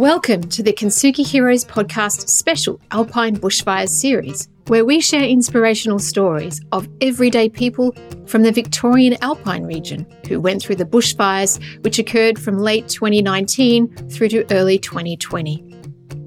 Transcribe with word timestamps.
Welcome 0.00 0.44
to 0.44 0.62
the 0.62 0.72
Kintsugi 0.72 1.26
Heroes 1.26 1.62
podcast 1.62 2.30
special 2.30 2.80
Alpine 2.90 3.36
Bushfires 3.36 3.90
series, 3.90 4.48
where 4.68 4.86
we 4.86 4.98
share 4.98 5.24
inspirational 5.24 5.98
stories 5.98 6.58
of 6.72 6.88
everyday 7.02 7.50
people 7.50 7.94
from 8.24 8.42
the 8.42 8.50
Victorian 8.50 9.18
Alpine 9.22 9.64
region 9.64 10.06
who 10.26 10.40
went 10.40 10.62
through 10.62 10.76
the 10.76 10.86
bushfires 10.86 11.62
which 11.84 11.98
occurred 11.98 12.38
from 12.38 12.56
late 12.56 12.88
2019 12.88 14.08
through 14.08 14.30
to 14.30 14.50
early 14.54 14.78
2020. 14.78 15.62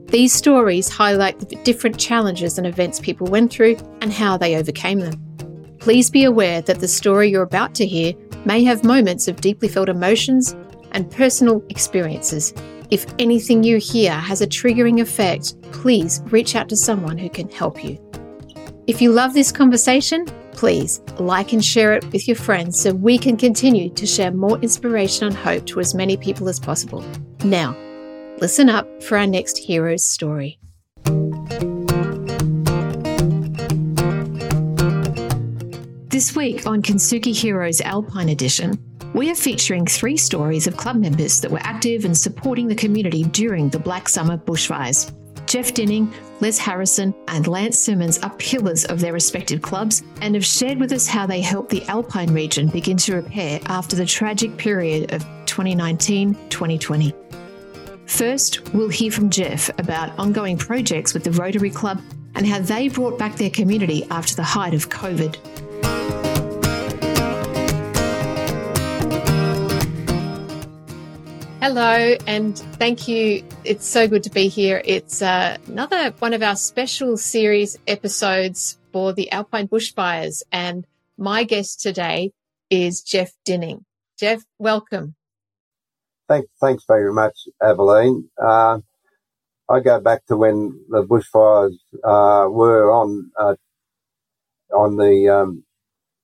These 0.05 0.33
stories 0.33 0.87
highlight 0.87 1.39
the 1.39 1.55
different 1.63 1.97
challenges 1.97 2.59
and 2.59 2.67
events 2.67 2.99
people 2.99 3.25
went 3.25 3.51
through 3.51 3.77
and 4.01 4.13
how 4.13 4.37
they 4.37 4.55
overcame 4.55 4.99
them. 4.99 5.77
Please 5.79 6.11
be 6.11 6.25
aware 6.25 6.61
that 6.61 6.79
the 6.79 6.87
story 6.87 7.31
you're 7.31 7.41
about 7.41 7.73
to 7.73 7.87
hear 7.87 8.13
may 8.45 8.63
have 8.63 8.83
moments 8.83 9.27
of 9.27 9.41
deeply 9.41 9.67
felt 9.67 9.89
emotions 9.89 10.55
and 10.91 11.09
personal 11.09 11.63
experiences 11.69 12.53
if 12.93 13.07
anything 13.17 13.63
you 13.63 13.79
hear 13.79 14.11
has 14.11 14.41
a 14.41 14.45
triggering 14.45 15.01
effect, 15.01 15.59
please 15.71 16.21
reach 16.25 16.55
out 16.55 16.69
to 16.69 16.75
someone 16.75 17.17
who 17.17 17.27
can 17.27 17.49
help 17.49 17.83
you. 17.83 17.97
If 18.85 19.01
you 19.01 19.11
love 19.11 19.33
this 19.33 19.51
conversation, 19.51 20.27
please 20.51 21.01
like 21.17 21.53
and 21.53 21.65
share 21.65 21.93
it 21.93 22.05
with 22.11 22.27
your 22.27 22.37
friends 22.37 22.79
so 22.79 22.93
we 22.93 23.17
can 23.17 23.35
continue 23.35 23.89
to 23.89 24.05
share 24.05 24.29
more 24.29 24.59
inspiration 24.59 25.25
and 25.25 25.35
hope 25.35 25.65
to 25.65 25.79
as 25.79 25.95
many 25.95 26.17
people 26.17 26.47
as 26.47 26.59
possible. 26.59 27.03
Now, 27.43 27.75
listen 28.37 28.69
up 28.69 28.85
for 29.01 29.17
our 29.17 29.25
next 29.25 29.57
hero's 29.57 30.05
story. 30.05 30.59
This 36.09 36.35
week 36.35 36.67
on 36.67 36.83
Kintsugi 36.83 37.35
Heroes 37.35 37.81
Alpine 37.81 38.29
Edition, 38.29 38.77
we 39.13 39.29
are 39.29 39.35
featuring 39.35 39.85
three 39.85 40.17
stories 40.17 40.65
of 40.65 40.75
club 40.75 40.95
members 40.95 41.39
that 41.39 41.51
were 41.51 41.59
active 41.61 42.03
in 42.03 42.15
supporting 42.15 42.67
the 42.67 42.75
community 42.75 43.23
during 43.25 43.69
the 43.69 43.77
Black 43.77 44.09
Summer 44.09 44.37
bushfires. 44.37 45.13
Geoff 45.45 45.73
Dinning, 45.73 46.11
Les 46.39 46.57
Harrison, 46.57 47.13
and 47.27 47.45
Lance 47.47 47.77
Symons 47.77 48.17
are 48.19 48.35
pillars 48.37 48.85
of 48.85 48.99
their 48.99 49.13
respective 49.13 49.61
clubs 49.61 50.01
and 50.21 50.33
have 50.33 50.45
shared 50.45 50.79
with 50.79 50.91
us 50.91 51.05
how 51.05 51.27
they 51.27 51.41
helped 51.41 51.69
the 51.69 51.83
Alpine 51.85 52.33
region 52.33 52.67
begin 52.67 52.97
to 52.97 53.15
repair 53.15 53.59
after 53.67 53.95
the 53.95 54.05
tragic 54.05 54.57
period 54.57 55.13
of 55.13 55.21
2019 55.45 56.33
2020. 56.49 57.13
First, 58.07 58.73
we'll 58.73 58.89
hear 58.89 59.11
from 59.11 59.29
Geoff 59.29 59.69
about 59.77 60.17
ongoing 60.17 60.57
projects 60.57 61.13
with 61.13 61.23
the 61.23 61.31
Rotary 61.31 61.69
Club 61.69 62.01
and 62.35 62.47
how 62.47 62.59
they 62.59 62.87
brought 62.87 63.19
back 63.19 63.35
their 63.35 63.51
community 63.51 64.05
after 64.09 64.35
the 64.35 64.43
height 64.43 64.73
of 64.73 64.89
COVID. 64.89 65.37
Hello, 71.63 72.13
and 72.27 72.57
thank 72.57 73.07
you. 73.07 73.41
It's 73.63 73.87
so 73.87 74.05
good 74.05 74.23
to 74.23 74.29
be 74.29 74.49
here. 74.49 74.81
It's 74.83 75.21
uh, 75.21 75.55
another 75.65 76.11
one 76.19 76.33
of 76.33 76.43
our 76.43 76.57
special 76.57 77.15
series 77.15 77.79
episodes 77.87 78.77
for 78.91 79.13
the 79.13 79.31
Alpine 79.31 79.69
bushfires. 79.69 80.43
And 80.51 80.85
my 81.17 81.45
guest 81.45 81.79
today 81.79 82.33
is 82.69 83.01
Geoff 83.01 83.29
Dinning. 83.45 83.85
Geoff, 84.19 84.43
welcome. 84.59 85.15
Thanks, 86.27 86.49
thanks 86.59 86.83
very 86.85 87.13
much, 87.13 87.47
Aveline. 87.61 88.25
Uh, 88.37 88.79
I 89.69 89.79
go 89.79 90.01
back 90.01 90.25
to 90.25 90.35
when 90.35 90.81
the 90.89 91.05
bushfires 91.05 91.77
uh, 92.03 92.49
were 92.49 92.91
on 92.91 93.31
uh, 93.39 93.55
on 94.75 94.97
the 94.97 95.29
um, 95.29 95.63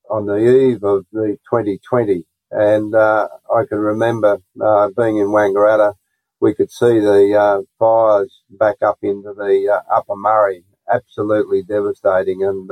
on 0.10 0.26
the 0.26 0.36
eve 0.36 0.84
of 0.84 1.06
the 1.14 1.38
2020 1.50 2.26
and 2.52 2.96
uh, 2.96 3.28
I 3.54 3.64
can 3.68 3.80
remember 3.80 4.40
uh, 4.62 4.90
being 4.98 5.18
in 5.18 5.28
Wangaratta, 5.28 5.94
we 6.40 6.54
could 6.54 6.72
see 6.72 7.00
the 7.00 7.36
uh, 7.38 7.62
fires 7.78 8.42
back 8.50 8.78
up 8.82 9.00
into 9.02 9.34
the 9.34 9.82
Upper 9.92 10.16
Murray, 10.16 10.64
absolutely 10.92 11.64
devastating, 11.64 12.44
and 12.44 12.70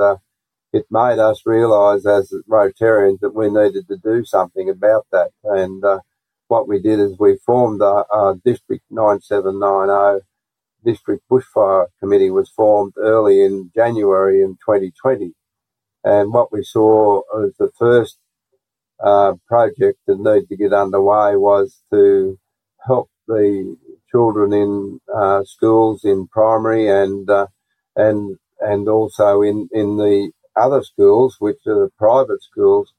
it 0.72 0.86
made 0.90 1.18
us 1.18 1.42
realise 1.46 2.06
as 2.06 2.32
Rotarians 2.48 3.20
that 3.20 3.34
we 3.34 3.48
needed 3.50 3.88
to 3.88 3.96
do 3.96 4.24
something 4.24 4.68
about 4.68 5.06
that. 5.12 5.30
And 5.44 5.84
uh, 5.84 6.00
what 6.48 6.68
we 6.68 6.80
did 6.80 7.00
is 7.00 7.18
we 7.18 7.38
formed 7.44 7.80
a, 7.80 8.04
a 8.12 8.38
District 8.44 8.84
9790 8.90 10.24
District 10.84 11.22
Bushfire 11.30 11.86
Committee 11.98 12.30
was 12.30 12.50
formed 12.50 12.92
early 12.96 13.42
in 13.42 13.70
January 13.74 14.42
in 14.42 14.56
2020. 14.64 15.32
And 16.04 16.32
what 16.32 16.52
we 16.52 16.62
saw 16.62 17.22
was 17.32 17.54
the 17.58 17.70
first 17.78 18.18
uh, 19.04 19.34
project 19.46 19.98
that 20.06 20.18
needed 20.18 20.48
to 20.48 20.56
get 20.56 20.72
underway 20.72 21.36
was 21.36 21.82
to 21.92 22.38
help 22.86 23.10
the 23.26 23.76
children 24.10 24.52
in 24.52 25.00
uh, 25.14 25.42
schools 25.44 26.04
in 26.04 26.26
primary 26.28 26.88
and 26.88 27.28
uh, 27.28 27.46
and 27.96 28.36
and 28.60 28.88
also 28.88 29.42
in 29.42 29.68
in 29.72 29.96
the 29.96 30.30
other 30.56 30.82
schools, 30.82 31.36
which 31.38 31.58
are 31.66 31.84
the 31.84 31.90
private 31.98 32.42
schools, 32.42 32.92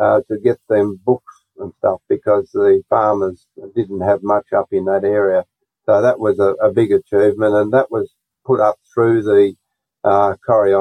uh, 0.00 0.20
to 0.28 0.38
get 0.38 0.58
them 0.68 1.00
books 1.04 1.44
and 1.58 1.72
stuff 1.78 2.00
because 2.08 2.50
the 2.52 2.82
farmers 2.90 3.46
didn't 3.74 4.02
have 4.02 4.22
much 4.22 4.52
up 4.54 4.68
in 4.72 4.84
that 4.84 5.04
area. 5.04 5.44
So 5.86 6.02
that 6.02 6.18
was 6.18 6.38
a, 6.38 6.50
a 6.62 6.72
big 6.72 6.92
achievement, 6.92 7.54
and 7.54 7.72
that 7.72 7.90
was 7.90 8.12
put 8.44 8.60
up 8.60 8.76
through 8.92 9.22
the 9.22 9.54
uh, 10.06 10.36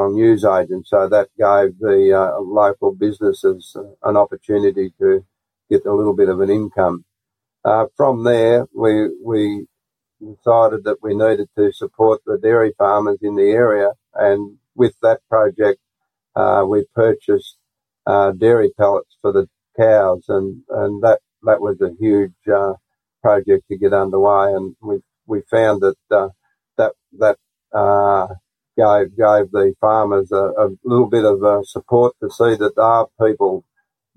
news 0.10 0.46
agent. 0.46 0.88
So 0.88 1.10
that 1.10 1.30
gave 1.38 1.80
the 1.80 2.14
uh, 2.14 2.40
local 2.40 2.94
businesses 2.94 3.76
an 4.04 4.18
opportunity 4.18 4.94
to 5.00 5.26
get 5.70 5.86
a 5.86 5.94
little 5.94 6.16
bit 6.16 6.30
of 6.30 6.42
an 6.42 6.50
income. 6.50 7.04
Uh, 7.64 7.86
from 7.98 8.24
there, 8.24 8.68
we 8.76 9.10
we 9.24 9.66
decided 10.20 10.84
that 10.84 10.98
we 11.02 11.16
needed 11.16 11.50
to 11.58 11.72
support 11.74 12.22
the 12.26 12.38
dairy 12.38 12.74
farmers 12.78 13.18
in 13.22 13.36
the 13.36 13.50
area, 13.50 13.90
and 14.14 14.58
with 14.76 14.96
that 15.02 15.20
project, 15.28 15.80
uh, 16.36 16.64
we 16.68 16.86
purchased 16.94 17.58
uh, 18.06 18.32
dairy 18.32 18.72
pellets 18.78 19.18
for 19.22 19.32
the 19.32 19.48
cows, 19.76 20.26
and 20.30 20.62
and 20.70 21.02
that 21.02 21.22
that 21.44 21.60
was 21.60 21.82
a 21.82 21.96
huge 22.00 22.34
uh, 22.54 22.74
project 23.24 23.64
to 23.70 23.78
get 23.78 23.94
underway, 23.94 24.54
and 24.54 24.76
we 24.82 25.00
we 25.26 25.42
found 25.50 25.82
that 25.82 25.96
that 26.78 26.94
that 27.18 27.38
gave 28.78 29.16
gave 29.16 29.52
the 29.52 29.74
farmers 29.80 30.32
a, 30.32 30.52
a 30.58 30.70
little 30.84 31.10
bit 31.10 31.26
of 31.26 31.44
uh, 31.44 31.64
support 31.64 32.16
to 32.22 32.30
see 32.30 32.56
that 32.56 32.74
there 32.76 32.86
are 32.86 33.08
people 33.22 33.66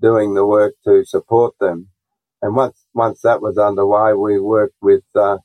doing 0.01 0.33
the 0.33 0.45
work 0.45 0.73
to 0.85 1.03
support 1.05 1.53
them. 1.59 1.89
And 2.41 2.55
once 2.55 2.85
once 2.93 3.21
that 3.21 3.41
was 3.41 3.57
underway, 3.57 4.13
we 4.13 4.39
worked 4.39 4.75
with 4.81 5.03
uh, 5.15 5.37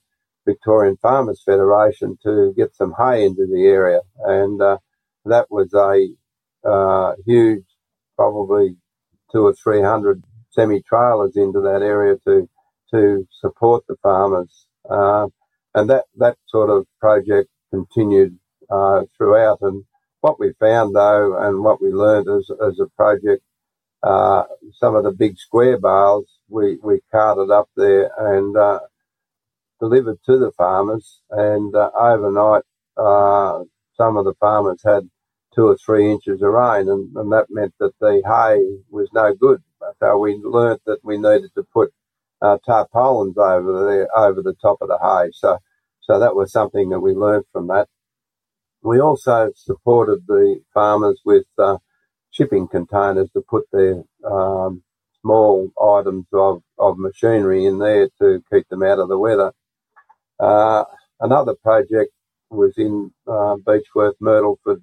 Victorian 0.47 0.97
Farmers 0.97 1.43
Federation 1.45 2.19
to 2.23 2.53
get 2.57 2.75
some 2.77 2.95
hay 2.99 3.25
into 3.25 3.47
the 3.47 3.67
area, 3.67 4.01
and 4.25 4.61
uh, 4.61 4.79
that 5.25 5.51
was 5.51 5.73
a 5.75 6.69
uh, 6.69 7.15
huge, 7.27 7.65
probably 8.17 8.77
two 9.33 9.47
or 9.47 9.55
three 9.55 9.83
hundred 9.83 10.23
semi 10.51 10.83
trailers 10.83 11.37
into 11.37 11.61
that 11.61 11.83
area 11.83 12.17
to 12.27 12.49
to 12.93 13.27
support 13.41 13.85
the 13.89 13.97
farmers. 14.03 14.67
Uh, 14.89 15.27
and 15.75 15.91
that 15.91 16.05
that 16.17 16.37
sort 16.47 16.71
of 16.71 16.87
project 17.01 17.49
continued 17.71 18.39
uh, 18.71 19.03
throughout. 19.17 19.59
And 19.63 19.85
what 20.21 20.41
we 20.41 20.53
found 20.61 20.95
though, 20.95 21.37
and 21.39 21.63
what 21.65 21.83
we 21.83 21.91
learned 21.91 22.29
as, 22.29 22.51
as 22.67 22.81
a 22.81 22.87
project, 22.97 23.43
uh, 24.03 24.45
some 24.73 24.95
of 24.97 25.05
the 25.05 25.13
big 25.13 25.39
square 25.39 25.79
bales 25.79 26.27
we, 26.49 26.79
we 26.83 27.01
carted 27.11 27.51
up 27.51 27.69
there 27.77 28.11
and 28.19 28.57
uh, 28.57 28.81
delivered 29.81 30.19
to 30.27 30.39
the 30.39 30.53
farmers. 30.57 31.21
And 31.31 31.75
uh, 31.75 31.91
overnight, 31.99 32.63
uh, 32.97 33.65
some 33.97 34.17
of 34.17 34.25
the 34.25 34.35
farmers 34.41 34.81
had 34.85 35.09
two 35.55 35.69
or 35.69 35.77
three 35.77 36.11
inches 36.11 36.43
of 36.43 36.51
rain, 36.51 36.89
and, 36.89 37.15
and 37.17 37.33
that 37.33 37.47
meant 37.51 37.75
that 37.81 37.93
the 38.01 38.23
hay 38.27 38.83
was 38.91 39.09
no 39.15 39.35
good. 39.35 39.63
So 40.01 40.19
we 40.19 40.37
learnt 40.43 40.83
that 40.87 40.99
we 41.05 41.17
needed 41.17 41.51
to 41.57 41.63
put 41.73 41.93
uh, 42.43 42.59
tarpaulins 42.67 43.39
over 43.39 43.87
there 43.87 44.09
over 44.19 44.43
the 44.43 44.55
top 44.61 44.79
of 44.81 44.89
the 44.89 44.99
hay. 44.99 45.31
So 45.33 45.59
so 46.01 46.19
that 46.21 46.35
was 46.35 46.53
something 46.53 46.91
that 46.91 47.01
we 47.01 47.13
learned 47.13 47.45
from 47.53 47.69
that. 47.69 47.89
We 48.85 49.01
also 49.01 49.51
supported 49.57 50.27
the 50.29 50.61
farmers 50.75 51.19
with 51.25 51.47
uh, 51.59 51.79
shipping 52.31 52.69
containers 52.69 53.31
to 53.33 53.41
put 53.41 53.65
their 53.73 54.03
um, 54.31 54.83
small 55.23 55.71
items 55.83 56.27
of, 56.35 56.63
of 56.79 56.99
machinery 56.99 57.65
in 57.65 57.79
there 57.79 58.11
to 58.21 58.43
keep 58.53 58.69
them 58.69 58.83
out 58.83 58.99
of 58.99 59.09
the 59.09 59.19
weather. 59.19 59.53
Uh, 60.39 60.85
another 61.19 61.55
project 61.63 62.13
was 62.51 62.75
in 62.77 63.11
uh, 63.27 63.57
Beechworth, 63.57 64.17
Myrtleford, 64.21 64.83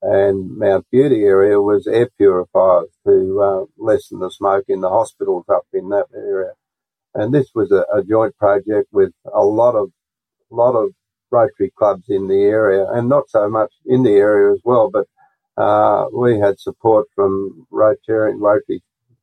and 0.00 0.56
Mount 0.56 0.86
Beauty 0.90 1.24
area 1.24 1.60
was 1.60 1.86
air 1.86 2.08
purifiers 2.16 2.88
to 3.06 3.42
uh, 3.42 3.64
lessen 3.76 4.20
the 4.20 4.30
smoke 4.30 4.64
in 4.68 4.80
the 4.80 4.88
hospitals 4.88 5.44
up 5.50 5.66
in 5.74 5.90
that 5.90 6.06
area. 6.14 6.52
And 7.14 7.32
this 7.34 7.50
was 7.54 7.70
a, 7.72 7.84
a 7.94 8.02
joint 8.02 8.36
project 8.38 8.88
with 8.90 9.12
a 9.30 9.44
lot 9.44 9.74
of 9.74 9.90
lot 10.50 10.76
of 10.76 10.92
Rotary 11.34 11.72
clubs 11.78 12.06
in 12.10 12.28
the 12.28 12.42
area, 12.44 12.86
and 12.94 13.08
not 13.10 13.30
so 13.30 13.48
much 13.50 13.72
in 13.86 14.04
the 14.04 14.12
area 14.28 14.52
as 14.54 14.60
well, 14.64 14.90
but 14.90 15.06
uh, 15.56 16.06
we 16.14 16.38
had 16.40 16.60
support 16.60 17.06
from 17.16 17.66
Rotarian 17.72 18.40
Rotary 18.40 18.82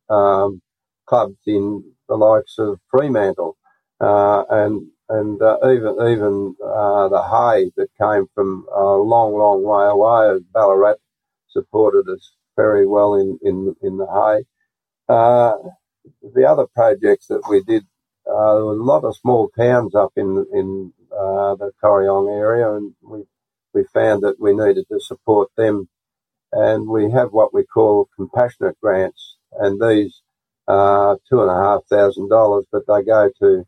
um, 0.09 0.61
clubs 1.07 1.37
in 1.47 1.83
the 2.09 2.15
likes 2.15 2.55
of 2.59 2.79
Fremantle, 2.91 3.57
uh, 4.01 4.43
and 4.49 4.87
and 5.09 5.41
uh, 5.41 5.57
even 5.65 5.95
even 6.13 6.55
uh, 6.65 7.09
the 7.09 7.23
hay 7.23 7.71
that 7.77 7.89
came 8.01 8.27
from 8.35 8.65
a 8.75 8.83
long, 9.13 9.33
long 9.37 9.63
way 9.63 9.87
away. 9.87 10.39
Ballarat 10.53 10.97
supported 11.49 12.09
us 12.09 12.33
very 12.57 12.87
well 12.87 13.15
in 13.15 13.39
in 13.43 13.75
in 13.83 13.97
the 13.97 14.07
hay. 14.07 14.45
Uh, 15.09 15.53
the 16.35 16.45
other 16.45 16.67
projects 16.75 17.27
that 17.27 17.41
we 17.49 17.63
did, 17.63 17.83
uh, 18.29 18.55
there 18.55 18.65
was 18.65 18.79
a 18.79 18.83
lot 18.83 19.03
of 19.05 19.15
small 19.17 19.49
towns 19.57 19.95
up 19.95 20.11
in 20.17 20.45
in 20.53 20.93
uh, 21.11 21.55
the 21.55 21.71
Corryong 21.83 22.35
area, 22.37 22.73
and 22.73 22.93
we 23.01 23.23
we 23.73 23.83
found 23.93 24.23
that 24.23 24.39
we 24.39 24.53
needed 24.53 24.85
to 24.89 24.99
support 24.99 25.49
them. 25.57 25.87
And 26.53 26.87
we 26.87 27.11
have 27.11 27.31
what 27.31 27.53
we 27.53 27.63
call 27.65 28.09
compassionate 28.15 28.79
grants, 28.81 29.37
and 29.53 29.81
these 29.81 30.21
are 30.67 31.17
two 31.29 31.41
and 31.41 31.49
a 31.51 31.55
half 31.55 31.85
thousand 31.85 32.29
dollars, 32.29 32.65
but 32.71 32.83
they 32.87 33.03
go 33.03 33.29
to 33.39 33.65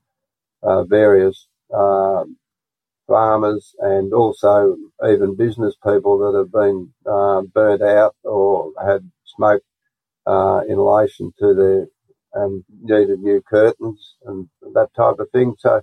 uh, 0.64 0.84
various 0.84 1.48
uh, 1.74 2.26
farmers 3.08 3.76
and 3.80 4.14
also 4.14 4.78
even 5.08 5.36
business 5.36 5.76
people 5.86 6.18
that 6.20 6.38
have 6.38 6.52
been 6.52 6.94
uh, 7.06 7.42
burnt 7.54 7.82
out 7.82 8.16
or 8.24 8.72
had 8.84 9.10
smoke 9.26 9.62
uh, 10.26 10.62
inhalation 10.70 11.34
to 11.40 11.54
their 11.54 11.88
and 12.36 12.64
needed 12.82 13.20
new 13.20 13.42
curtains 13.48 14.16
and 14.26 14.50
that 14.74 14.90
type 14.96 15.20
of 15.20 15.30
thing. 15.32 15.54
So 15.60 15.82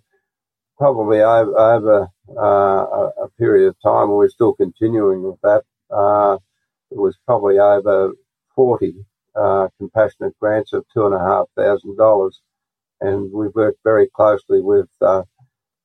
probably 0.81 1.21
over, 1.21 1.59
over 1.59 2.09
uh, 2.31 3.23
a, 3.23 3.29
period 3.39 3.69
of 3.69 3.77
time, 3.83 4.09
we're 4.09 4.31
still 4.31 4.55
continuing 4.55 5.23
with 5.23 5.39
that. 5.43 5.63
Uh, 5.91 6.39
it 6.91 6.97
was 6.97 7.19
probably 7.27 7.59
over 7.59 8.15
40 8.55 8.95
uh, 9.37 9.69
compassionate 9.77 10.33
grants 10.41 10.73
of 10.73 10.87
two 10.93 11.05
and 11.05 11.15
a 11.15 11.19
half 11.19 11.49
thousand 11.55 11.99
dollars, 11.99 12.41
and 13.03 13.31
we've 13.31 13.55
worked 13.55 13.81
very 13.85 14.09
closely 14.09 14.63
with 14.63 14.89
uh, 15.03 15.23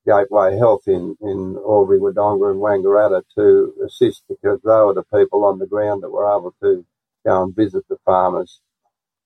Gateway 0.06 0.56
Health 0.56 0.84
in, 0.86 1.14
in 1.20 1.56
Albury, 1.58 1.98
Wodonga 1.98 2.50
and 2.50 2.60
Wangaratta 2.60 3.22
to 3.34 3.74
assist 3.84 4.22
because 4.30 4.60
they 4.64 4.70
were 4.70 4.94
the 4.94 5.04
people 5.14 5.44
on 5.44 5.58
the 5.58 5.66
ground 5.66 6.04
that 6.04 6.10
were 6.10 6.26
able 6.26 6.54
to 6.62 6.86
go 7.26 7.42
and 7.42 7.54
visit 7.54 7.84
the 7.90 7.98
farmers. 8.06 8.62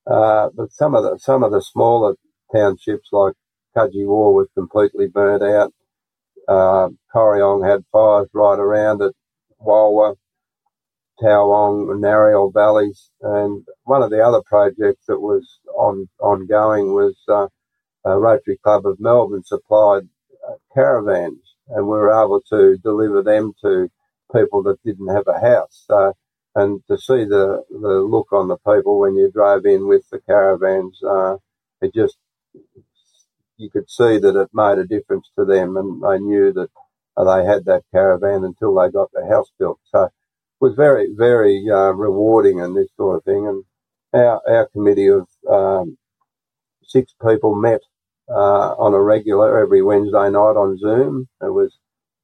Uh, 0.04 0.48
but 0.52 0.72
some 0.72 0.96
of 0.96 1.04
the 1.04 1.16
some 1.18 1.44
of 1.44 1.52
the 1.52 1.62
smaller 1.62 2.16
townships 2.52 3.10
like 3.12 3.34
Cudgewa 3.76 4.34
was 4.34 4.48
completely 4.54 5.08
burnt 5.08 5.42
out. 5.42 5.72
Uh, 6.48 6.88
Corryong 7.14 7.68
had 7.68 7.84
fires 7.92 8.28
right 8.32 8.58
around 8.58 9.02
it. 9.02 9.14
Walwa, 9.60 10.16
Towong, 11.22 11.90
and 11.90 12.02
Nariel 12.02 12.52
valleys, 12.52 13.10
and 13.20 13.66
one 13.84 14.02
of 14.02 14.10
the 14.10 14.20
other 14.24 14.42
projects 14.46 15.06
that 15.06 15.20
was 15.20 15.60
on 15.76 16.08
ongoing 16.18 16.94
was 16.94 17.16
uh, 17.28 17.46
Rotary 18.04 18.58
Club 18.64 18.86
of 18.86 19.00
Melbourne 19.00 19.44
supplied 19.44 20.08
caravans, 20.74 21.56
and 21.68 21.84
we 21.86 21.92
were 21.92 22.10
able 22.12 22.40
to 22.50 22.78
deliver 22.78 23.22
them 23.22 23.52
to 23.62 23.88
people 24.34 24.62
that 24.64 24.82
didn't 24.84 25.14
have 25.14 25.26
a 25.28 25.40
house. 25.40 25.84
So, 25.86 26.14
and 26.54 26.82
to 26.88 26.98
see 26.98 27.24
the 27.24 27.62
the 27.70 28.00
look 28.00 28.32
on 28.32 28.48
the 28.48 28.58
people 28.58 28.98
when 29.00 29.16
you 29.16 29.30
drove 29.30 29.66
in 29.66 29.86
with 29.86 30.08
the 30.10 30.20
caravans, 30.20 31.00
uh, 31.02 31.36
it 31.82 31.94
just 31.94 32.16
you 33.60 33.70
could 33.70 33.90
see 33.90 34.18
that 34.18 34.36
it 34.36 34.48
made 34.52 34.78
a 34.78 34.86
difference 34.86 35.28
to 35.38 35.44
them, 35.44 35.76
and 35.76 36.02
they 36.02 36.18
knew 36.18 36.52
that 36.54 36.70
they 37.16 37.44
had 37.44 37.64
that 37.66 37.82
caravan 37.92 38.44
until 38.44 38.74
they 38.74 38.90
got 38.90 39.10
the 39.12 39.26
house 39.28 39.50
built. 39.58 39.78
So 39.92 40.04
it 40.04 40.12
was 40.60 40.74
very, 40.74 41.08
very 41.16 41.64
uh, 41.70 41.92
rewarding 41.92 42.60
and 42.60 42.76
this 42.76 42.88
sort 42.96 43.18
of 43.18 43.24
thing. 43.24 43.46
And 43.46 43.64
our, 44.14 44.40
our 44.48 44.68
committee 44.68 45.08
of 45.08 45.28
um, 45.50 45.98
six 46.84 47.14
people 47.26 47.54
met 47.54 47.80
uh, 48.28 48.74
on 48.78 48.94
a 48.94 49.00
regular 49.00 49.58
every 49.58 49.82
Wednesday 49.82 50.30
night 50.30 50.56
on 50.56 50.78
Zoom. 50.78 51.28
It 51.42 51.52
was 51.52 51.76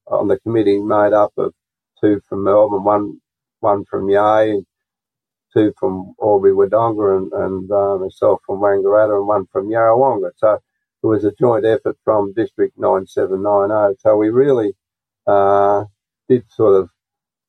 on 0.07 0.29
the 0.29 0.39
committee 0.41 0.81
made 0.81 1.13
up 1.13 1.33
of 1.37 1.53
two 2.01 2.21
from 2.29 2.45
Melbourne, 2.45 2.85
one 2.85 3.21
one 3.61 3.85
from 3.91 4.09
Yea, 4.09 4.63
two 5.53 5.73
from 5.79 6.15
Albury 6.23 6.53
Wodonga, 6.53 7.19
and, 7.19 7.33
and 7.33 7.71
uh, 7.71 7.97
myself 7.99 8.41
from 8.47 8.61
Wangaratta, 8.61 9.19
and 9.19 9.27
one 9.27 9.47
from 9.53 9.69
Yarrawonga. 9.69 10.31
So 10.37 10.59
it 11.07 11.09
was 11.09 11.25
a 11.25 11.33
joint 11.39 11.65
effort 11.65 11.97
from 12.05 12.33
District 12.33 12.77
9790. 12.79 13.97
So 14.01 14.17
we 14.17 14.31
really 14.31 14.73
uh, 15.27 15.85
did 16.29 16.45
sort 16.51 16.75
of 16.83 16.91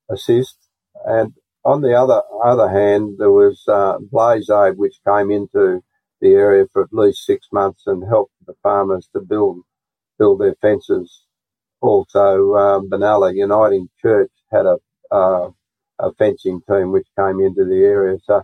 assist. 0.09 0.57
And 1.05 1.33
on 1.65 1.81
the 1.81 1.93
other 1.93 2.21
other 2.43 2.69
hand, 2.69 3.15
there 3.17 3.31
was 3.31 3.63
uh, 3.67 3.97
Blaze 3.99 4.49
Aid, 4.49 4.77
which 4.77 4.95
came 5.07 5.31
into 5.31 5.81
the 6.21 6.29
area 6.29 6.65
for 6.71 6.83
at 6.83 6.93
least 6.93 7.25
six 7.25 7.47
months 7.51 7.83
and 7.87 8.03
helped 8.07 8.33
the 8.45 8.53
farmers 8.63 9.09
to 9.13 9.21
build 9.21 9.61
build 10.17 10.39
their 10.39 10.55
fences. 10.61 11.25
Also, 11.81 12.55
um, 12.55 12.89
Benalla 12.89 13.35
Uniting 13.35 13.87
Church 14.01 14.31
had 14.51 14.65
a, 14.65 14.77
uh, 15.11 15.49
a 15.99 16.11
fencing 16.13 16.61
team 16.69 16.91
which 16.91 17.07
came 17.17 17.39
into 17.39 17.65
the 17.65 17.83
area, 17.83 18.17
so 18.23 18.41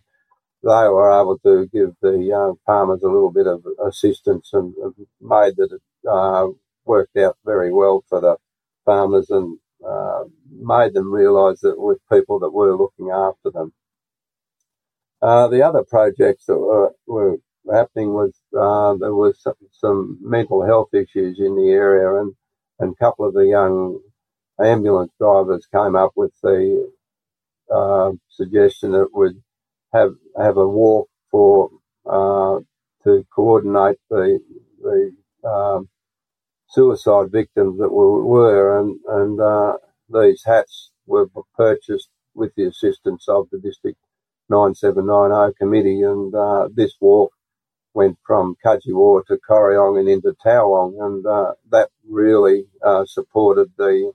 they 0.64 0.70
were 0.70 1.12
able 1.12 1.38
to 1.40 1.70
give 1.74 1.94
the 2.02 2.32
uh, 2.32 2.54
farmers 2.66 3.04
a 3.04 3.08
little 3.08 3.32
bit 3.32 3.48
of 3.48 3.66
assistance 3.86 4.50
and 4.54 4.74
made 5.22 5.56
that 5.58 5.70
it 5.74 6.10
uh, 6.10 6.48
worked 6.86 7.18
out 7.18 7.38
very 7.46 7.72
well 7.72 8.04
for 8.08 8.22
the 8.22 8.38
farmers 8.86 9.30
and 9.30 9.60
uh, 9.86 10.24
made 10.50 10.94
them 10.94 11.12
realise 11.12 11.60
that 11.62 11.78
with 11.78 12.00
people 12.12 12.40
that 12.40 12.52
were 12.52 12.78
looking 12.78 13.10
after 13.10 13.52
them. 13.52 13.74
Uh, 15.22 15.48
the 15.50 15.62
other 15.62 15.84
projects 15.84 16.46
that 16.46 16.58
were, 16.58 16.94
were 17.08 17.38
happening 17.72 18.14
was 18.14 18.34
uh, 18.58 18.94
there 19.00 19.16
was 19.16 19.42
some, 19.42 19.54
some, 19.72 20.18
mental 20.22 20.66
health 20.66 20.94
issues 20.94 21.40
in 21.40 21.56
the 21.56 21.70
area, 21.70 22.22
and 22.22 22.34
and 22.80 22.94
a 22.94 23.04
couple 23.04 23.26
of 23.26 23.34
the 23.34 23.48
young 23.48 24.00
ambulance 24.62 25.12
drivers 25.20 25.66
came 25.74 25.96
up 25.96 26.12
with 26.16 26.34
the 26.42 26.92
uh, 27.74 28.12
suggestion 28.30 28.92
that 28.92 29.08
would 29.14 29.42
have 29.94 30.14
have 30.38 30.58
a 30.58 30.68
walk 30.68 31.10
for 31.32 31.70
uh, 32.06 32.60
to 33.04 33.26
coordinate 33.34 33.98
the 34.10 34.40
the 34.82 35.12
um, 35.48 35.90
suicide 36.70 37.32
victims 37.32 37.80
that 37.80 37.92
were, 37.92 38.24
were 38.24 38.80
and 38.80 39.00
and 39.08 39.40
uh, 39.40 39.78
these 40.10 40.44
hats 40.46 40.92
were 41.06 41.28
purchased 41.56 42.10
with 42.36 42.52
the 42.56 42.66
assistance 42.66 43.26
of 43.28 43.48
the 43.52 43.60
district 43.60 44.00
9790 44.50 45.56
committee, 45.58 46.02
and 46.02 46.34
uh, 46.36 46.68
this 46.74 46.94
walk 47.00 47.32
went 47.94 48.18
from 48.26 48.56
Cudgewa 48.66 49.26
to 49.28 49.38
Corryong 49.50 50.00
and 50.00 50.10
into 50.10 50.36
Towong, 50.46 50.96
and 51.00 51.26
uh, 51.26 51.54
that 51.72 51.90
really 52.10 52.66
uh, 52.84 53.06
supported 53.06 53.72
the 53.78 54.12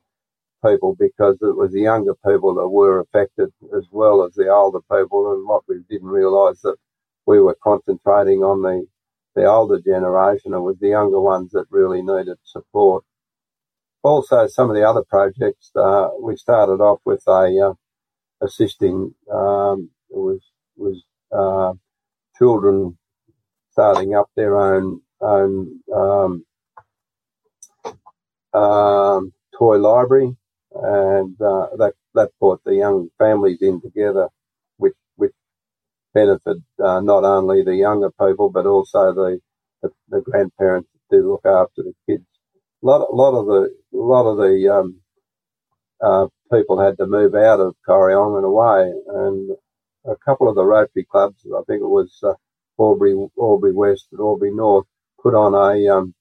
people 0.64 0.96
because 0.98 1.36
it 1.42 1.56
was 1.56 1.72
the 1.72 1.82
younger 1.82 2.14
people 2.26 2.54
that 2.56 2.68
were 2.68 3.00
affected 3.00 3.50
as 3.76 3.86
well 3.90 4.24
as 4.24 4.34
the 4.34 4.48
older 4.48 4.80
people. 4.90 5.32
And 5.32 5.46
what 5.46 5.62
we 5.68 5.80
didn't 5.88 6.08
realise 6.08 6.60
that 6.62 6.76
we 7.26 7.40
were 7.40 7.56
concentrating 7.62 8.42
on 8.42 8.62
the 8.62 8.86
the 9.34 9.46
older 9.46 9.80
generation. 9.80 10.54
It 10.54 10.60
was 10.60 10.78
the 10.80 10.88
younger 10.88 11.20
ones 11.20 11.52
that 11.52 11.66
really 11.70 12.02
needed 12.02 12.38
support. 12.44 13.04
Also, 14.02 14.46
some 14.48 14.70
of 14.70 14.76
the 14.76 14.88
other 14.88 15.04
projects 15.08 15.70
uh, 15.76 16.08
we 16.20 16.36
started 16.36 16.80
off 16.82 17.00
with 17.04 17.22
a 17.28 17.70
uh, 17.70 18.44
assisting. 18.44 19.14
Um, 19.32 19.90
was 20.10 20.40
was 20.76 21.02
uh, 21.32 21.72
children 22.38 22.96
starting 23.70 24.14
up 24.14 24.30
their 24.36 24.56
own 24.56 25.00
own 25.20 25.80
um, 25.94 26.44
um, 28.54 29.32
toy 29.56 29.76
library, 29.78 30.36
and 30.74 31.40
uh, 31.40 31.68
that 31.78 31.94
that 32.14 32.30
brought 32.40 32.62
the 32.64 32.74
young 32.74 33.08
families 33.18 33.58
in 33.62 33.80
together, 33.80 34.28
which 34.78 34.94
which 35.16 35.34
benefited 36.14 36.62
uh, 36.84 37.00
not 37.00 37.24
only 37.24 37.62
the 37.62 37.76
younger 37.76 38.10
people 38.20 38.50
but 38.50 38.66
also 38.66 39.14
the 39.14 39.40
the, 39.82 39.90
the 40.08 40.20
grandparents 40.22 40.88
to 41.10 41.18
look 41.18 41.46
after 41.46 41.82
the 41.82 41.94
kids. 42.08 42.24
A 42.82 42.86
lot, 42.86 43.08
a 43.10 43.14
lot 43.14 43.38
of 43.38 43.46
the 43.46 43.74
lot 43.92 44.30
of 44.30 44.38
the 44.38 44.68
um, 44.74 45.00
uh, 46.02 46.26
people 46.52 46.80
had 46.80 46.96
to 46.98 47.06
move 47.06 47.34
out 47.34 47.60
of 47.60 47.76
Corryong 47.88 48.36
and 48.36 48.46
away, 48.46 48.92
and 49.08 49.50
a 50.06 50.16
couple 50.24 50.48
of 50.48 50.54
the 50.56 50.64
Rotary 50.64 51.04
clubs, 51.10 51.44
I 51.46 51.62
think 51.66 51.82
it 51.82 51.88
was 51.88 52.18
uh, 52.22 52.34
Albury, 52.80 53.16
Albury 53.40 53.72
West 53.74 54.08
and 54.12 54.20
Albury 54.20 54.52
North 54.54 54.86
put 55.22 55.34
on 55.34 55.54
a 55.54 55.88
um, 55.92 56.14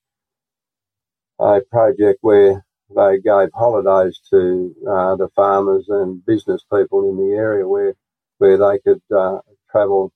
a 1.39 1.61
project 1.71 2.19
where 2.21 2.65
they 2.95 3.19
gave 3.19 3.49
holidays 3.53 4.19
to 4.29 4.75
uh, 4.89 5.15
the 5.15 5.29
farmers 5.35 5.85
and 5.89 6.25
business 6.25 6.63
people 6.73 7.09
in 7.09 7.17
the 7.17 7.35
area 7.35 7.67
where 7.67 7.93
where 8.39 8.57
they 8.57 8.79
could 8.79 9.01
uh, 9.15 9.39
travel, 9.71 10.11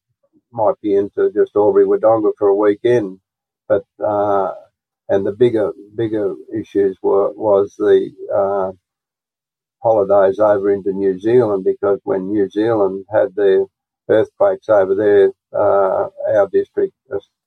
might 0.52 0.80
be 0.82 0.96
into 0.96 1.32
just 1.34 1.56
Albury 1.56 1.86
Wodonga 1.86 2.32
for 2.38 2.50
a 2.50 2.56
weekend, 2.56 3.20
but 3.68 3.86
uh, 4.04 4.54
and 5.10 5.26
the 5.26 5.34
bigger 5.34 5.72
bigger 5.96 6.36
issues 6.54 6.98
were 7.02 7.32
was 7.34 7.76
the 7.78 8.12
uh, 8.34 8.72
holidays 9.84 10.40
over 10.40 10.72
into 10.72 10.92
New 10.94 11.20
Zealand 11.20 11.64
because 11.64 12.00
when 12.04 12.28
New 12.32 12.50
Zealand 12.50 13.06
had 13.12 13.36
their 13.36 13.66
earthquakes 14.10 14.70
over 14.70 14.96
there, 14.96 15.32
uh, 15.54 16.10
our 16.36 16.48
district 16.52 16.94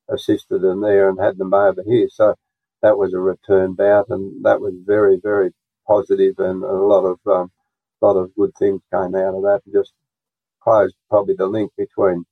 assisted 0.08 0.60
them 0.60 0.80
there 0.80 1.08
and 1.08 1.18
had 1.20 1.38
them 1.38 1.54
over 1.54 1.82
here. 1.86 2.08
So 2.10 2.34
that 2.84 2.98
was 2.98 3.14
a 3.14 3.18
return 3.18 3.72
bout, 3.72 4.10
and 4.10 4.44
that 4.44 4.60
was 4.60 4.74
very, 4.84 5.18
very 5.22 5.50
positive, 5.88 6.34
and 6.38 6.62
a 6.62 6.72
lot 6.72 7.04
of 7.06 7.18
um, 7.26 7.50
lot 8.02 8.16
of 8.16 8.34
good 8.34 8.52
things 8.58 8.82
came 8.92 9.14
out 9.14 9.34
of 9.34 9.42
that. 9.42 9.62
Just 9.72 9.94
closed 10.62 10.94
probably 11.08 11.34
the 11.34 11.46
link 11.46 11.72
between 11.78 12.26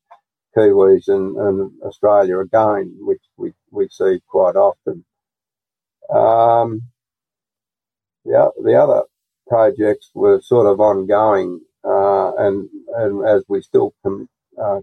Kiwis 0.54 1.08
and, 1.08 1.38
and 1.38 1.70
Australia 1.82 2.40
again, 2.40 2.94
which 2.98 3.22
we, 3.38 3.52
we 3.70 3.88
see 3.90 4.20
quite 4.28 4.56
often. 4.56 5.06
Um, 6.14 6.82
yeah, 8.26 8.48
the 8.62 8.74
other 8.74 9.04
projects 9.48 10.10
were 10.14 10.42
sort 10.42 10.66
of 10.66 10.80
ongoing, 10.80 11.62
uh, 11.82 12.32
and 12.36 12.68
and 12.94 13.26
as 13.26 13.42
we 13.48 13.62
still 13.62 13.94
can 14.04 14.28
uh, 14.62 14.80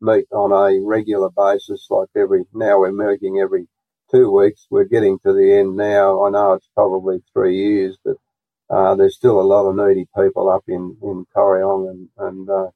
meet 0.00 0.26
on 0.32 0.50
a 0.50 0.84
regular 0.84 1.30
basis, 1.30 1.86
like 1.88 2.08
every 2.16 2.46
now 2.52 2.80
we're 2.80 2.90
meeting 2.90 3.38
every 3.38 3.68
two 4.10 4.30
weeks. 4.30 4.66
We're 4.70 4.84
getting 4.84 5.18
to 5.20 5.32
the 5.32 5.58
end 5.58 5.76
now. 5.76 6.24
I 6.24 6.30
know 6.30 6.54
it's 6.54 6.68
probably 6.74 7.22
three 7.32 7.56
years, 7.56 7.98
but 8.04 8.16
uh, 8.70 8.94
there's 8.94 9.16
still 9.16 9.40
a 9.40 9.42
lot 9.42 9.68
of 9.68 9.76
needy 9.76 10.06
people 10.16 10.48
up 10.50 10.64
in 10.68 10.96
in 11.02 11.26
Corryong 11.34 11.90
and 11.90 12.08
and 12.18 12.50
uh, 12.50 12.68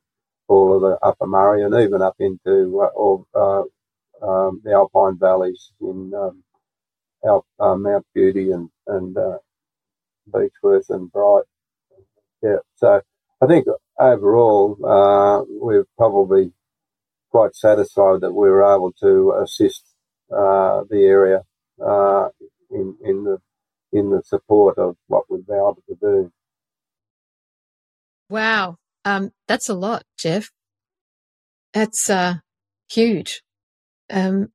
all 0.49 0.75
of 0.75 0.83
the 0.83 0.99
Upper 1.07 1.27
Murray, 1.27 1.63
and 1.63 1.75
even 1.75 2.03
up 2.03 2.17
into 2.19 2.81
uh, 2.83 2.97
all 2.97 3.27
uh, 3.35 3.63
um, 4.27 4.61
the 4.65 4.73
Alpine 4.73 5.19
valleys 5.19 5.73
in 5.81 6.13
um, 6.15 6.43
uh, 7.61 7.77
Mount 7.77 8.07
Beauty 8.15 8.51
and 8.51 8.71
and 8.87 9.17
uh, 9.17 9.39
Beechworth 10.31 10.91
and 10.91 11.11
Bright. 11.13 11.45
Yeah, 12.43 12.57
so 12.77 13.03
I 13.41 13.47
think 13.47 13.67
overall 13.99 14.77
we're 15.49 15.87
probably 15.97 16.53
quite 17.31 17.55
satisfied 17.55 18.21
that 18.21 18.33
we 18.33 18.51
were 18.51 18.65
able 18.65 18.93
to 19.01 19.35
assist 19.43 19.92
the 20.33 21.03
area 21.05 21.43
uh, 21.85 22.29
in 22.71 22.97
in 23.05 23.25
the 23.25 23.39
in 23.93 24.11
the 24.11 24.23
support 24.25 24.79
of 24.79 24.97
what 25.07 25.25
we've 25.31 25.47
been 25.47 25.57
able 25.57 25.83
to 25.89 25.97
do. 26.01 26.33
Wow, 28.29 28.79
um, 29.05 29.33
that's 29.47 29.69
a 29.69 29.75
lot, 29.75 30.05
Geoff. 30.19 30.51
That's 31.73 32.09
uh, 32.09 32.37
huge. 32.91 33.43
Um, 34.11 34.49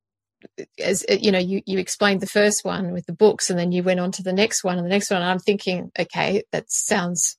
as 0.78 1.04
uh, 1.10 1.14
you 1.20 1.32
know, 1.32 1.38
you, 1.38 1.62
you 1.66 1.78
explained 1.78 2.20
the 2.20 2.26
first 2.26 2.64
one 2.64 2.92
with 2.92 3.06
the 3.06 3.12
books 3.12 3.50
and 3.50 3.58
then 3.58 3.72
you 3.72 3.82
went 3.82 4.00
on 4.00 4.12
to 4.12 4.22
the 4.22 4.32
next 4.32 4.62
one 4.62 4.78
and 4.78 4.84
the 4.84 4.90
next 4.90 5.10
one. 5.10 5.22
I'm 5.22 5.38
thinking, 5.38 5.90
okay, 5.98 6.42
that 6.52 6.70
sounds 6.70 7.36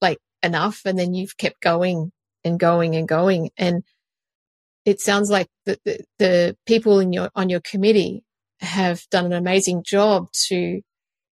like 0.00 0.18
enough. 0.42 0.82
And 0.84 0.98
then 0.98 1.14
you've 1.14 1.36
kept 1.36 1.60
going 1.60 2.12
and 2.44 2.58
going 2.58 2.96
and 2.96 3.08
going. 3.08 3.50
And 3.56 3.82
it 4.84 5.00
sounds 5.00 5.30
like 5.30 5.48
the, 5.66 5.78
the, 5.84 6.04
the 6.18 6.56
people 6.66 7.00
in 7.00 7.12
your, 7.12 7.30
on 7.34 7.48
your 7.48 7.60
committee 7.60 8.24
have 8.60 9.02
done 9.10 9.26
an 9.26 9.32
amazing 9.32 9.82
job 9.84 10.28
to 10.48 10.80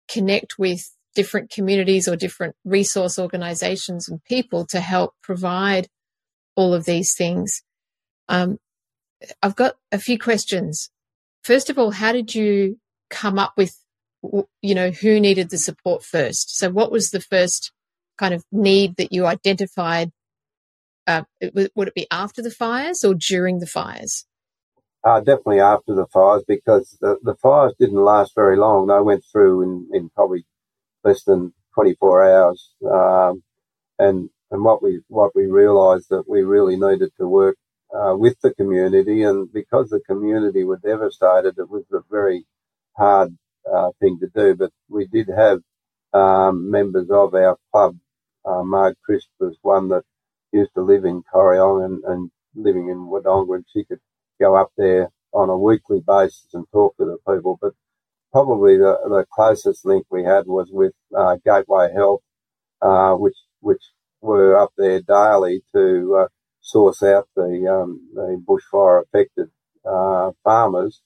connect 0.07 0.57
with 0.57 0.91
different 1.15 1.49
communities 1.49 2.07
or 2.07 2.15
different 2.15 2.55
resource 2.65 3.17
organizations 3.17 4.07
and 4.07 4.23
people 4.25 4.65
to 4.67 4.79
help 4.79 5.13
provide 5.23 5.87
all 6.55 6.73
of 6.73 6.85
these 6.85 7.15
things. 7.15 7.63
Um, 8.27 8.57
I've 9.41 9.55
got 9.55 9.75
a 9.91 9.99
few 9.99 10.19
questions. 10.19 10.89
First 11.43 11.69
of 11.69 11.79
all, 11.79 11.91
how 11.91 12.11
did 12.11 12.35
you 12.35 12.79
come 13.09 13.39
up 13.39 13.53
with, 13.55 13.75
you 14.61 14.75
know, 14.75 14.91
who 14.91 15.19
needed 15.19 15.49
the 15.49 15.57
support 15.57 16.03
first? 16.03 16.57
So 16.57 16.69
what 16.69 16.91
was 16.91 17.11
the 17.11 17.21
first 17.21 17.71
kind 18.17 18.33
of 18.33 18.43
need 18.51 18.97
that 18.97 19.11
you 19.11 19.25
identified? 19.25 20.11
Uh, 21.07 21.23
would 21.53 21.87
it 21.87 21.93
be 21.93 22.07
after 22.11 22.41
the 22.41 22.51
fires 22.51 23.03
or 23.03 23.13
during 23.13 23.59
the 23.59 23.67
fires? 23.67 24.25
Uh, 25.03 25.19
definitely 25.19 25.59
after 25.59 25.93
the 25.93 26.07
fires 26.07 26.43
because 26.47 26.97
the, 26.99 27.17
the 27.21 27.35
fires 27.35 27.73
didn't 27.79 28.03
last 28.03 28.33
very 28.33 28.57
long. 28.57 28.87
They 28.87 28.99
went 28.99 29.23
through 29.31 29.61
in, 29.61 29.87
in 29.93 30.09
probably 30.09 30.45
less 31.03 31.23
than 31.23 31.53
24 31.75 32.31
hours. 32.31 32.71
Um, 32.83 33.43
and, 33.99 34.29
and 34.49 34.63
what 34.63 34.81
we, 34.81 35.01
what 35.07 35.35
we 35.35 35.45
realized 35.45 36.07
that 36.09 36.27
we 36.27 36.41
really 36.41 36.75
needed 36.75 37.11
to 37.19 37.27
work 37.27 37.57
uh, 37.93 38.15
with 38.15 38.35
the 38.41 38.53
community. 38.55 39.21
And 39.21 39.51
because 39.53 39.89
the 39.89 39.99
community 39.99 40.63
were 40.63 40.77
devastated, 40.77 41.59
it 41.59 41.69
was 41.69 41.83
a 41.93 41.99
very 42.09 42.45
hard 42.97 43.37
uh, 43.71 43.91
thing 43.99 44.17
to 44.21 44.27
do. 44.35 44.55
But 44.55 44.71
we 44.89 45.05
did 45.05 45.29
have 45.29 45.59
um, 46.13 46.71
members 46.71 47.09
of 47.11 47.35
our 47.35 47.57
club. 47.71 47.97
Uh, 48.43 48.63
Marg 48.63 48.95
Crisp 49.05 49.29
was 49.39 49.57
one 49.61 49.89
that 49.89 50.03
used 50.55 50.73
to 50.75 50.81
live 50.81 51.05
in 51.05 51.23
Corryong 51.33 51.85
and, 51.85 52.03
and 52.05 52.31
living 52.55 52.89
in 52.89 53.09
Wodonga, 53.09 53.55
and 53.55 53.65
she 53.71 53.83
could 53.83 53.99
go 54.39 54.55
up 54.55 54.71
there 54.77 55.09
on 55.33 55.49
a 55.49 55.57
weekly 55.57 56.01
basis 56.05 56.47
and 56.53 56.65
talk 56.71 56.95
to 56.97 57.05
the 57.05 57.17
people. 57.31 57.57
But 57.61 57.73
probably 58.31 58.77
the, 58.77 58.97
the 59.07 59.25
closest 59.33 59.85
link 59.85 60.05
we 60.09 60.23
had 60.23 60.45
was 60.47 60.69
with 60.71 60.93
uh, 61.15 61.37
Gateway 61.45 61.91
Health, 61.93 62.21
uh, 62.81 63.13
which 63.13 63.37
which 63.61 63.83
were 64.21 64.57
up 64.57 64.71
there 64.77 65.01
daily 65.01 65.63
to 65.73 66.17
uh, 66.21 66.27
source 66.61 67.03
out 67.03 67.27
the, 67.35 67.67
um, 67.71 68.09
the 68.13 68.41
bushfire 68.47 69.03
affected 69.03 69.49
uh, 69.85 70.31
farmers. 70.43 71.01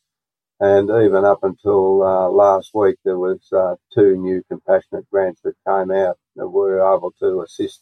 And 0.61 0.89
even 0.89 1.23
up 1.23 1.39
until 1.43 2.03
uh, 2.03 2.29
last 2.29 2.71
week, 2.73 2.97
there 3.05 3.17
was 3.17 3.41
uh, 3.53 3.75
two 3.93 4.17
new 4.17 4.43
compassionate 4.49 5.09
grants 5.09 5.41
that 5.43 5.55
came 5.65 5.91
out 5.91 6.17
that 6.35 6.49
were 6.49 6.79
able 6.79 7.13
to 7.19 7.41
assist 7.41 7.81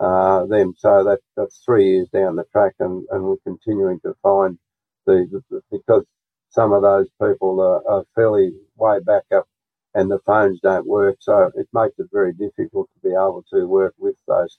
uh, 0.00 0.46
them. 0.46 0.74
So 0.76 1.04
that, 1.04 1.20
that's 1.36 1.62
three 1.64 1.90
years 1.90 2.08
down 2.08 2.36
the 2.36 2.44
track, 2.52 2.74
and, 2.80 3.04
and 3.10 3.24
we're 3.24 3.36
continuing 3.44 4.00
to 4.00 4.14
find 4.22 4.58
the, 5.06 5.42
the 5.50 5.60
because 5.70 6.04
some 6.50 6.72
of 6.72 6.82
those 6.82 7.08
people 7.20 7.60
are, 7.60 7.86
are, 7.88 8.04
fairly 8.14 8.52
way 8.76 9.00
back 9.00 9.24
up, 9.34 9.46
and 9.94 10.10
the 10.10 10.20
phones 10.26 10.60
don't 10.60 10.86
work, 10.86 11.16
so 11.20 11.50
it 11.54 11.68
makes 11.72 11.98
it 11.98 12.06
very 12.12 12.32
difficult 12.32 12.88
to 12.94 13.08
be 13.08 13.14
able 13.14 13.44
to 13.52 13.66
work 13.66 13.94
with 13.98 14.16
those 14.26 14.58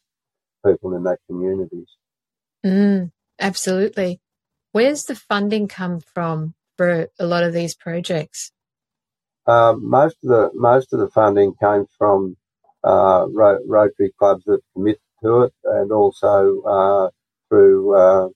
people 0.66 0.96
in 0.96 1.04
that 1.04 1.20
communities. 1.28 1.88
Mm, 2.66 3.12
absolutely. 3.40 4.20
Where's 4.72 5.06
the 5.06 5.16
funding 5.16 5.68
come 5.68 6.00
from 6.00 6.56
for 6.78 7.08
a 7.20 7.26
lot 7.26 7.44
of 7.44 7.54
these 7.54 7.76
projects? 7.76 8.52
Uh, 9.48 9.76
most 9.78 10.18
of 10.24 10.30
the 10.30 10.50
most 10.54 10.92
of 10.92 11.00
the 11.00 11.10
funding 11.10 11.54
came 11.62 11.86
from 11.98 12.36
uh, 12.84 13.26
ro- 13.32 13.60
Rotary 13.68 14.12
clubs 14.18 14.44
that 14.46 14.60
commit 14.74 15.00
to 15.26 15.44
it, 15.44 15.54
and 15.64 15.92
also 15.92 16.62
uh, 16.62 17.10
through 17.50 17.96
uh, 17.96 18.30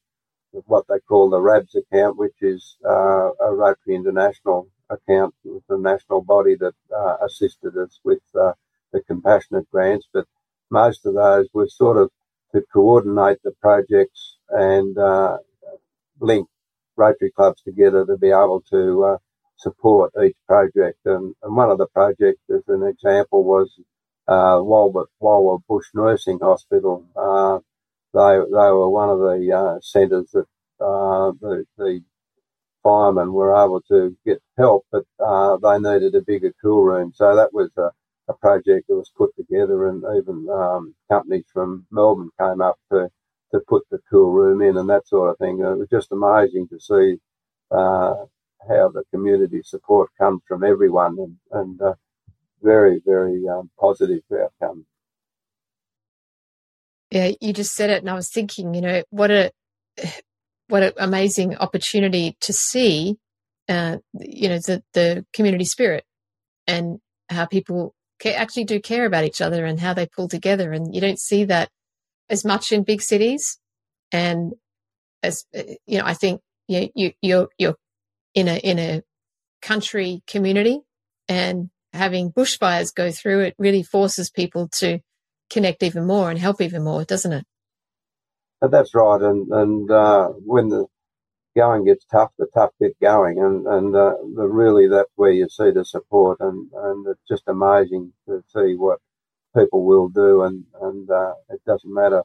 what 0.66 0.86
they 0.90 1.00
call 1.08 1.30
the 1.30 1.40
RABS 1.40 1.76
account, 1.76 2.18
which 2.18 2.36
is 2.42 2.78
uh, 2.86 3.30
a 3.42 3.54
Rotary 3.54 3.96
International 3.96 4.68
account, 4.90 5.36
with 5.44 5.64
the 5.70 5.78
national 5.78 6.22
body 6.22 6.56
that 6.56 6.74
uh, 6.96 7.18
assisted 7.26 7.78
us 7.78 8.00
with 8.04 8.22
the 8.34 9.02
compassionate 9.08 9.70
grants. 9.70 10.08
But 10.12 10.26
most 10.72 11.06
of 11.06 11.14
those 11.14 11.48
were 11.54 11.68
sort 11.68 11.98
of 11.98 12.10
to 12.54 12.64
coordinate 12.74 13.38
the 13.44 13.54
projects 13.62 14.38
and 14.50 14.98
uh, 14.98 15.38
link 16.20 16.48
Rotary 16.96 17.32
clubs 17.32 17.62
together 17.62 18.06
to 18.06 18.18
be 18.18 18.30
able 18.30 18.62
to 18.72 19.04
uh, 19.06 19.18
support 19.58 20.12
each 20.24 20.36
project. 20.48 21.00
And, 21.06 21.34
and, 21.44 21.56
one 21.56 21.70
of 21.70 21.78
the 21.78 21.88
projects, 21.88 22.42
as 22.50 22.64
an 22.68 22.84
example, 22.84 23.44
was 23.44 23.80
uh, 24.30 25.60
Bush 25.70 25.88
Nursing 25.96 26.40
Hospital. 26.42 27.06
Uh, 27.16 27.60
they 28.14 28.38
they 28.40 28.72
were 28.72 28.90
one 28.90 29.10
of 29.10 29.20
the 29.20 29.54
uh, 29.54 29.80
centres 29.82 30.32
that 30.34 30.48
uh, 30.82 31.32
the, 31.42 31.66
the 31.78 32.02
firemen 32.84 33.34
were 33.34 33.54
able 33.56 33.82
to 33.90 34.16
get 34.26 34.42
help, 34.58 34.86
but 34.92 35.06
uh, 35.26 35.58
they 35.58 35.80
needed 35.80 36.16
a 36.16 36.22
bigger 36.22 36.54
cool 36.62 36.84
room. 36.84 37.12
So 37.16 37.36
that 37.36 37.54
was 37.54 37.70
a, 37.78 37.92
a 38.30 38.34
project 38.36 38.88
that 38.88 38.96
was 38.96 39.12
put 39.18 39.36
together, 39.36 39.88
and 39.90 40.04
even 40.18 40.48
um, 40.52 40.96
companies 41.12 41.46
from 41.54 41.86
Melbourne 41.92 42.32
came 42.40 42.62
up 42.62 42.78
to 42.92 43.10
to 43.54 43.62
put 43.68 43.84
the 43.92 44.00
cool 44.12 44.32
room 44.32 44.62
in 44.62 44.78
and 44.78 44.90
that 44.90 45.08
sort 45.08 45.32
of 45.32 45.38
thing. 45.40 45.60
It 45.60 45.78
was 45.78 45.90
just 45.92 46.12
amazing 46.12 46.68
to 46.70 46.80
see 46.80 47.18
uh, 47.72 48.14
how 48.70 48.90
the 48.90 49.04
community 49.14 49.62
support 49.64 50.12
comes 50.20 50.42
from 50.48 50.64
everyone, 50.64 51.18
and, 51.20 51.38
and 51.52 51.82
uh, 51.82 51.94
very 52.62 53.02
very 53.06 53.44
um, 53.48 53.70
positive 53.80 54.22
outcome. 54.32 54.86
Yeah, 57.12 57.32
you 57.42 57.54
just 57.54 57.74
said 57.74 57.90
it, 57.90 58.02
and 58.02 58.10
I 58.10 58.14
was 58.14 58.30
thinking, 58.30 58.74
you 58.74 58.82
know, 58.82 59.04
what 59.10 59.32
a 59.32 59.52
what 60.68 60.84
an 60.84 60.94
amazing 60.98 61.58
opportunity 61.58 62.38
to 62.42 62.54
see, 62.54 63.18
uh, 63.68 63.98
you 64.14 64.50
know, 64.50 64.60
the 64.60 64.84
the 64.94 65.26
community 65.34 65.66
spirit 65.66 66.04
and 66.68 67.00
how 67.30 67.46
people 67.46 67.96
actually 68.26 68.66
do 68.66 68.80
care 68.80 69.06
about 69.06 69.24
each 69.24 69.42
other 69.42 69.66
and 69.66 69.80
how 69.80 69.94
they 69.94 70.06
pull 70.06 70.28
together. 70.28 70.72
And 70.72 70.94
you 70.94 71.02
don't 71.02 71.20
see 71.20 71.46
that 71.46 71.70
as 72.30 72.46
much 72.46 72.72
in 72.72 72.84
big 72.84 73.02
cities. 73.02 73.58
And 74.12 74.54
as 75.24 75.46
you 75.54 75.98
know, 75.98 76.06
I 76.06 76.14
think 76.14 76.42
you, 76.68 76.90
you 76.96 77.12
you're 77.22 77.50
you're 77.58 77.76
in 78.36 78.48
a 78.48 78.58
in 78.58 78.80
a 78.80 79.02
country 79.62 80.22
community, 80.28 80.82
and 81.28 81.70
having 81.94 82.32
bushfires 82.32 82.94
go 82.94 83.12
through 83.12 83.42
it 83.42 83.56
really 83.58 83.84
forces 83.84 84.30
people 84.30 84.68
to 84.68 85.00
connect 85.50 85.84
even 85.84 86.06
more 86.06 86.30
and 86.30 86.40
help 86.40 86.62
even 86.62 86.84
more, 86.84 87.04
doesn't 87.04 87.34
it? 87.34 87.46
That's 88.62 88.94
right. 88.94 89.22
And 89.22 89.52
and 89.52 89.90
uh, 89.90 90.30
when 90.46 90.70
the 90.70 90.86
going 91.56 91.86
gets 91.86 92.06
tough, 92.06 92.32
the 92.38 92.48
tough 92.54 92.72
get 92.80 93.00
going, 93.02 93.40
and 93.40 93.66
and 93.68 93.96
uh, 93.96 94.14
the, 94.36 94.48
really 94.48 94.88
that's 94.88 95.12
where 95.16 95.32
you 95.32 95.48
see 95.50 95.72
the 95.72 95.86
support, 95.86 96.38
and 96.40 96.70
and 96.74 97.08
it's 97.08 97.28
just 97.28 97.44
amazing 97.48 98.14
to 98.28 98.44
see 98.54 98.76
what 98.76 99.00
people 99.56 99.86
will 99.86 100.10
do, 100.10 100.44
and 100.44 100.66
and 100.82 101.10
uh, 101.10 101.34
it 101.50 101.62
doesn't 101.66 101.94
matter. 101.94 102.24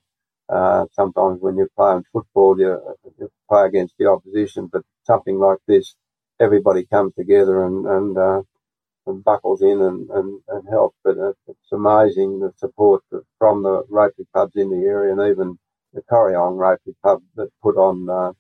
Uh, 0.49 0.85
sometimes 0.93 1.41
when 1.41 1.57
you're 1.57 1.71
playing 1.77 2.05
football, 2.13 2.59
you, 2.59 2.79
you, 3.19 3.31
play 3.49 3.65
against 3.67 3.95
the 3.99 4.07
opposition, 4.07 4.69
but 4.71 4.83
something 5.05 5.39
like 5.39 5.59
this, 5.67 5.95
everybody 6.39 6.85
comes 6.85 7.15
together 7.15 7.65
and 7.65 7.87
and, 7.87 8.19
uh, 8.19 8.43
and 9.07 9.25
buckles 9.25 9.63
in 9.63 9.81
and, 9.81 10.09
and, 10.11 10.41
and 10.49 10.69
help. 10.69 10.95
But 11.05 11.17
it's 11.49 11.73
amazing 11.73 12.41
the 12.41 12.53
support 12.57 13.03
from 13.39 13.63
the 13.63 13.85
Rotary 13.89 14.27
clubs 14.33 14.57
in 14.57 14.71
the 14.71 14.87
area, 14.87 15.13
and 15.13 15.21
even 15.21 15.59
the 15.93 16.03
Corryong 16.11 16.57
Rotary 16.59 16.97
Club 17.03 17.23
that 17.37 17.49
put 17.63 17.77
on 17.77 18.09
uh, 18.09 18.33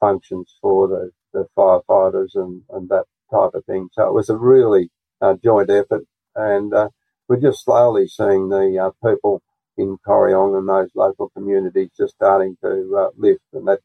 functions 0.00 0.56
for 0.60 0.88
the, 0.88 1.10
the 1.32 1.46
firefighters 1.56 2.34
and, 2.34 2.62
and 2.70 2.88
that 2.88 3.04
type 3.30 3.50
of 3.54 3.64
thing. 3.66 3.88
So 3.92 4.06
it 4.06 4.14
was 4.14 4.28
a 4.28 4.36
really 4.36 4.90
uh, 5.20 5.34
joint 5.42 5.70
effort, 5.70 6.04
and 6.34 6.72
uh, 6.74 6.88
we're 7.28 7.40
just 7.40 7.64
slowly 7.64 8.08
seeing 8.08 8.48
the 8.48 8.78
uh, 8.78 9.08
people 9.08 9.42
in 9.76 9.96
Corryong 10.06 10.58
and 10.58 10.68
those 10.68 10.90
local 10.94 11.30
communities 11.30 11.90
just 11.96 12.14
starting 12.14 12.56
to 12.62 12.96
uh, 12.96 13.10
lift, 13.16 13.42
and 13.52 13.66
that's 13.66 13.82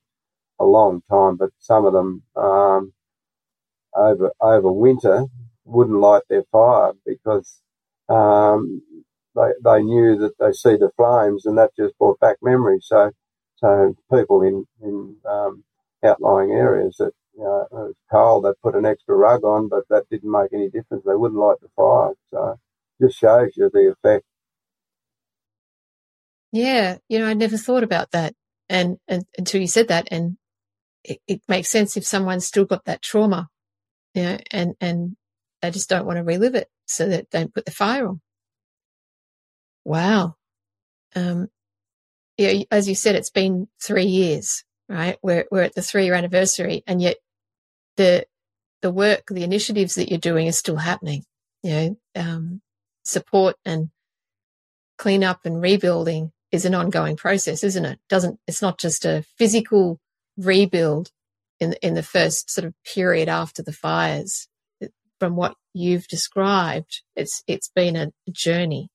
a 0.59 0.65
long 0.65 1.01
time. 1.09 1.37
But 1.37 1.51
some 1.59 1.85
of 1.85 1.93
them 1.93 2.23
um, 2.35 2.93
over 3.95 4.31
over 4.41 4.71
winter 4.71 5.25
wouldn't 5.67 5.99
light 5.99 6.23
their 6.29 6.43
fire 6.51 6.93
because 7.05 7.61
um, 8.09 8.81
they 9.35 9.51
they 9.63 9.83
knew 9.83 10.17
that 10.17 10.37
they 10.39 10.51
see 10.51 10.75
the 10.77 10.91
flames, 10.95 11.45
and 11.45 11.57
that 11.57 11.75
just 11.77 11.97
brought 11.97 12.19
back 12.19 12.37
memories. 12.41 12.85
So 12.87 13.11
so 13.57 13.95
people 14.11 14.41
in 14.41 14.65
in 14.81 15.17
um, 15.29 15.63
outlying 16.03 16.51
areas 16.51 16.95
that 16.99 17.11
you 17.37 17.43
know, 17.43 17.67
it 17.71 17.73
was 17.73 17.95
cold, 18.09 18.45
they 18.45 18.49
put 18.63 18.75
an 18.75 18.85
extra 18.85 19.15
rug 19.15 19.43
on, 19.43 19.69
but 19.69 19.83
that 19.89 20.09
didn't 20.09 20.31
make 20.31 20.53
any 20.53 20.69
difference. 20.69 21.03
They 21.05 21.15
wouldn't 21.15 21.39
light 21.39 21.57
the 21.61 21.69
fire. 21.75 22.13
So 22.31 22.59
just 22.99 23.19
shows 23.19 23.51
you 23.55 23.69
the 23.71 23.93
effect. 23.93 24.25
Yeah, 26.51 26.97
you 27.07 27.19
know, 27.19 27.27
I 27.27 27.33
never 27.33 27.57
thought 27.57 27.83
about 27.83 28.11
that, 28.11 28.33
and, 28.69 28.97
and 29.07 29.25
until 29.37 29.61
you 29.61 29.67
said 29.67 29.89
that, 29.89 30.07
and 30.11 30.37
it, 31.03 31.19
it, 31.27 31.41
makes 31.47 31.69
sense 31.69 31.97
if 31.97 32.05
someone's 32.05 32.47
still 32.47 32.65
got 32.65 32.85
that 32.85 33.01
trauma, 33.01 33.49
you 34.13 34.23
know, 34.23 34.37
and 34.51 34.75
and 34.79 35.17
they 35.61 35.71
just 35.71 35.89
don't 35.89 36.05
want 36.05 36.17
to 36.17 36.23
relive 36.23 36.55
it, 36.55 36.69
so 36.85 37.07
that 37.09 37.29
don't 37.29 37.53
put 37.53 37.65
the 37.65 37.71
fire 37.71 38.07
on. 38.07 38.21
Wow, 39.85 40.35
um, 41.15 41.49
yeah, 42.37 42.63
as 42.71 42.87
you 42.87 42.95
said, 42.95 43.15
it's 43.15 43.29
been 43.29 43.67
three 43.81 44.05
years, 44.05 44.63
right? 44.87 45.17
We're 45.23 45.45
we're 45.51 45.63
at 45.63 45.75
the 45.75 45.81
three 45.81 46.05
year 46.05 46.13
anniversary, 46.13 46.83
and 46.85 47.01
yet 47.01 47.17
the 47.97 48.25
the 48.81 48.91
work, 48.91 49.23
the 49.29 49.43
initiatives 49.43 49.95
that 49.95 50.09
you're 50.09 50.19
doing 50.19 50.47
is 50.47 50.57
still 50.57 50.77
happening. 50.77 51.23
You 51.63 51.71
know, 51.71 51.97
um, 52.15 52.61
support 53.03 53.55
and 53.65 53.89
clean 54.97 55.23
up 55.23 55.41
and 55.45 55.61
rebuilding 55.61 56.31
is 56.51 56.65
an 56.65 56.75
ongoing 56.75 57.17
process, 57.17 57.63
isn't 57.63 57.85
it? 57.85 57.99
Doesn't 58.09 58.39
it's 58.47 58.61
not 58.61 58.77
just 58.77 59.05
a 59.05 59.23
physical 59.37 59.99
rebuild 60.37 61.11
in 61.59 61.73
in 61.81 61.95
the 61.95 62.03
first 62.03 62.49
sort 62.49 62.65
of 62.65 62.73
period 62.83 63.29
after 63.29 63.63
the 63.63 63.73
fires. 63.73 64.47
From 65.19 65.35
what 65.35 65.55
you've 65.73 66.07
described, 66.07 67.01
it's 67.15 67.43
it's 67.47 67.69
been 67.69 67.95
a 67.95 68.11
journey, 68.31 68.89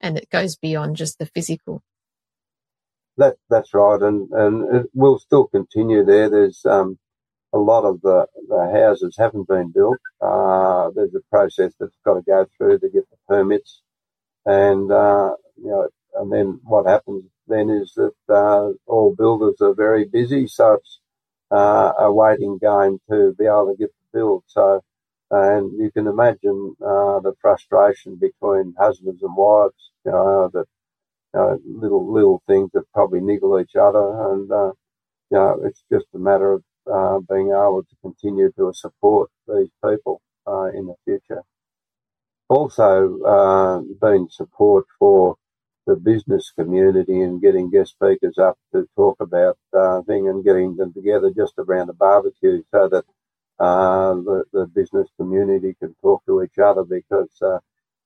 and 0.00 0.18
it 0.18 0.28
goes 0.30 0.56
beyond 0.56 0.96
just 0.96 1.18
the 1.18 1.26
physical. 1.26 1.82
That 3.16 3.36
that's 3.48 3.72
right, 3.74 4.00
and 4.00 4.28
and 4.32 4.76
it 4.76 4.90
will 4.94 5.18
still 5.18 5.46
continue 5.46 6.04
there. 6.04 6.28
There's 6.28 6.64
um, 6.64 6.98
a 7.52 7.58
lot 7.58 7.84
of 7.84 8.00
the, 8.00 8.26
the 8.48 8.70
houses 8.72 9.14
haven't 9.18 9.46
been 9.46 9.70
built. 9.70 9.98
Uh, 10.20 10.90
there's 10.94 11.14
a 11.14 11.20
process 11.30 11.74
that's 11.78 11.96
got 12.04 12.14
to 12.14 12.22
go 12.22 12.46
through 12.56 12.78
to 12.78 12.88
get 12.88 13.08
the 13.10 13.16
permits, 13.28 13.82
and 14.46 14.90
uh, 14.90 15.34
you 15.56 15.70
know, 15.70 15.88
and 16.14 16.32
then 16.32 16.60
what 16.64 16.86
happens 16.86 17.24
then 17.48 17.70
is 17.70 17.92
that 17.96 18.12
uh, 18.28 18.70
all 18.86 19.14
builders 19.16 19.56
are 19.60 19.74
very 19.74 20.04
busy, 20.04 20.46
so 20.46 20.74
it's 20.74 21.00
uh, 21.50 21.92
a 21.98 22.12
waiting 22.12 22.58
game 22.58 22.98
to 23.10 23.34
be 23.38 23.44
able 23.44 23.72
to 23.72 23.76
get 23.78 23.90
the 23.90 24.18
build. 24.18 24.44
So, 24.46 24.82
and 25.32 25.72
you 25.80 25.90
can 25.92 26.08
imagine 26.08 26.76
uh, 26.82 27.20
the 27.20 27.34
frustration 27.42 28.16
between 28.16 28.74
husbands 28.78 29.22
and 29.24 29.36
wives, 29.36 29.92
you 30.06 30.12
know, 30.12 30.50
that 30.54 30.66
you 31.34 31.40
know, 31.40 31.60
little 31.66 32.12
little 32.12 32.42
things 32.48 32.70
that 32.74 32.84
probably 32.94 33.20
niggle 33.20 33.60
each 33.60 33.76
other, 33.76 34.32
and 34.32 34.50
uh, 34.52 34.72
you 35.30 35.38
know, 35.38 35.60
it's 35.64 35.84
just 35.92 36.06
a 36.14 36.18
matter 36.18 36.52
of 36.54 36.64
uh, 36.92 37.20
being 37.32 37.48
able 37.48 37.84
to 37.88 37.96
continue 38.02 38.52
to 38.58 38.72
support 38.74 39.30
these 39.48 39.70
people 39.84 40.22
uh, 40.46 40.66
in 40.74 40.86
the 40.86 40.96
future. 41.04 41.42
Also, 42.48 43.20
uh, 43.24 43.80
been 44.00 44.28
support 44.30 44.86
for 44.98 45.36
the 45.86 45.96
business 45.96 46.52
community 46.56 47.20
and 47.22 47.42
getting 47.42 47.70
guest 47.70 47.92
speakers 47.92 48.38
up 48.38 48.56
to 48.72 48.88
talk 48.96 49.16
about 49.20 49.58
uh, 49.76 50.00
thing 50.02 50.28
and 50.28 50.44
getting 50.44 50.76
them 50.76 50.92
together 50.92 51.30
just 51.36 51.54
around 51.58 51.90
a 51.90 51.92
barbecue 51.94 52.62
so 52.70 52.88
that 52.88 53.04
uh, 53.62 54.14
the, 54.16 54.44
the 54.52 54.66
business 54.68 55.08
community 55.18 55.76
can 55.80 55.94
talk 56.02 56.24
to 56.26 56.42
each 56.44 56.58
other 56.58 56.84
because 56.84 57.30
uh, 57.42 57.60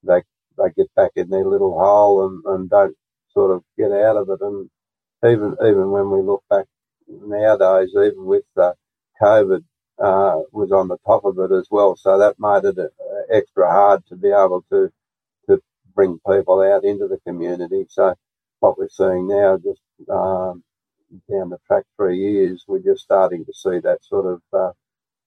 they 0.05 0.23
they 0.59 0.71
get 0.77 0.95
back 0.97 1.13
in 1.17 1.31
their 1.31 1.47
little 1.47 1.79
hole 1.79 2.27
and, 2.29 2.45
and 2.47 2.71
don't 2.71 2.97
sort 3.31 3.53
of 3.53 3.65
get 3.79 3.93
out 3.93 4.19
of 4.19 4.31
it. 4.31 4.41
And 4.43 4.71
even 5.27 5.57
even 5.63 5.91
when 5.93 6.11
we 6.11 6.23
look 6.23 6.45
back 6.51 6.67
nowadays, 7.09 7.91
even 7.97 8.27
with 8.27 8.45
uh, 8.57 8.73
COVID, 9.23 9.65
uh, 10.01 10.41
was 10.53 10.73
on 10.73 10.89
the 10.89 10.99
top 11.07 11.25
of 11.27 11.39
it 11.41 11.53
as 11.55 11.69
well. 11.71 11.97
So 11.97 12.19
that 12.19 12.37
made 12.41 12.69
it 12.69 12.79
uh, 12.79 13.37
extra 13.37 13.71
hard 13.71 14.07
to 14.09 14.17
be 14.17 14.29
able 14.31 14.65
to 14.73 14.91
to 15.49 15.61
bring 15.95 16.21
people 16.29 16.63
out 16.63 16.85
into 16.85 17.09
the 17.09 17.19
community. 17.27 17.87
So 17.91 18.15
what 18.61 18.79
we're 18.79 18.89
seeing 18.91 19.29
now, 19.29 19.59
just 19.59 19.81
um, 20.11 20.65
down 21.31 21.51
the 21.51 21.59
track 21.67 21.85
three 21.97 22.19
years, 22.19 22.65
we're 22.69 22.81
just 22.81 23.03
starting 23.03 23.45
to 23.47 23.55
see 23.55 23.81
that 23.81 24.05
sort 24.05 24.27
of 24.27 24.43
uh, 24.53 24.73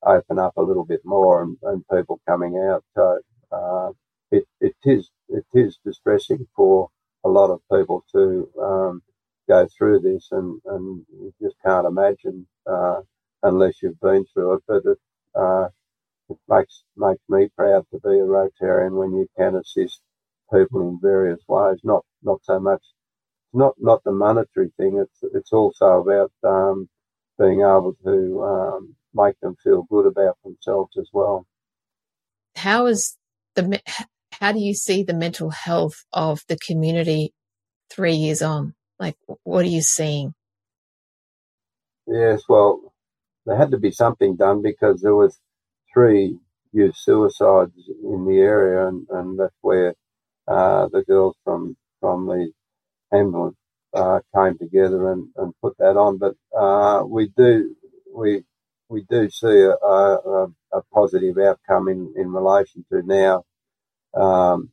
open 0.05 0.39
up 0.39 0.57
a 0.57 0.61
little 0.63 0.85
bit 0.85 1.01
more 1.05 1.43
and, 1.43 1.57
and 1.63 1.83
people 1.93 2.21
coming 2.27 2.57
out. 2.57 2.83
So 2.95 3.19
uh, 3.51 3.91
it, 4.31 4.45
it 4.61 4.75
is 4.85 5.09
it 5.29 5.45
is 5.53 5.79
distressing 5.85 6.47
for 6.55 6.89
a 7.25 7.29
lot 7.29 7.51
of 7.51 7.61
people 7.71 8.03
to 8.13 8.49
um, 8.61 9.03
go 9.47 9.67
through 9.77 10.01
this, 10.01 10.29
and, 10.31 10.61
and 10.65 11.05
you 11.11 11.33
just 11.41 11.55
can't 11.65 11.87
imagine 11.87 12.47
uh, 12.69 13.01
unless 13.43 13.75
you've 13.81 13.99
been 14.01 14.25
through 14.33 14.55
it. 14.55 14.63
But 14.67 14.83
it, 14.85 14.97
uh, 15.35 15.67
it 16.29 16.37
makes 16.49 16.83
makes 16.97 17.23
me 17.29 17.49
proud 17.57 17.85
to 17.91 17.99
be 17.99 18.19
a 18.19 18.23
Rotarian 18.23 18.93
when 18.93 19.13
you 19.13 19.27
can 19.37 19.55
assist 19.55 20.01
people 20.53 20.81
in 20.89 20.99
various 21.01 21.41
ways. 21.47 21.79
Not 21.83 22.05
not 22.23 22.41
so 22.43 22.59
much, 22.59 22.83
not 23.53 23.75
not 23.79 24.03
the 24.05 24.11
monetary 24.13 24.71
thing. 24.77 24.97
It's 24.99 25.33
it's 25.35 25.53
also 25.53 26.01
about 26.01 26.31
um, 26.43 26.89
being 27.39 27.61
able 27.61 27.95
to 28.05 28.43
um, 28.43 28.95
make 29.13 29.39
them 29.41 29.55
feel 29.63 29.83
good 29.89 30.05
about 30.05 30.37
themselves 30.43 30.97
as 30.97 31.09
well. 31.13 31.45
How 32.55 32.87
is 32.87 33.17
the 33.55 33.81
how 34.31 34.51
do 34.51 34.59
you 34.59 34.73
see 34.73 35.03
the 35.03 35.13
mental 35.13 35.49
health 35.49 36.05
of 36.13 36.41
the 36.47 36.57
community 36.57 37.33
three 37.89 38.13
years 38.13 38.41
on? 38.41 38.73
Like, 38.99 39.15
what 39.43 39.65
are 39.65 39.69
you 39.69 39.81
seeing? 39.81 40.33
Yes, 42.07 42.41
well, 42.49 42.93
there 43.45 43.57
had 43.57 43.71
to 43.71 43.77
be 43.77 43.91
something 43.91 44.35
done 44.35 44.61
because 44.61 45.01
there 45.01 45.15
was 45.15 45.39
three 45.93 46.37
youth 46.71 46.95
suicides 46.97 47.73
in 48.03 48.25
the 48.25 48.39
area, 48.39 48.87
and, 48.87 49.07
and 49.09 49.39
that's 49.39 49.55
where 49.61 49.95
uh, 50.47 50.87
the 50.91 51.03
girls 51.03 51.35
from 51.43 51.75
from 51.99 52.27
the 52.27 52.51
ambulance 53.13 53.57
uh, 53.93 54.19
came 54.35 54.57
together 54.57 55.11
and, 55.11 55.27
and 55.37 55.53
put 55.61 55.77
that 55.77 55.97
on. 55.97 56.17
But 56.17 56.35
uh, 56.57 57.03
we 57.05 57.31
do 57.35 57.75
we 58.13 58.43
we 58.89 59.05
do 59.09 59.29
see 59.29 59.47
a, 59.47 59.71
a, 59.71 60.47
a, 60.73 60.81
positive 60.93 61.37
outcome 61.37 61.87
in, 61.87 62.13
in 62.17 62.31
relation 62.31 62.83
to 62.91 63.01
now 63.03 63.43
um, 64.19 64.71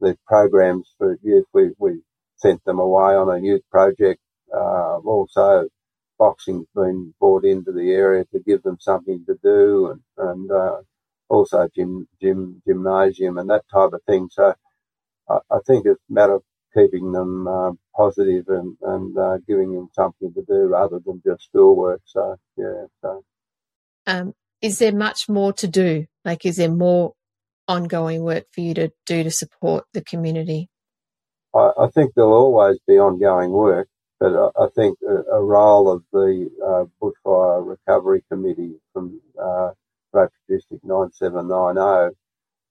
the 0.00 0.18
programs 0.26 0.92
for 0.98 1.16
youth. 1.22 1.46
We, 1.54 1.70
we 1.78 2.02
sent 2.36 2.64
them 2.64 2.80
away 2.80 3.14
on 3.14 3.30
a 3.30 3.40
youth 3.40 3.62
project. 3.70 4.20
Uh, 4.52 4.98
also, 4.98 5.68
boxing's 6.18 6.66
been 6.74 7.14
brought 7.20 7.44
into 7.44 7.72
the 7.72 7.92
area 7.92 8.24
to 8.32 8.40
give 8.40 8.62
them 8.62 8.78
something 8.80 9.24
to 9.26 9.38
do, 9.42 9.92
and, 9.92 10.00
and 10.18 10.50
uh, 10.50 10.76
also 11.28 11.68
gym, 11.74 12.08
gym, 12.20 12.60
gymnasium 12.66 13.38
and 13.38 13.48
that 13.48 13.64
type 13.72 13.92
of 13.92 14.02
thing. 14.04 14.28
So 14.30 14.54
I, 15.30 15.38
I 15.50 15.58
think 15.66 15.86
it's 15.86 16.02
a 16.10 16.12
matter 16.12 16.34
of 16.34 16.42
keeping 16.74 17.12
them 17.12 17.46
uh, 17.46 17.72
positive 17.94 18.48
and, 18.48 18.76
and 18.82 19.18
uh, 19.18 19.38
giving 19.46 19.72
them 19.72 19.88
something 19.92 20.32
to 20.34 20.42
do 20.42 20.68
rather 20.68 20.98
than 21.04 21.22
just 21.24 21.44
schoolwork. 21.44 22.00
So 22.04 22.36
yeah. 22.56 22.86
So. 23.02 23.24
Um, 24.06 24.34
is 24.60 24.78
there 24.78 24.94
much 24.94 25.28
more 25.28 25.52
to 25.54 25.68
do? 25.68 26.06
Like, 26.24 26.46
is 26.46 26.56
there 26.56 26.70
more 26.70 27.14
ongoing 27.68 28.22
work 28.22 28.44
for 28.52 28.60
you 28.60 28.74
to 28.74 28.92
do 29.06 29.24
to 29.24 29.30
support 29.30 29.84
the 29.92 30.02
community? 30.02 30.68
I, 31.54 31.70
I 31.78 31.88
think 31.88 32.12
there'll 32.14 32.32
always 32.32 32.78
be 32.86 32.98
ongoing 32.98 33.50
work, 33.50 33.88
but 34.18 34.34
I, 34.34 34.64
I 34.64 34.68
think 34.74 34.98
a, 35.06 35.36
a, 35.36 35.42
role 35.42 35.90
of 35.90 36.02
the 36.12 36.50
uh, 36.64 36.84
Bushfire 37.00 37.66
Recovery 37.66 38.24
Committee 38.30 38.76
from 38.92 39.20
uh, 39.40 39.70
District 40.48 40.84
9790 40.84 42.16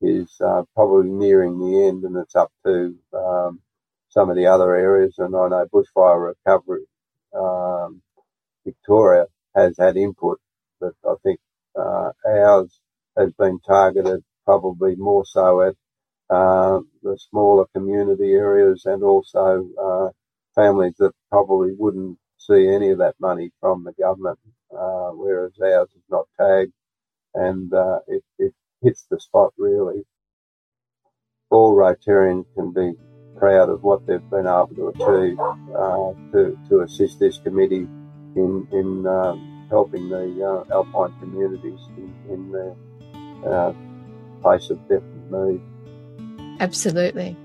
is 0.01 0.35
uh, 0.43 0.63
probably 0.75 1.09
nearing 1.09 1.59
the 1.59 1.87
end, 1.87 2.03
and 2.03 2.15
it's 2.17 2.35
up 2.35 2.51
to 2.65 2.95
um, 3.13 3.59
some 4.11 4.29
of 4.29 4.37
the 4.37 4.47
other 4.47 4.75
areas. 4.75 5.15
And 5.17 5.35
I 5.35 5.49
know 5.49 5.67
Bushfire 5.73 6.33
Recovery 6.35 6.85
um, 7.35 8.01
Victoria 8.65 9.25
has 9.55 9.75
had 9.77 9.97
input, 9.97 10.39
but 10.79 10.93
I 11.05 11.15
think 11.23 11.39
uh, 11.77 12.11
ours 12.27 12.79
has 13.17 13.33
been 13.33 13.59
targeted 13.61 14.23
probably 14.45 14.95
more 14.95 15.25
so 15.25 15.61
at 15.61 15.75
uh, 16.29 16.79
the 17.03 17.17
smaller 17.29 17.65
community 17.75 18.33
areas 18.33 18.83
and 18.85 19.03
also 19.03 19.67
uh, 19.81 20.09
families 20.55 20.95
that 20.99 21.11
probably 21.29 21.73
wouldn't 21.77 22.17
see 22.37 22.67
any 22.67 22.89
of 22.91 22.99
that 22.99 23.15
money 23.19 23.51
from 23.59 23.83
the 23.83 23.93
government, 23.93 24.39
uh, 24.71 25.11
whereas 25.11 25.53
ours 25.61 25.89
is 25.95 26.03
not 26.09 26.27
tagged 26.39 26.73
and 27.35 27.73
uh, 27.73 27.99
it, 28.07 28.23
it 28.39 28.53
hits 28.81 29.05
the 29.09 29.19
spot 29.19 29.53
really. 29.57 30.03
All 31.49 31.75
Rotarians 31.75 32.45
can 32.55 32.71
be 32.73 32.93
proud 33.41 33.69
of 33.69 33.81
what 33.81 34.05
they've 34.05 34.29
been 34.29 34.45
able 34.45 34.69
to 34.75 34.89
achieve 34.89 35.39
uh, 35.75 36.13
to, 36.31 36.55
to 36.69 36.81
assist 36.81 37.19
this 37.19 37.39
committee 37.39 37.87
in, 38.35 38.67
in 38.71 39.07
um, 39.07 39.65
helping 39.71 40.09
the 40.09 40.65
uh, 40.69 40.73
alpine 40.75 41.11
communities 41.19 41.79
in, 41.97 42.13
in 42.29 42.51
their 42.51 42.75
uh, 43.51 43.73
place 44.43 44.69
of 44.69 44.79
definite 44.87 45.31
need. 45.31 45.61
Absolutely. 46.59 47.35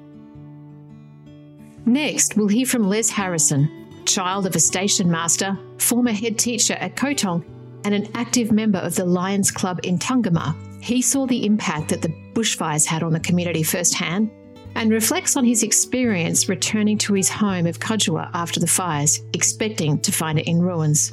Next, 1.86 2.36
we'll 2.36 2.48
hear 2.48 2.66
from 2.66 2.90
Les 2.90 3.08
Harrison, 3.08 3.70
child 4.04 4.46
of 4.46 4.54
a 4.54 4.60
station 4.60 5.10
master, 5.10 5.58
former 5.78 6.12
head 6.12 6.38
teacher 6.38 6.74
at 6.74 6.96
Koetong, 6.96 7.42
and 7.84 7.94
an 7.94 8.10
active 8.14 8.52
member 8.52 8.80
of 8.80 8.96
the 8.96 9.06
Lions 9.06 9.50
Club 9.50 9.80
in 9.82 9.98
Tungamah. 9.98 10.54
He 10.84 11.00
saw 11.00 11.24
the 11.26 11.46
impact 11.46 11.88
that 11.88 12.02
the 12.02 12.14
bushfires 12.34 12.84
had 12.84 13.02
on 13.02 13.14
the 13.14 13.20
community 13.20 13.62
firsthand 13.62 14.30
and 14.76 14.90
reflects 14.90 15.36
on 15.36 15.44
his 15.44 15.62
experience 15.62 16.48
returning 16.48 16.98
to 16.98 17.14
his 17.14 17.30
home 17.30 17.66
of 17.66 17.80
Cudgewa 17.80 18.30
after 18.34 18.60
the 18.60 18.66
fires, 18.66 19.22
expecting 19.32 19.98
to 20.00 20.12
find 20.12 20.38
it 20.38 20.46
in 20.46 20.60
ruins. 20.60 21.10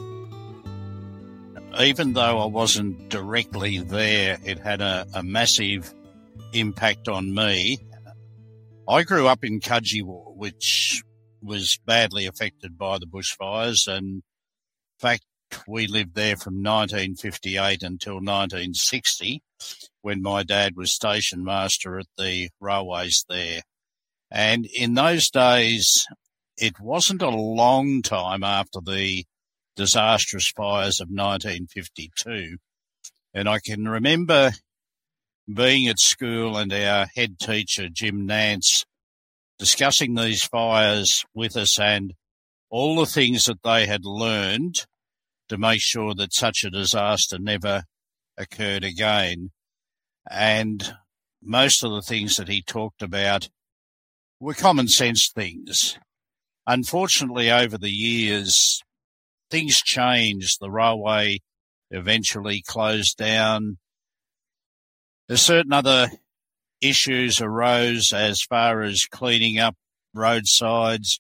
Even 1.80 2.14
though 2.14 2.40
I 2.40 2.46
wasn't 2.46 3.10
directly 3.10 3.80
there, 3.80 4.38
it 4.44 4.60
had 4.60 4.82
a, 4.82 5.08
a 5.16 5.24
massive 5.24 5.92
impact 6.52 7.08
on 7.08 7.34
me. 7.34 7.80
I 8.88 9.04
grew 9.04 9.28
up 9.28 9.46
in 9.46 9.62
Cudgewa, 9.62 10.36
which 10.36 11.02
was 11.42 11.80
badly 11.86 12.26
affected 12.28 12.78
by 12.78 13.00
the 13.00 13.08
bushfires, 13.08 13.88
and 13.88 14.06
in 14.08 14.24
fact, 15.00 15.24
we 15.68 15.88
lived 15.88 16.16
there 16.16 16.36
from 16.36 16.56
1958 16.56 17.84
until 17.84 18.16
1960 18.16 19.42
when 20.02 20.22
my 20.22 20.44
dad 20.44 20.76
was 20.76 20.94
station 20.94 21.44
master 21.44 22.00
at 22.00 22.08
the 22.18 22.50
railways 22.60 23.26
there. 23.30 23.62
And 24.30 24.66
in 24.66 24.96
those 24.96 25.30
days, 25.30 26.06
it 26.58 26.80
wasn't 26.80 27.22
a 27.22 27.30
long 27.30 28.02
time 28.02 28.44
after 28.44 28.80
the 28.82 29.26
disastrous 29.76 30.50
fires 30.50 31.00
of 31.00 31.08
1952. 31.08 32.58
And 33.34 33.50
I 33.50 33.60
can 33.60 33.88
remember 33.88 34.52
being 35.52 35.88
at 35.88 36.00
school 36.00 36.58
and 36.58 36.72
our 36.72 37.08
head 37.16 37.40
teacher, 37.40 37.90
Jim 37.90 38.26
Nance, 38.26 38.86
discussing 39.60 40.16
these 40.16 40.44
fires 40.44 41.26
with 41.34 41.56
us 41.56 41.80
and 41.80 42.14
all 42.70 42.96
the 42.96 43.06
things 43.06 43.46
that 43.46 43.62
they 43.64 43.86
had 43.86 44.06
learned 44.06 44.86
to 45.54 45.60
make 45.60 45.82
sure 45.82 46.16
that 46.16 46.34
such 46.34 46.64
a 46.64 46.72
disaster 46.72 47.38
never 47.38 47.84
occurred 48.38 48.84
again. 48.84 49.52
And 50.30 50.96
most 51.44 51.84
of 51.84 51.92
the 51.92 52.02
things 52.02 52.38
that 52.38 52.48
he 52.48 52.64
talked 52.64 53.04
about 53.04 53.50
were 54.40 54.56
common 54.56 54.88
sense 54.88 55.30
things. 55.30 56.00
Unfortunately, 56.66 57.52
over 57.52 57.78
the 57.78 57.92
years, 57.92 58.82
things 59.52 59.78
changed. 59.78 60.58
The 60.60 60.72
railway 60.72 61.42
eventually 61.92 62.64
closed 62.66 63.18
down. 63.18 63.78
There's 65.28 65.44
certain 65.44 65.74
other 65.74 66.08
issues 66.82 67.42
arose 67.42 68.12
as 68.12 68.42
far 68.42 68.82
as 68.82 69.06
cleaning 69.06 69.60
up 69.60 69.76
roadsides, 70.16 71.20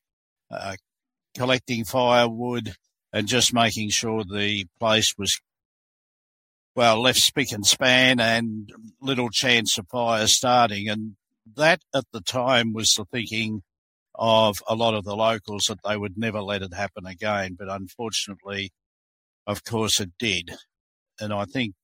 uh, 0.49 0.77
collecting 1.35 1.85
firewood, 1.85 2.75
and 3.13 3.27
just 3.27 3.53
making 3.53 3.89
sure 3.89 4.23
the 4.23 4.65
place 4.79 5.13
was 5.17 5.39
well 6.75 6.99
left 6.99 7.19
spick 7.19 7.51
and 7.51 7.65
span 7.65 8.19
and 8.19 8.71
little 8.99 9.29
chance 9.29 9.77
of 9.77 9.87
fire 9.87 10.25
starting. 10.25 10.89
And 10.89 11.15
that 11.55 11.81
at 11.93 12.05
the 12.11 12.21
time 12.21 12.73
was 12.73 12.93
the 12.93 13.05
thinking 13.05 13.61
of 14.15 14.57
a 14.67 14.75
lot 14.75 14.95
of 14.95 15.03
the 15.03 15.15
locals 15.15 15.65
that 15.65 15.79
they 15.85 15.95
would 15.95 16.17
never 16.17 16.41
let 16.41 16.63
it 16.63 16.73
happen 16.73 17.05
again. 17.05 17.55
But 17.57 17.69
unfortunately, 17.69 18.71
of 19.45 19.63
course, 19.63 19.99
it 19.99 20.11
did. 20.17 20.51
And 21.19 21.31
I 21.31 21.45
think 21.45 21.75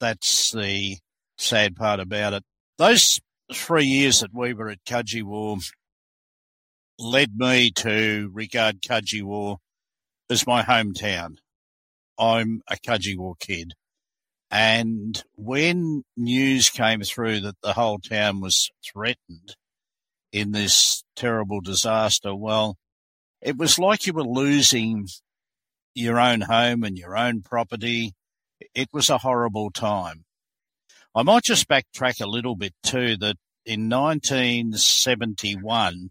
that's 0.00 0.50
the 0.50 0.96
sad 1.38 1.76
part 1.76 2.00
about 2.00 2.32
it. 2.32 2.42
Those 2.78 3.20
three 3.52 3.84
years 3.84 4.20
that 4.20 4.34
we 4.34 4.52
were 4.52 4.68
at 4.68 4.84
Cudgewa 4.84 5.62
led 6.98 7.36
me 7.36 7.70
to 7.70 8.30
regard 8.32 8.82
Cudgewa 8.82 9.58
is 10.28 10.46
my 10.46 10.62
hometown. 10.62 11.36
I'm 12.18 12.62
a 12.68 12.76
Cudgewa 12.76 13.38
kid. 13.38 13.74
And 14.50 15.22
when 15.34 16.04
news 16.16 16.70
came 16.70 17.02
through 17.02 17.40
that 17.40 17.56
the 17.62 17.74
whole 17.74 17.98
town 17.98 18.40
was 18.40 18.70
threatened 18.84 19.56
in 20.32 20.52
this 20.52 21.04
terrible 21.16 21.60
disaster, 21.60 22.34
well, 22.34 22.76
it 23.42 23.56
was 23.56 23.78
like 23.78 24.06
you 24.06 24.12
were 24.12 24.22
losing 24.22 25.08
your 25.94 26.20
own 26.20 26.42
home 26.42 26.84
and 26.84 26.96
your 26.96 27.16
own 27.16 27.42
property. 27.42 28.12
It 28.74 28.88
was 28.92 29.10
a 29.10 29.18
horrible 29.18 29.70
time. 29.70 30.24
I 31.14 31.22
might 31.22 31.44
just 31.44 31.68
backtrack 31.68 32.20
a 32.20 32.26
little 32.26 32.56
bit 32.56 32.74
too 32.82 33.16
that 33.18 33.36
in 33.64 33.88
1971, 33.88 36.10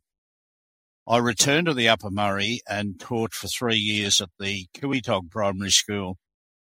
I 1.08 1.18
returned 1.20 1.68
to 1.68 1.74
the 1.76 1.88
Upper 1.88 2.10
Murray 2.10 2.62
and 2.68 3.00
taught 3.00 3.34
for 3.34 3.48
three 3.48 3.78
years 3.78 4.22
at 4.22 4.30
the 4.40 4.66
Koetong 4.76 5.30
Primary 5.30 5.70
School, 5.70 6.18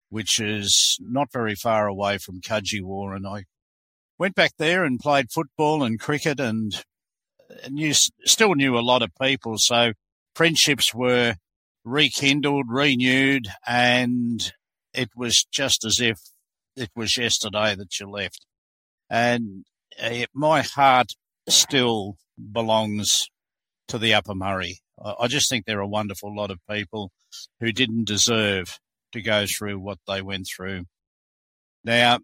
which 0.10 0.42
is 0.42 0.98
not 1.00 1.32
very 1.32 1.56
far 1.56 1.88
away 1.88 2.18
from 2.18 2.42
Cudgewa. 2.42 3.16
And 3.16 3.26
I 3.26 3.46
went 4.18 4.36
back 4.36 4.52
there 4.58 4.84
and 4.84 5.00
played 5.00 5.32
football 5.32 5.84
and 5.84 6.00
cricket 6.00 6.42
and 6.42 6.84
knew, 7.70 7.94
still 7.94 8.56
knew 8.56 8.78
a 8.78 8.82
lot 8.82 9.02
of 9.02 9.12
people. 9.22 9.58
So 9.58 9.94
friendships 10.34 10.94
were 10.94 11.36
rekindled, 11.86 12.66
renewed, 12.68 13.48
and 13.66 14.52
it 14.94 15.12
was 15.16 15.46
just 15.50 15.86
as 15.86 16.02
if 16.02 16.20
it 16.76 16.90
was 16.94 17.16
yesterday 17.16 17.74
that 17.76 18.02
you 18.02 18.10
left. 18.10 18.46
And 19.10 19.64
uh, 20.02 20.26
my 20.34 20.62
heart 20.62 21.14
still 21.48 22.18
belongs 22.52 23.30
to 23.88 23.98
the 23.98 24.14
Upper 24.14 24.36
Murray. 24.36 24.80
I 25.04 25.28
just 25.28 25.50
think 25.50 25.66
they're 25.66 25.80
a 25.80 25.88
wonderful 25.88 26.36
lot 26.36 26.52
of 26.52 26.60
people 26.70 27.12
who 27.60 27.72
didn't 27.72 28.08
deserve 28.08 28.80
to 29.12 29.22
go 29.22 29.46
through 29.46 29.80
what 29.80 30.00
they 30.08 30.22
went 30.22 30.48
through. 30.48 30.86
Now, 31.84 32.20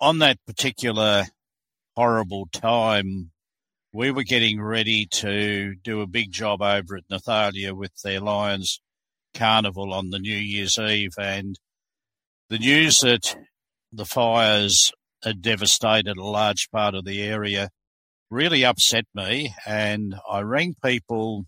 on 0.00 0.18
that 0.18 0.38
particular 0.46 1.24
horrible 1.96 2.48
time, 2.52 3.30
we 3.92 4.10
were 4.10 4.22
getting 4.22 4.60
ready 4.60 5.06
to 5.06 5.74
do 5.82 6.00
a 6.00 6.06
big 6.06 6.30
job 6.30 6.62
over 6.62 6.96
at 6.96 7.08
Nathalia 7.08 7.72
with 7.72 7.92
their 8.02 8.20
Lions 8.20 8.80
Carnival 9.34 9.92
on 9.92 10.10
the 10.10 10.18
New 10.18 10.36
Year's 10.36 10.78
Eve, 10.78 11.14
and 11.18 11.58
the 12.48 12.58
news 12.58 13.00
that 13.00 13.36
the 13.92 14.04
fires 14.04 14.92
had 15.24 15.42
devastated 15.42 16.16
a 16.16 16.24
large 16.24 16.70
part 16.70 16.94
of 16.94 17.04
the 17.04 17.22
area 17.22 17.70
really 18.30 18.64
upset 18.64 19.04
me. 19.14 19.54
And 19.66 20.14
I 20.30 20.40
rang 20.40 20.74
people 20.84 21.46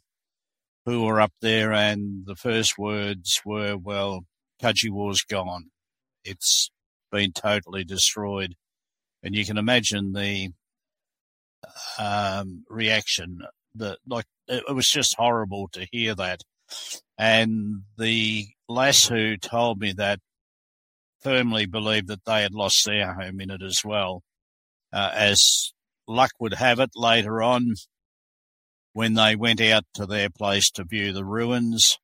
who 0.87 1.05
were 1.05 1.21
up 1.21 1.33
there, 1.41 1.73
and 1.73 2.25
the 2.27 2.37
first 2.37 2.79
words 2.79 3.41
were, 3.45 3.77
well, 3.77 4.25
Cudgewa's 4.61 5.23
gone. 5.23 5.71
It's 6.25 6.71
been 7.13 7.33
totally 7.33 7.85
destroyed. 7.85 8.55
And 9.23 9.35
you 9.35 9.45
can 9.45 9.59
imagine 9.59 10.13
the 10.13 10.51
um, 11.99 12.65
reaction 12.69 13.43
that, 13.75 13.99
like, 14.07 14.25
it 14.49 14.75
was 14.75 14.89
just 14.89 15.17
horrible 15.17 15.69
to 15.73 15.87
hear 15.93 16.15
that. 16.15 16.43
And 17.19 17.83
the 17.99 18.49
lass 18.69 19.07
who 19.07 19.37
told 19.37 19.81
me 19.81 19.93
that 19.93 20.21
firmly 21.21 21.67
believed 21.67 22.09
that 22.09 22.25
they 22.25 22.43
had 22.43 22.55
lost 22.55 22.87
their 22.87 23.13
home 23.13 23.41
in 23.41 23.51
it 23.51 23.63
as 23.63 23.83
well, 23.85 24.23
uh, 24.93 25.11
as 25.15 25.73
luck 26.11 26.33
would 26.41 26.55
have 26.55 26.81
it 26.81 26.91
later 26.95 27.43
on, 27.43 27.75
when 28.93 29.15
they 29.15 29.37
went 29.37 29.61
out 29.61 29.85
to 29.95 30.05
their 30.05 30.29
place 30.29 30.71
to 30.73 30.85
view 30.85 31.13
the 31.13 31.25
ruins, 31.25 31.99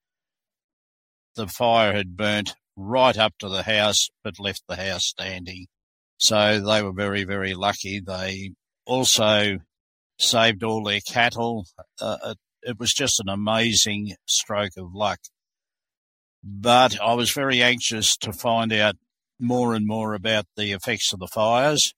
the 1.35 1.49
fire 1.49 1.93
had 1.93 2.17
burnt 2.17 2.55
right 2.77 3.19
up 3.19 3.35
to 3.39 3.49
the 3.49 3.65
house, 3.65 4.09
but 4.23 4.39
left 4.39 4.63
the 4.69 4.77
house 4.77 5.05
standing. 5.07 5.67
So 6.19 6.61
they 6.61 6.83
were 6.83 6.93
very, 6.93 7.25
very 7.25 7.55
lucky. 7.55 8.01
They 8.01 8.53
also 8.87 9.59
saved 10.19 10.63
all 10.63 10.85
their 10.85 11.01
cattle. 11.01 11.67
Uh, 12.01 12.35
it 12.63 12.79
was 12.79 12.95
just 12.95 13.21
an 13.21 13.29
amazing 13.29 14.15
stroke 14.27 14.77
of 14.79 14.95
luck. 14.95 15.19
But 16.43 17.01
I 17.01 17.15
was 17.15 17.33
very 17.33 17.63
anxious 17.63 18.17
to 18.19 18.33
find 18.33 18.73
out 18.73 18.97
more 19.39 19.75
and 19.75 19.87
more 19.87 20.15
about 20.15 20.47
the 20.57 20.73
effects 20.73 21.13
of 21.13 21.19
the 21.19 21.27
fires. 21.27 21.93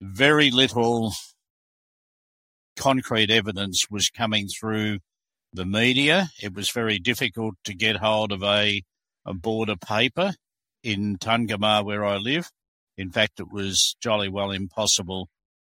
Very 0.00 0.50
little 0.50 1.12
concrete 2.76 3.30
evidence 3.30 3.86
was 3.90 4.08
coming 4.08 4.48
through 4.48 4.98
the 5.52 5.66
media. 5.66 6.28
It 6.42 6.54
was 6.54 6.70
very 6.70 6.98
difficult 6.98 7.56
to 7.64 7.74
get 7.74 7.96
hold 7.96 8.32
of 8.32 8.42
a, 8.42 8.82
a 9.26 9.34
border 9.34 9.76
paper 9.76 10.32
in 10.82 11.18
Tungamah 11.18 11.84
where 11.84 12.04
I 12.04 12.16
live. 12.16 12.48
In 12.96 13.10
fact, 13.10 13.40
it 13.40 13.52
was 13.52 13.96
jolly 14.00 14.28
well 14.28 14.50
impossible. 14.50 15.28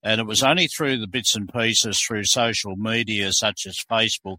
And 0.01 0.19
it 0.19 0.27
was 0.27 0.43
only 0.43 0.67
through 0.67 0.99
the 0.99 1.07
bits 1.07 1.35
and 1.35 1.51
pieces 1.51 1.99
through 1.99 2.25
social 2.25 2.75
media 2.75 3.31
such 3.31 3.65
as 3.65 3.83
Facebook 3.89 4.37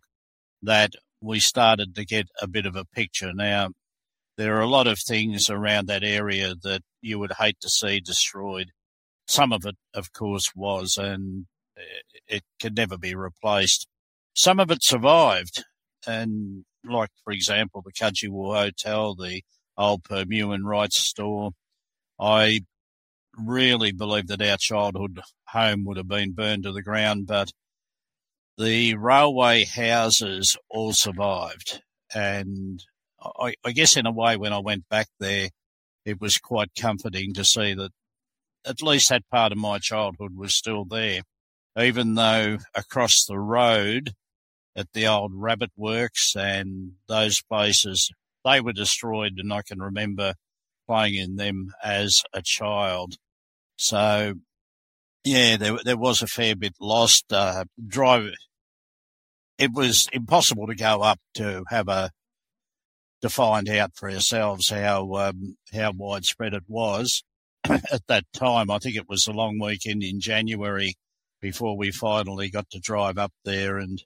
that 0.63 0.93
we 1.21 1.41
started 1.41 1.95
to 1.95 2.05
get 2.05 2.27
a 2.41 2.47
bit 2.47 2.67
of 2.67 2.77
a 2.77 2.85
picture. 2.85 3.33
Now, 3.33 3.71
there 4.37 4.57
are 4.57 4.63
a 4.63 4.69
lot 4.69 4.87
of 4.87 4.99
things 4.99 5.49
around 5.49 5.87
that 5.87 6.05
area 6.05 6.55
that 6.63 6.83
you 7.01 7.19
would 7.19 7.33
hate 7.39 7.61
to 7.61 7.69
see 7.69 8.01
destroyed. 8.01 8.71
Some 9.27 9.53
of 9.53 9.65
it, 9.65 9.77
of 9.95 10.13
course, 10.13 10.53
was, 10.55 10.97
and 10.97 11.47
it 12.29 12.43
could 12.61 12.77
never 12.77 12.99
be 12.99 13.15
replaced. 13.15 13.87
Some 14.35 14.61
of 14.61 14.71
it 14.71 14.83
survived, 14.83 15.65
and 16.07 16.65
like, 16.85 17.11
for 17.23 17.33
example, 17.33 17.83
the 17.83 17.93
Cudgewa 17.93 18.65
Hotel, 18.65 19.15
the 19.15 19.43
old 19.77 20.05
Permian 20.05 20.65
Rights 20.65 21.01
store. 21.01 21.53
I 22.21 22.61
really 23.37 23.93
believe 23.93 24.29
that 24.29 24.43
our 24.43 24.57
childhood 24.57 25.21
home 25.49 25.85
would 25.85 25.97
have 25.97 26.09
been 26.09 26.33
burned 26.33 26.65
to 26.65 26.73
the 26.73 26.83
ground, 26.83 27.27
but 27.27 27.51
the 28.57 28.95
railway 28.95 29.65
houses 29.65 30.57
all 30.69 30.93
survived. 30.93 31.83
And 32.15 32.83
I, 33.21 33.55
I, 33.65 33.73
guess 33.73 33.97
in 33.97 34.07
a 34.07 34.13
way, 34.13 34.37
when 34.37 34.53
I 34.53 34.59
went 34.59 34.89
back 34.89 35.09
there, 35.19 35.49
it 36.05 36.21
was 36.21 36.39
quite 36.39 36.71
comforting 36.79 37.33
to 37.35 37.45
see 37.45 37.75
that 37.75 37.91
at 38.67 38.83
least 38.83 39.09
that 39.09 39.29
part 39.31 39.53
of 39.53 39.59
my 39.59 39.79
childhood 39.79 40.37
was 40.37 40.55
still 40.55 40.85
there, 40.85 41.23
even 41.79 42.15
though 42.15 42.59
across 42.75 43.25
the 43.25 43.39
road 43.39 44.13
at 44.77 44.93
the 44.93 45.07
old 45.07 45.33
rabbit 45.35 45.71
works 45.77 46.35
and 46.37 46.93
those 47.09 47.43
places, 47.43 48.11
they 48.45 48.61
were 48.61 48.73
destroyed. 48.73 49.35
And 49.39 49.53
I 49.53 49.63
can 49.63 49.81
remember 49.81 50.35
playing 50.87 51.15
in 51.15 51.37
them 51.37 51.73
as 51.83 52.23
a 52.33 52.43
child. 52.43 53.17
So 53.77 54.35
yeah, 55.25 55.57
there 55.57 55.79
there 55.85 55.97
was 55.97 56.23
a 56.23 56.27
fair 56.27 56.55
bit 56.55 56.75
lost. 56.81 57.33
Uh, 57.33 57.65
drive, 57.87 58.31
it 59.59 59.73
was 59.73 60.09
impossible 60.13 60.67
to 60.67 60.75
go 60.75 61.03
up 61.03 61.19
to 61.35 61.65
have 61.71 61.89
a 61.89 62.11
to 63.23 63.31
find 63.31 63.69
out 63.71 63.93
for 63.95 64.11
ourselves 64.11 64.69
how 64.69 65.15
um, 65.15 65.57
how 65.73 65.93
widespread 65.93 66.53
it 66.53 66.65
was 66.69 67.25
at 67.93 68.07
that 68.09 68.25
time. 68.33 68.71
I 68.71 68.79
think 68.79 68.97
it 68.97 69.09
was 69.09 69.27
a 69.27 69.33
long 69.33 69.59
weekend 69.59 70.03
in 70.03 70.21
January 70.21 70.95
before 71.41 71.77
we 71.77 71.91
finally 71.91 72.51
got 72.51 72.71
to 72.71 72.81
drive 72.81 73.19
up 73.19 73.33
there, 73.45 73.79
and 73.79 74.03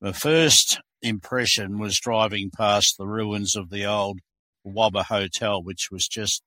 the 0.00 0.12
first 0.12 0.80
impression 1.00 1.78
was 1.78 1.98
driving 1.98 2.50
past 2.50 2.96
the 2.96 3.06
ruins 3.06 3.56
of 3.56 3.70
the 3.70 3.84
old 3.84 4.18
Wobber 4.64 5.04
Hotel, 5.04 5.62
which 5.62 5.88
was 5.90 6.06
just 6.06 6.42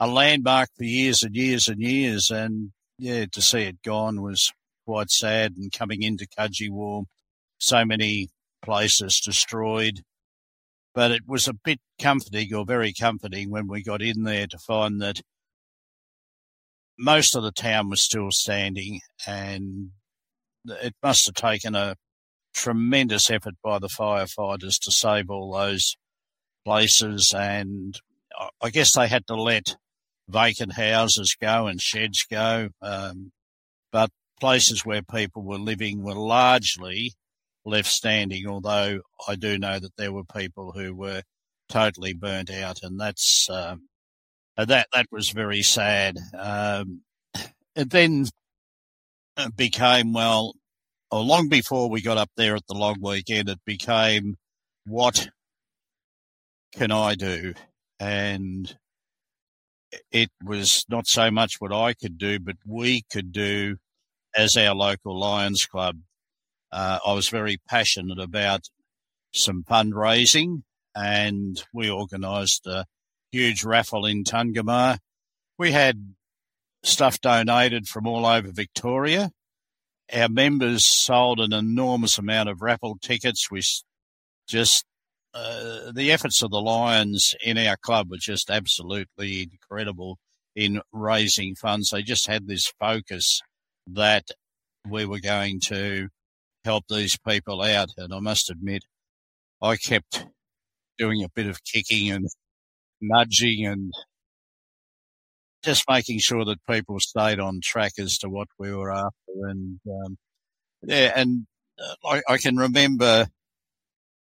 a 0.00 0.06
landmark 0.06 0.68
for 0.76 0.84
years 0.84 1.22
and 1.22 1.34
years 1.34 1.68
and 1.68 1.80
years. 1.80 2.30
And 2.30 2.72
yeah, 2.98 3.26
to 3.32 3.42
see 3.42 3.62
it 3.62 3.82
gone 3.82 4.22
was 4.22 4.52
quite 4.86 5.10
sad. 5.10 5.54
And 5.56 5.72
coming 5.72 6.02
into 6.02 6.26
Cudgewa, 6.26 7.04
so 7.58 7.84
many 7.84 8.28
places 8.62 9.20
destroyed. 9.24 10.02
But 10.94 11.10
it 11.10 11.22
was 11.26 11.48
a 11.48 11.54
bit 11.54 11.80
comforting 12.00 12.54
or 12.54 12.64
very 12.64 12.92
comforting 12.92 13.50
when 13.50 13.66
we 13.66 13.82
got 13.82 14.02
in 14.02 14.22
there 14.22 14.46
to 14.46 14.58
find 14.58 15.00
that 15.00 15.20
most 16.98 17.34
of 17.34 17.42
the 17.42 17.52
town 17.52 17.90
was 17.90 18.00
still 18.00 18.30
standing 18.30 19.00
and 19.26 19.90
it 20.66 20.94
must 21.02 21.26
have 21.26 21.34
taken 21.34 21.74
a 21.74 21.96
tremendous 22.54 23.30
effort 23.30 23.54
by 23.62 23.78
the 23.78 23.88
firefighters 23.88 24.78
to 24.80 24.90
save 24.90 25.28
all 25.28 25.52
those 25.52 25.96
places. 26.64 27.34
And 27.36 27.98
I 28.62 28.70
guess 28.70 28.94
they 28.94 29.08
had 29.08 29.26
to 29.26 29.34
let 29.34 29.76
vacant 30.28 30.72
houses 30.72 31.36
go 31.40 31.66
and 31.66 31.80
sheds 31.80 32.24
go. 32.30 32.68
Um, 32.80 33.32
but 33.92 34.10
places 34.40 34.84
where 34.84 35.02
people 35.02 35.42
were 35.42 35.58
living 35.58 36.02
were 36.02 36.14
largely 36.14 37.12
left 37.64 37.88
standing, 37.88 38.46
although 38.46 39.00
I 39.26 39.36
do 39.36 39.58
know 39.58 39.78
that 39.78 39.96
there 39.96 40.12
were 40.12 40.24
people 40.24 40.72
who 40.72 40.94
were 40.94 41.22
totally 41.68 42.12
burnt 42.12 42.50
out, 42.50 42.80
and 42.82 43.00
that's 43.00 43.48
um, 43.50 43.88
that 44.56 44.88
that 44.92 45.06
was 45.10 45.30
very 45.30 45.62
sad. 45.62 46.18
Um, 46.38 47.02
it 47.74 47.90
then 47.90 48.26
became 49.56 50.12
well, 50.12 50.54
or 51.10 51.22
long 51.22 51.48
before 51.48 51.90
we 51.90 52.00
got 52.00 52.18
up 52.18 52.30
there 52.36 52.56
at 52.56 52.66
the 52.66 52.74
long 52.74 52.96
weekend, 53.00 53.48
it 53.48 53.60
became 53.64 54.36
what 54.86 55.28
can 56.74 56.90
I 56.90 57.14
do, 57.14 57.54
and 57.98 58.76
it 60.10 60.30
was 60.42 60.84
not 60.88 61.06
so 61.06 61.30
much 61.30 61.56
what 61.58 61.72
I 61.72 61.94
could 61.94 62.18
do, 62.18 62.38
but 62.38 62.56
we 62.66 63.02
could 63.10 63.32
do 63.32 63.76
as 64.36 64.56
our 64.56 64.74
local 64.74 65.18
Lions 65.18 65.66
Club. 65.66 65.98
Uh, 66.72 66.98
I 67.06 67.12
was 67.12 67.28
very 67.28 67.58
passionate 67.68 68.18
about 68.18 68.68
some 69.32 69.64
fundraising 69.64 70.62
and 70.94 71.62
we 71.72 71.90
organised 71.90 72.66
a 72.66 72.86
huge 73.34 73.64
raffle 73.64 74.06
in 74.06 74.22
Tungamah. 74.22 74.98
We 75.58 75.72
had 75.72 76.14
stuff 76.84 77.20
donated 77.20 77.88
from 77.88 78.06
all 78.06 78.24
over 78.26 78.52
Victoria. 78.52 79.32
Our 80.14 80.28
members 80.28 80.84
sold 80.84 81.40
an 81.40 81.52
enormous 81.52 82.16
amount 82.16 82.48
of 82.48 82.62
raffle 82.62 82.96
tickets. 83.02 83.50
We 83.50 83.62
just 84.46 84.84
uh, 85.34 85.90
the 85.92 86.12
efforts 86.12 86.42
of 86.42 86.52
the 86.52 86.60
Lions 86.60 87.34
in 87.42 87.58
our 87.58 87.76
club 87.76 88.08
were 88.08 88.18
just 88.18 88.50
absolutely 88.50 89.42
incredible 89.42 90.18
in 90.54 90.80
raising 90.92 91.56
funds. 91.56 91.90
They 91.90 92.02
just 92.02 92.28
had 92.28 92.46
this 92.46 92.72
focus 92.78 93.40
that 93.88 94.28
we 94.88 95.06
were 95.06 95.18
going 95.18 95.58
to 95.64 96.08
help 96.64 96.84
these 96.88 97.18
people 97.26 97.62
out. 97.62 97.88
And 97.96 98.14
I 98.14 98.20
must 98.20 98.48
admit, 98.48 98.84
I 99.60 99.76
kept 99.76 100.24
doing 100.98 101.24
a 101.24 101.28
bit 101.34 101.48
of 101.48 101.64
kicking 101.64 102.10
and 102.12 102.28
nudging 103.08 103.66
and 103.66 103.92
just 105.62 105.84
making 105.88 106.18
sure 106.18 106.44
that 106.44 106.64
people 106.68 107.00
stayed 107.00 107.40
on 107.40 107.60
track 107.62 107.92
as 107.98 108.18
to 108.18 108.28
what 108.28 108.48
we 108.58 108.72
were 108.72 108.92
after. 108.92 109.48
And 109.48 109.80
um, 109.88 110.16
yeah, 110.82 111.12
and 111.16 111.46
uh, 111.78 111.94
I, 112.06 112.22
I, 112.34 112.36
can 112.38 112.56
remember 112.56 113.26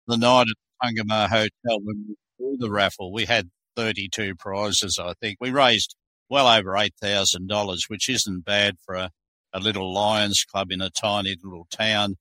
the 0.07 0.17
night 0.17 0.47
at 0.47 0.93
the 0.93 1.03
Tungamah 1.03 1.29
Hotel 1.29 1.79
when 1.81 2.05
we 2.07 2.15
threw 2.37 2.57
the 2.57 2.71
raffle. 2.71 3.11
We 3.11 3.25
had 3.25 3.49
32 3.75 4.35
prizes, 4.35 4.99
I 5.01 5.13
think. 5.19 5.37
We 5.41 5.51
raised 5.51 5.95
well 6.29 6.47
over 6.47 6.71
$8,000, 6.71 7.77
which 7.87 8.09
isn't 8.09 8.45
bad 8.45 8.75
for 8.85 8.95
a, 8.95 9.09
a 9.53 9.59
little 9.59 9.93
Lions 9.93 10.43
club 10.43 10.71
in 10.71 10.81
a 10.81 10.89
tiny 10.89 11.35
little 11.43 11.67
town. 11.71 12.15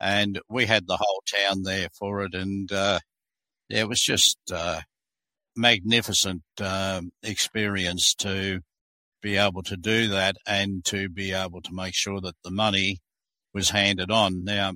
And 0.00 0.40
we 0.48 0.66
had 0.66 0.86
the 0.86 0.98
whole 1.00 1.22
town 1.32 1.62
there 1.62 1.88
for 1.98 2.22
it. 2.22 2.34
And, 2.34 2.70
uh, 2.70 2.98
yeah, 3.68 3.80
it 3.80 3.88
was 3.88 4.00
just, 4.00 4.38
uh, 4.52 4.80
magnificent, 5.56 6.42
um, 6.60 7.10
experience 7.22 8.14
to 8.14 8.60
be 9.22 9.36
able 9.36 9.62
to 9.62 9.76
do 9.76 10.08
that 10.08 10.36
and 10.46 10.84
to 10.84 11.08
be 11.08 11.32
able 11.32 11.60
to 11.62 11.72
make 11.72 11.94
sure 11.94 12.20
that 12.20 12.36
the 12.44 12.50
money 12.50 12.98
was 13.52 13.70
handed 13.70 14.10
on. 14.10 14.44
Now, 14.44 14.74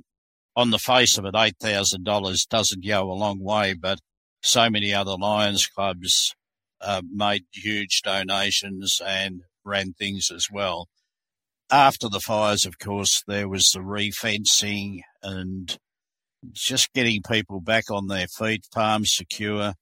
on 0.56 0.70
the 0.70 0.78
face 0.78 1.18
of 1.18 1.24
it, 1.24 1.34
$8,000 1.34 2.48
doesn't 2.48 2.86
go 2.86 3.10
a 3.10 3.14
long 3.14 3.40
way, 3.40 3.74
but 3.74 3.98
so 4.42 4.70
many 4.70 4.92
other 4.92 5.16
Lions 5.16 5.66
clubs 5.66 6.34
uh, 6.80 7.02
made 7.12 7.44
huge 7.52 8.02
donations 8.02 9.00
and 9.04 9.42
ran 9.64 9.92
things 9.92 10.30
as 10.34 10.48
well. 10.50 10.88
After 11.70 12.08
the 12.08 12.20
fires, 12.20 12.66
of 12.66 12.78
course, 12.78 13.22
there 13.28 13.48
was 13.48 13.70
the 13.70 13.80
refencing 13.80 15.00
and 15.22 15.78
just 16.52 16.92
getting 16.92 17.22
people 17.22 17.60
back 17.60 17.90
on 17.90 18.08
their 18.08 18.26
feet, 18.26 18.66
farms 18.72 19.12
secure. 19.12 19.74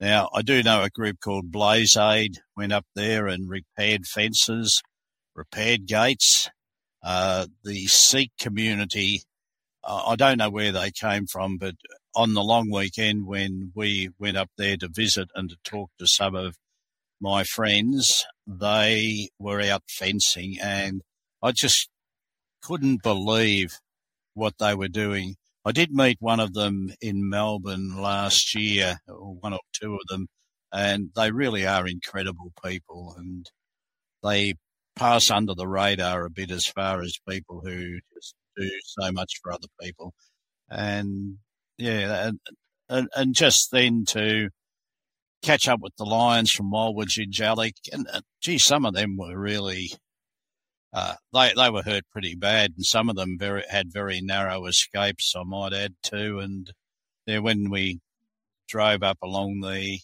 Now, 0.00 0.28
I 0.34 0.42
do 0.42 0.62
know 0.62 0.82
a 0.82 0.90
group 0.90 1.20
called 1.20 1.50
Blaze 1.50 1.96
Aid 1.96 2.38
went 2.56 2.72
up 2.72 2.86
there 2.94 3.26
and 3.26 3.48
repaired 3.48 4.06
fences, 4.06 4.82
repaired 5.34 5.86
gates. 5.86 6.50
Uh, 7.02 7.46
the 7.62 7.86
Sikh 7.86 8.32
community 8.38 9.22
I 9.88 10.16
don't 10.16 10.38
know 10.38 10.50
where 10.50 10.72
they 10.72 10.90
came 10.90 11.26
from, 11.26 11.58
but 11.58 11.76
on 12.14 12.34
the 12.34 12.42
long 12.42 12.70
weekend 12.70 13.26
when 13.26 13.70
we 13.74 14.10
went 14.18 14.36
up 14.36 14.50
there 14.58 14.76
to 14.78 14.88
visit 14.88 15.28
and 15.34 15.48
to 15.50 15.56
talk 15.64 15.90
to 15.98 16.08
some 16.08 16.34
of 16.34 16.56
my 17.20 17.44
friends, 17.44 18.26
they 18.46 19.28
were 19.38 19.60
out 19.60 19.84
fencing 19.88 20.56
and 20.60 21.02
I 21.40 21.52
just 21.52 21.88
couldn't 22.62 23.02
believe 23.02 23.78
what 24.34 24.58
they 24.58 24.74
were 24.74 24.88
doing. 24.88 25.36
I 25.66 25.72
did 25.72 25.90
meet 25.90 26.18
one 26.20 26.38
of 26.38 26.54
them 26.54 26.92
in 27.00 27.28
Melbourne 27.28 28.00
last 28.00 28.54
year, 28.54 28.98
or 29.08 29.34
one 29.34 29.52
or 29.52 29.60
two 29.72 29.94
of 29.94 30.06
them, 30.08 30.28
and 30.72 31.10
they 31.16 31.32
really 31.32 31.66
are 31.66 31.88
incredible 31.88 32.52
people 32.64 33.16
and 33.18 33.50
they 34.22 34.54
pass 34.94 35.28
under 35.28 35.54
the 35.54 35.66
radar 35.66 36.24
a 36.24 36.30
bit 36.30 36.52
as 36.52 36.66
far 36.66 37.02
as 37.02 37.18
people 37.28 37.62
who 37.64 37.98
just 38.14 38.34
do 38.56 38.70
so 38.84 39.10
much 39.10 39.40
for 39.42 39.52
other 39.52 39.66
people. 39.80 40.14
And 40.70 41.38
yeah, 41.78 42.28
and, 42.28 42.40
and, 42.88 43.08
and 43.16 43.34
just 43.34 43.72
then 43.72 44.04
to 44.10 44.50
catch 45.42 45.66
up 45.68 45.80
with 45.80 45.96
the 45.96 46.04
Lions 46.04 46.52
from 46.52 46.70
Walwa 46.72 47.06
Jingellic, 47.06 47.74
and 47.92 48.06
uh, 48.12 48.20
gee, 48.40 48.58
some 48.58 48.86
of 48.86 48.94
them 48.94 49.16
were 49.18 49.36
really, 49.38 49.90
uh, 50.96 51.14
they 51.34 51.52
they 51.54 51.68
were 51.68 51.82
hurt 51.82 52.04
pretty 52.10 52.34
bad, 52.34 52.72
and 52.74 52.84
some 52.86 53.10
of 53.10 53.16
them 53.16 53.36
very 53.38 53.62
had 53.68 53.92
very 53.92 54.22
narrow 54.22 54.64
escapes. 54.64 55.34
I 55.36 55.42
might 55.44 55.74
add 55.74 55.94
too, 56.02 56.38
and 56.38 56.72
there 57.26 57.42
when 57.42 57.68
we 57.68 58.00
drove 58.66 59.02
up 59.02 59.18
along 59.22 59.60
the 59.60 59.98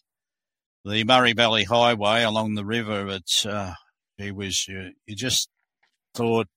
the 0.85 1.05
Murray 1.05 1.33
Valley 1.33 1.65
Highway 1.65 2.25
along 2.25 2.57
the 2.57 2.65
river, 2.67 3.09
it's 3.09 3.47
uh, 3.47 3.73
it 4.19 4.35
was 4.35 4.69
you, 4.69 4.91
you 5.07 5.17
just 5.17 5.49
thought 6.15 6.49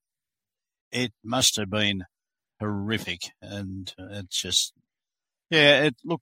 it 0.91 1.13
must 1.23 1.55
have 1.55 1.69
been 1.69 2.03
horrific, 2.59 3.21
and 3.41 3.93
it's 3.97 4.41
just 4.41 4.73
yeah, 5.49 5.83
it 5.85 5.95
look 6.03 6.21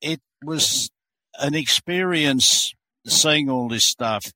it 0.00 0.22
was 0.42 0.90
an 1.38 1.54
experience 1.54 2.72
seeing 3.06 3.50
all 3.50 3.68
this 3.68 3.84
stuff, 3.84 4.32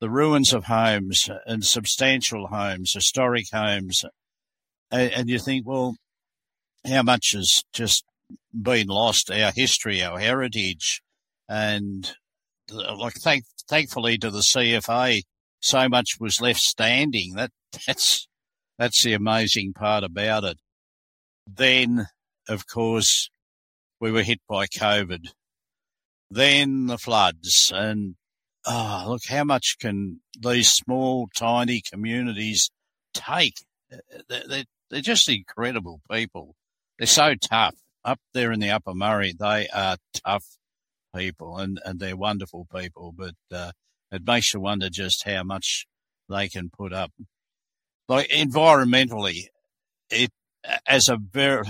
the 0.00 0.10
ruins 0.10 0.52
of 0.52 0.64
homes 0.64 1.28
and 1.46 1.64
substantial 1.64 2.48
homes, 2.48 2.92
historic 2.92 3.46
homes, 3.52 4.04
and, 4.90 5.12
and 5.12 5.28
you 5.28 5.38
think, 5.38 5.66
well, 5.66 5.96
how 6.86 7.02
much 7.02 7.32
has 7.32 7.64
just 7.72 8.04
been 8.52 8.88
lost? 8.88 9.30
Our 9.30 9.52
history, 9.52 10.02
our 10.02 10.18
heritage, 10.18 11.02
and 11.48 12.12
uh, 12.72 12.96
like 12.96 13.14
thank, 13.14 13.44
thankfully 13.68 14.18
to 14.18 14.30
the 14.30 14.40
CFA, 14.40 15.22
so 15.60 15.88
much 15.88 16.16
was 16.20 16.40
left 16.40 16.60
standing. 16.60 17.34
That 17.34 17.50
that's 17.86 18.28
that's 18.78 19.02
the 19.02 19.14
amazing 19.14 19.72
part 19.72 20.04
about 20.04 20.44
it. 20.44 20.58
Then, 21.46 22.06
of 22.48 22.66
course, 22.66 23.30
we 24.00 24.10
were 24.10 24.22
hit 24.22 24.40
by 24.48 24.66
COVID. 24.66 25.28
Then 26.30 26.86
the 26.86 26.98
floods 26.98 27.72
and 27.74 28.16
oh, 28.66 29.04
look, 29.08 29.22
how 29.28 29.44
much 29.44 29.76
can 29.78 30.20
these 30.38 30.70
small, 30.70 31.28
tiny 31.36 31.80
communities 31.80 32.70
take? 33.14 33.64
They're, 34.28 34.64
they're 34.90 35.00
just 35.00 35.28
incredible 35.28 36.00
people. 36.10 36.54
They're 36.98 37.06
so 37.06 37.34
tough. 37.34 37.74
Up 38.04 38.20
there 38.34 38.52
in 38.52 38.60
the 38.60 38.70
Upper 38.70 38.94
Murray, 38.94 39.34
they 39.36 39.66
are 39.74 39.96
tough 40.24 40.44
people 41.14 41.58
and, 41.58 41.80
and 41.84 41.98
they're 41.98 42.16
wonderful 42.16 42.66
people, 42.72 43.12
but 43.16 43.34
uh, 43.52 43.72
it 44.12 44.24
makes 44.24 44.54
you 44.54 44.60
wonder 44.60 44.88
just 44.88 45.24
how 45.24 45.42
much 45.42 45.86
they 46.28 46.48
can 46.48 46.70
put 46.70 46.92
up. 46.92 47.10
Like 48.08 48.28
environmentally, 48.28 49.46
it 50.10 50.30
as 50.86 51.08
a 51.08 51.16
very, 51.16 51.64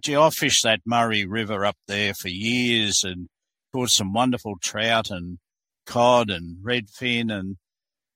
gee, 0.00 0.16
I 0.16 0.30
fished 0.30 0.62
that 0.62 0.80
Murray 0.86 1.26
River 1.26 1.64
up 1.64 1.76
there 1.88 2.14
for 2.14 2.28
years 2.28 3.02
and 3.02 3.28
caught 3.72 3.90
some 3.90 4.12
wonderful 4.12 4.56
trout 4.60 5.10
and 5.10 5.38
cod 5.86 6.30
and 6.30 6.58
redfin 6.64 7.32
and 7.32 7.56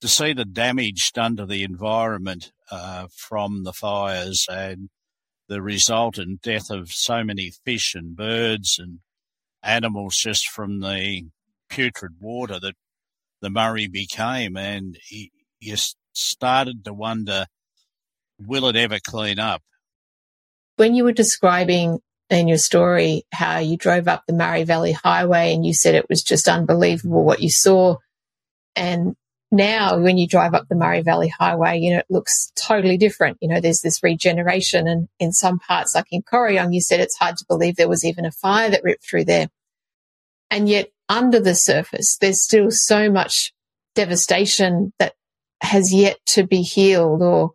to 0.01 0.09
see 0.09 0.33
the 0.33 0.45
damage 0.45 1.13
done 1.13 1.37
to 1.37 1.47
the 1.47 1.63
environment 1.63 2.53
uh, 2.71 3.07
from 3.15 3.65
the 3.65 3.73
fires 3.73 4.47
and 4.51 4.89
the 5.49 5.61
resultant 5.61 6.41
death 6.43 6.71
of 6.71 6.91
so 6.91 7.23
many 7.25 7.53
fish 7.65 7.95
and 7.95 8.17
birds 8.17 8.79
and 8.79 9.01
animals 9.63 10.17
just 10.17 10.49
from 10.49 10.81
the 10.81 11.25
putrid 11.69 12.13
water 12.21 12.59
that 12.61 12.75
the 13.41 13.51
Murray 13.51 13.89
became. 13.89 14.57
And 14.57 14.97
you 15.61 15.77
started 16.13 16.85
to 16.85 16.93
wonder, 16.93 17.47
will 18.39 18.67
it 18.69 18.77
ever 18.77 18.99
clean 19.05 19.39
up? 19.39 19.63
When 20.77 20.95
you 20.95 21.05
were 21.05 21.13
describing 21.13 21.99
in 22.31 22.49
your 22.49 22.59
story 22.59 23.25
how 23.33 23.59
you 23.59 23.77
drove 23.77 24.09
up 24.09 24.25
the 24.27 24.33
Murray 24.33 24.65
Valley 24.65 24.93
Highway 24.93 25.53
and 25.53 25.67
you 25.67 25.75
said 25.75 25.95
it 25.95 26.09
was 26.09 26.23
just 26.23 26.49
unbelievable 26.49 27.25
what 27.25 27.43
you 27.43 27.51
saw. 27.51 27.97
And 28.77 29.17
now 29.51 29.99
when 29.99 30.17
you 30.17 30.29
drive 30.29 30.55
up 30.55 30.69
the 30.69 30.77
Murray 30.77 31.03
Valley 31.03 31.29
Highway, 31.29 31.79
you 31.79 31.91
know, 31.91 31.99
it 31.99 32.07
looks 32.09 32.53
totally 32.55 32.97
different. 32.97 33.39
You 33.41 33.49
know, 33.49 33.61
there's 33.61 33.81
this 33.81 34.03
regeneration 34.03 34.87
and 34.87 35.09
in 35.19 35.33
some 35.33 35.59
parts, 35.59 35.95
like 35.95 36.07
in 36.13 36.23
Corryong, 36.23 36.73
you 36.73 36.81
said 36.81 37.01
it's 37.01 37.19
hard 37.19 37.37
to 37.39 37.45
believe 37.49 37.75
there 37.77 37.89
was 37.89 38.05
even 38.05 38.25
a 38.25 38.31
fire 38.31 38.71
that 38.71 38.85
ripped 38.85 39.05
through 39.05 39.25
there. 39.25 39.49
And 40.51 40.69
yet 40.69 40.91
under 41.09 41.41
the 41.41 41.57
surface, 41.57 42.17
there's 42.21 42.41
still 42.41 42.71
so 42.71 43.11
much 43.11 43.53
devastation 43.97 44.93
that 45.01 45.15
has 45.63 45.93
yet 45.93 46.19
to 46.27 46.47
be 46.47 46.63
healed 46.63 47.23
or 47.23 47.53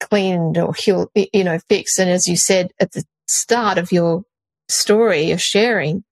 cleaned 0.00 0.56
or 0.56 0.72
healed, 0.72 1.10
you 1.14 1.44
know, 1.44 1.58
fixed. 1.68 1.98
And 1.98 2.10
as 2.10 2.26
you 2.26 2.36
said 2.36 2.70
at 2.80 2.92
the 2.92 3.04
start 3.30 3.78
of 3.78 3.92
your 3.92 4.24
story, 4.68 5.22
your 5.22 5.38
sharing, 5.38 6.04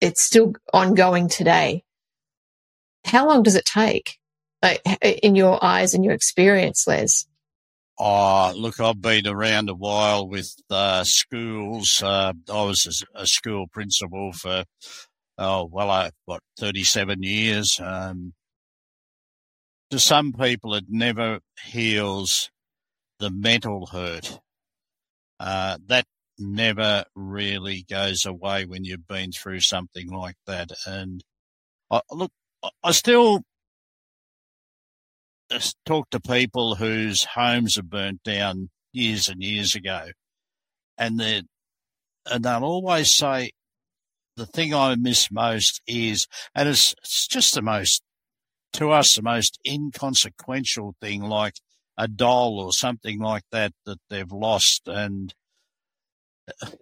it's 0.00 0.22
still 0.22 0.54
ongoing 0.72 1.28
today. 1.28 1.84
How 3.04 3.26
long 3.28 3.42
does 3.42 3.54
it 3.54 3.64
take, 3.64 4.18
in 5.22 5.36
your 5.36 5.62
eyes 5.64 5.94
and 5.94 6.04
your 6.04 6.14
experience, 6.14 6.86
Les? 6.86 7.26
Oh, 7.98 8.52
look, 8.54 8.78
I've 8.80 9.00
been 9.00 9.26
around 9.26 9.70
a 9.70 9.74
while 9.74 10.28
with 10.28 10.54
uh, 10.68 11.04
schools. 11.04 12.02
Uh, 12.02 12.32
I 12.52 12.62
was 12.62 13.06
a, 13.16 13.22
a, 13.22 13.26
school 13.26 13.68
principal 13.72 14.32
for, 14.32 14.64
oh, 15.38 15.68
well, 15.72 15.90
I, 15.90 16.10
what, 16.26 16.42
37 16.58 17.22
years. 17.22 17.80
Um, 17.82 18.34
to 19.90 19.98
some 19.98 20.34
people, 20.34 20.74
it 20.74 20.84
never 20.88 21.40
heals 21.64 22.50
the 23.18 23.30
mental 23.30 23.86
hurt. 23.86 24.40
Uh, 25.40 25.78
that 25.86 26.04
never 26.38 27.04
really 27.14 27.84
goes 27.88 28.24
away 28.24 28.64
when 28.64 28.84
you've 28.84 29.06
been 29.06 29.32
through 29.32 29.60
something 29.60 30.10
like 30.10 30.36
that. 30.46 30.70
And 30.86 31.24
I, 31.90 32.00
look, 32.10 32.32
I 32.82 32.92
still 32.92 33.42
talk 35.84 36.10
to 36.10 36.20
people 36.20 36.74
whose 36.74 37.24
homes 37.24 37.78
are 37.78 37.82
burnt 37.82 38.22
down 38.24 38.70
years 38.92 39.28
and 39.28 39.42
years 39.42 39.74
ago, 39.74 40.08
and 40.98 41.18
they 41.18 41.42
and 42.30 42.44
they'll 42.44 42.64
always 42.64 43.12
say 43.14 43.52
the 44.36 44.46
thing 44.46 44.74
I 44.74 44.96
miss 44.96 45.30
most 45.30 45.80
is, 45.86 46.26
and 46.54 46.68
it's, 46.68 46.94
it's 47.02 47.26
just 47.26 47.54
the 47.54 47.62
most 47.62 48.02
to 48.74 48.90
us 48.90 49.14
the 49.16 49.22
most 49.22 49.58
inconsequential 49.66 50.94
thing, 51.00 51.22
like 51.22 51.54
a 51.96 52.06
doll 52.08 52.60
or 52.60 52.72
something 52.72 53.18
like 53.18 53.44
that 53.52 53.72
that 53.86 53.98
they've 54.10 54.32
lost 54.32 54.82
and 54.86 55.32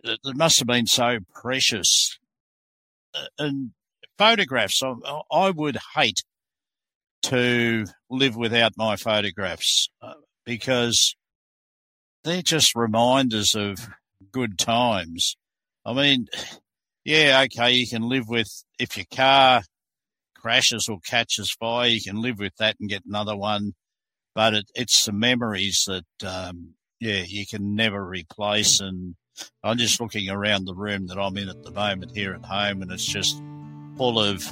it 0.04 0.36
must 0.36 0.58
have 0.58 0.68
been 0.68 0.86
so 0.86 1.18
precious. 1.34 2.18
Uh, 3.14 3.26
and 3.38 3.70
photographs, 4.18 4.82
I, 5.30 5.50
would 5.50 5.78
hate 5.94 6.22
to 7.24 7.86
live 8.10 8.36
without 8.36 8.72
my 8.76 8.96
photographs 8.96 9.88
uh, 10.02 10.14
because 10.44 11.16
they're 12.22 12.42
just 12.42 12.74
reminders 12.74 13.54
of 13.54 13.78
good 14.32 14.58
times. 14.58 15.36
I 15.86 15.92
mean, 15.92 16.26
yeah, 17.04 17.44
okay, 17.44 17.72
you 17.72 17.86
can 17.86 18.02
live 18.02 18.28
with 18.28 18.48
if 18.78 18.96
your 18.96 19.06
car 19.14 19.62
crashes 20.34 20.88
or 20.88 20.98
catches 21.00 21.50
fire, 21.52 21.88
you 21.88 22.00
can 22.02 22.20
live 22.20 22.38
with 22.38 22.54
that 22.58 22.76
and 22.80 22.88
get 22.88 23.04
another 23.06 23.36
one. 23.36 23.74
But 24.34 24.54
it, 24.54 24.70
it's 24.74 25.04
the 25.04 25.12
memories 25.12 25.84
that, 25.86 26.26
um, 26.26 26.74
yeah, 27.00 27.22
you 27.26 27.46
can 27.46 27.74
never 27.74 28.04
replace. 28.04 28.80
And 28.80 29.14
I'm 29.62 29.78
just 29.78 30.00
looking 30.00 30.30
around 30.30 30.64
the 30.64 30.74
room 30.74 31.06
that 31.08 31.18
I'm 31.18 31.36
in 31.36 31.48
at 31.48 31.62
the 31.62 31.70
moment 31.70 32.12
here 32.14 32.34
at 32.34 32.44
home, 32.44 32.82
and 32.82 32.90
it's 32.90 33.04
just 33.04 33.42
full 33.96 34.20
of 34.20 34.44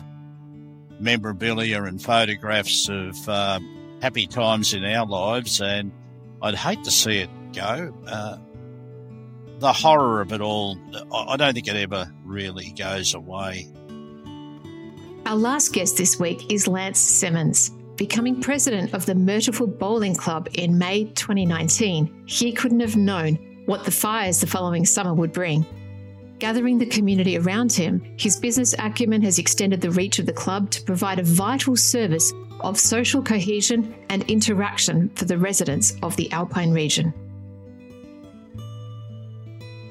memorabilia 1.00 1.82
and 1.82 2.02
photographs 2.02 2.88
of 2.88 3.28
um, 3.28 3.98
happy 4.00 4.26
times 4.26 4.74
in 4.74 4.84
our 4.84 5.06
lives. 5.06 5.60
And 5.60 5.92
I'd 6.40 6.54
hate 6.54 6.84
to 6.84 6.90
see 6.90 7.18
it 7.18 7.30
go. 7.52 7.94
Uh, 8.06 8.38
the 9.58 9.72
horror 9.72 10.20
of 10.20 10.32
it 10.32 10.40
all, 10.40 10.76
I 11.12 11.36
don't 11.36 11.54
think 11.54 11.68
it 11.68 11.76
ever 11.76 12.12
really 12.24 12.72
goes 12.72 13.14
away. 13.14 13.68
Our 15.26 15.36
last 15.36 15.72
guest 15.72 15.96
this 15.96 16.18
week 16.18 16.50
is 16.50 16.66
Lance 16.66 16.98
Symons 16.98 17.70
becoming 17.96 18.40
president 18.40 18.94
of 18.94 19.06
the 19.06 19.14
Myrtleford 19.14 19.78
Bowling 19.78 20.16
Club 20.16 20.48
in 20.54 20.76
May 20.76 21.04
2019, 21.04 22.24
he 22.26 22.50
couldn't 22.50 22.80
have 22.80 22.96
known 22.96 23.38
what 23.66 23.84
the 23.84 23.90
fires 23.90 24.40
the 24.40 24.46
following 24.46 24.84
summer 24.84 25.14
would 25.14 25.32
bring. 25.32 25.64
Gathering 26.38 26.78
the 26.78 26.86
community 26.86 27.38
around 27.38 27.72
him, 27.72 28.02
his 28.18 28.36
business 28.36 28.74
acumen 28.78 29.22
has 29.22 29.38
extended 29.38 29.80
the 29.80 29.92
reach 29.92 30.18
of 30.18 30.26
the 30.26 30.32
club 30.32 30.70
to 30.70 30.82
provide 30.82 31.20
a 31.20 31.22
vital 31.22 31.76
service 31.76 32.32
of 32.60 32.78
social 32.78 33.22
cohesion 33.22 33.94
and 34.08 34.28
interaction 34.30 35.08
for 35.10 35.24
the 35.24 35.38
residents 35.38 35.96
of 36.02 36.16
the 36.16 36.30
Alpine 36.32 36.72
region. 36.72 37.14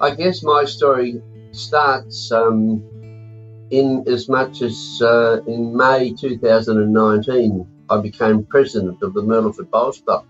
I 0.02 0.16
guess 0.16 0.44
my 0.44 0.66
story 0.66 1.22
starts 1.52 2.32
um, 2.32 2.84
in 3.70 4.04
as 4.08 4.28
much 4.28 4.62
as 4.62 5.02
uh, 5.02 5.42
in 5.48 5.76
May 5.76 6.14
2019, 6.14 7.68
I 7.90 7.98
became 8.02 8.44
president 8.46 9.02
of 9.02 9.14
the 9.14 9.22
Myrtleford 9.22 9.70
Bowls 9.72 10.02
Club. 10.02 10.26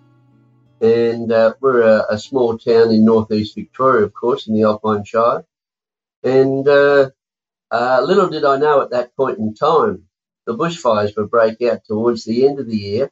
And 0.81 1.31
uh, 1.31 1.53
we're 1.61 1.83
a, 1.83 2.15
a, 2.15 2.17
small 2.17 2.57
town 2.57 2.91
in 2.91 3.05
northeast 3.05 3.53
Victoria, 3.53 4.03
of 4.03 4.13
course, 4.13 4.47
in 4.47 4.55
the 4.55 4.63
Alpine 4.63 5.03
Shire. 5.03 5.45
And 6.23 6.67
uh, 6.67 7.11
uh 7.69 8.01
little 8.03 8.29
did 8.29 8.43
I 8.43 8.57
know 8.57 8.81
at 8.81 8.89
that 8.89 9.15
point 9.15 9.37
in 9.37 9.53
time 9.53 10.07
the 10.47 10.57
bushfires 10.57 11.15
would 11.15 11.29
break 11.29 11.61
out 11.61 11.85
towards 11.85 12.25
the 12.25 12.47
end 12.47 12.59
of 12.59 12.67
the 12.67 12.77
year. 12.77 13.11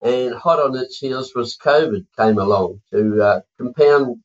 And 0.00 0.34
hot 0.34 0.60
on 0.60 0.76
its 0.76 0.98
heels 0.98 1.34
was 1.34 1.58
COVID 1.58 2.06
came 2.16 2.38
along 2.38 2.80
to 2.92 3.22
uh, 3.22 3.40
compound 3.58 4.22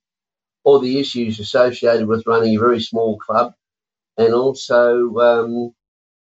all 0.64 0.80
the 0.80 1.00
issues 1.00 1.40
associated 1.40 2.08
with 2.08 2.28
running 2.28 2.56
a 2.56 2.60
very 2.60 2.80
small 2.80 3.18
club 3.18 3.54
and 4.18 4.34
also 4.34 5.16
um, 5.18 5.76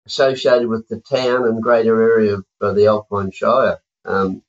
associated 0.07 0.69
with 0.69 0.87
the 0.89 1.01
town 1.01 1.49
and 1.49 1.63
greater 1.63 2.01
area 2.03 2.35
of 2.35 2.45
uh, 2.61 2.73
the 2.73 2.87
Alpine 2.87 3.31
Shire. 3.33 3.81
Um, 4.05 4.43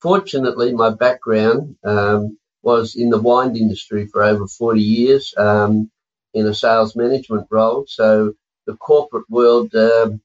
fortunately, 0.00 0.72
my 0.72 0.90
background 0.90 1.76
um, 1.84 2.38
was 2.62 2.96
in 2.96 3.10
the 3.10 3.20
wine 3.20 3.56
industry 3.56 4.06
for 4.06 4.22
over 4.22 4.46
40 4.46 4.80
years 4.80 5.34
um, 5.36 5.90
in 6.34 6.46
a 6.46 6.54
sales 6.54 6.96
management 6.96 7.46
role. 7.50 7.84
So 7.88 8.34
the 8.66 8.76
corporate 8.76 9.28
world 9.30 9.74
um, 9.74 10.20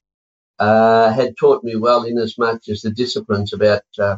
uh, 0.59 1.11
had 1.11 1.38
taught 1.38 1.63
me 1.63 1.76
well 1.76 2.03
in 2.03 2.17
as 2.17 2.38
much 2.38 2.69
as 2.69 2.82
the 2.82 2.91
disciplines 2.91 3.53
about 3.53 3.84
uh, 3.99 4.17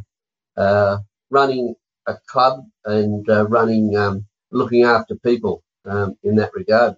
uh, 0.57 0.99
running 1.29 1.75
a 2.07 2.15
club 2.27 2.65
and 2.85 3.27
uh, 3.29 3.47
running, 3.47 3.95
um, 3.97 4.25
looking 4.51 4.83
after 4.83 5.15
people 5.15 5.63
um, 5.85 6.17
in 6.23 6.35
that 6.37 6.51
regard. 6.53 6.95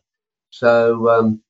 So 0.50 1.10
um, 1.10 1.42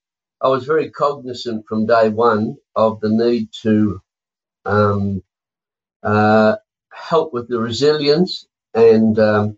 I 0.41 0.49
was 0.49 0.65
very 0.65 0.91
cognizant 0.91 1.65
from 1.67 1.85
day 1.87 2.09
one 2.09 2.57
of 2.75 2.99
the 3.01 3.09
need 3.09 3.49
to 3.63 4.01
um, 4.65 5.23
uh, 6.03 6.57
help 6.95 7.33
with 7.33 7.47
the 7.49 7.59
resilience 7.59 8.47
and 8.73 9.19
um, 9.19 9.57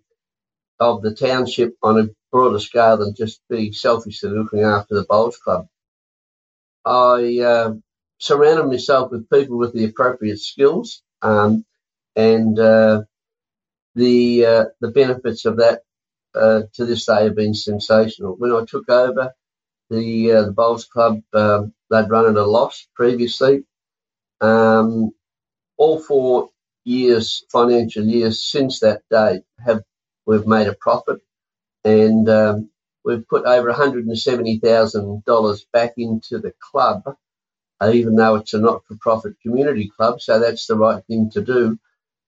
of 0.80 1.02
the 1.02 1.16
township 1.16 1.76
on 1.84 2.00
a 2.00 2.10
broader 2.32 2.60
scale 2.60 2.98
than 2.98 3.16
just 3.16 3.42
being 3.50 3.74
selfishly 3.74 4.30
looking 4.30 4.62
after 4.64 4.96
the 4.96 5.06
bowls 5.08 5.38
club. 5.38 5.68
I 6.86 7.40
uh, 7.42 7.74
surrounded 8.20 8.68
myself 8.68 9.12
with 9.12 9.30
people 9.30 9.58
with 9.58 9.74
the 9.74 9.86
appropriate 9.86 10.40
skills, 10.40 11.04
um, 11.22 11.66
and 12.16 12.58
uh, 12.60 13.04
the 13.96 14.46
uh, 14.46 14.66
the 14.82 14.92
benefits 14.92 15.46
of 15.46 15.58
that 15.58 15.82
uh, 16.36 16.64
to 16.76 16.86
this 16.86 17.06
day 17.06 17.26
have 17.26 17.36
been 17.36 17.54
sensational. 17.54 18.36
When 18.38 18.52
I 18.52 18.66
took 18.68 18.90
over 18.90 19.34
the 19.90 20.32
uh, 20.34 20.44
the 20.44 20.52
Bowls 20.52 20.86
Club, 20.86 21.22
um, 21.34 21.74
they'd 21.90 22.10
run 22.10 22.28
at 22.28 22.38
a 22.38 22.46
loss 22.46 22.88
previously. 22.96 23.64
Um, 24.42 25.12
all 25.78 26.00
four 26.00 26.50
years, 26.88 27.46
financial 27.52 28.06
years 28.06 28.46
since 28.46 28.82
that 28.82 29.02
date, 29.12 29.44
have 29.66 29.84
we've 30.28 30.48
made 30.48 30.68
a 30.68 30.76
profit, 30.76 31.22
and 31.86 32.30
um, 32.30 32.70
we've 33.06 33.28
put 33.28 33.46
over 33.46 33.70
one 33.70 33.78
hundred 33.78 34.08
and 34.08 34.20
seventy 34.20 34.60
thousand 34.60 35.26
dollars 35.26 35.68
back 35.74 35.94
into 35.98 36.40
the 36.40 36.54
club 36.62 37.04
even 37.86 38.16
though 38.16 38.36
it's 38.38 38.56
a 38.56 38.60
not-for-profit 38.60 39.36
community 39.42 39.92
club. 39.98 40.22
So 40.22 40.40
that's 40.40 40.68
the 40.68 40.78
right 40.78 41.04
thing 41.06 41.30
to 41.32 41.44
do. 41.44 41.80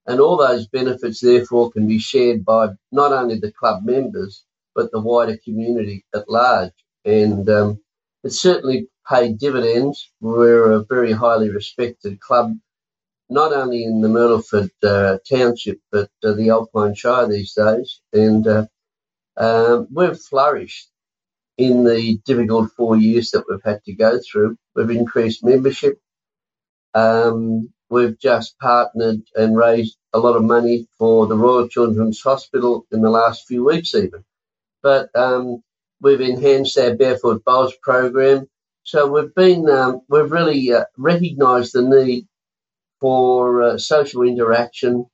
And 0.07 0.19
all 0.19 0.37
those 0.37 0.67
benefits, 0.67 1.21
therefore, 1.21 1.71
can 1.71 1.87
be 1.87 1.99
shared 1.99 2.45
by 2.45 2.69
not 2.91 3.13
only 3.13 3.39
the 3.39 3.51
club 3.53 3.83
members, 3.85 4.45
but 4.75 4.91
the 4.91 5.01
wider 5.01 5.37
community 5.43 6.05
at 6.15 6.29
large. 6.29 6.73
And 7.05 7.49
um, 7.49 7.81
it 8.23 8.31
certainly 8.31 8.89
paid 9.09 9.39
dividends. 9.39 10.11
We're 10.21 10.71
a 10.73 10.85
very 10.85 11.13
highly 11.13 11.49
respected 11.49 12.19
club, 12.19 12.53
not 13.29 13.53
only 13.53 13.83
in 13.83 14.01
the 14.01 14.07
Myrtleford 14.07 14.71
uh, 14.83 15.19
township, 15.29 15.79
but 15.91 16.09
uh, 16.23 16.33
the 16.33 16.49
Alpine 16.49 16.95
Shire 16.95 17.27
these 17.27 17.53
days. 17.53 18.01
And 18.11 18.47
uh, 18.47 18.65
um, 19.37 19.87
we've 19.91 20.17
flourished 20.17 20.89
in 21.57 21.83
the 21.83 22.19
difficult 22.25 22.71
four 22.75 22.97
years 22.97 23.31
that 23.31 23.45
we've 23.49 23.63
had 23.63 23.83
to 23.83 23.93
go 23.93 24.19
through. 24.19 24.57
We've 24.75 24.89
increased 24.89 25.43
membership. 25.43 25.99
Um, 26.93 27.71
we've 27.89 28.19
just 28.19 28.57
partnered 28.59 29.21
and 29.35 29.55
raised 29.55 29.97
a 30.13 30.19
lot 30.19 30.35
of 30.35 30.43
money 30.43 30.87
for 30.97 31.27
the 31.27 31.37
Royal 31.37 31.67
Children's 31.67 32.21
Hospital 32.21 32.85
in 32.91 33.01
the 33.01 33.09
last 33.09 33.47
few 33.47 33.65
weeks, 33.65 33.93
even. 33.93 34.23
But 34.81 35.09
um, 35.15 35.61
we've 36.01 36.21
enhanced 36.21 36.77
our 36.77 36.95
Barefoot 36.95 37.43
Bowls 37.43 37.73
program. 37.81 38.47
So 38.83 39.07
we've 39.07 39.33
been, 39.35 39.69
um, 39.69 40.01
we've 40.09 40.31
really 40.31 40.73
uh, 40.73 40.85
recognised 40.97 41.73
the 41.73 41.83
need 41.83 42.27
for 42.99 43.61
uh, 43.61 43.77
social 43.77 44.23
interaction 44.23 45.05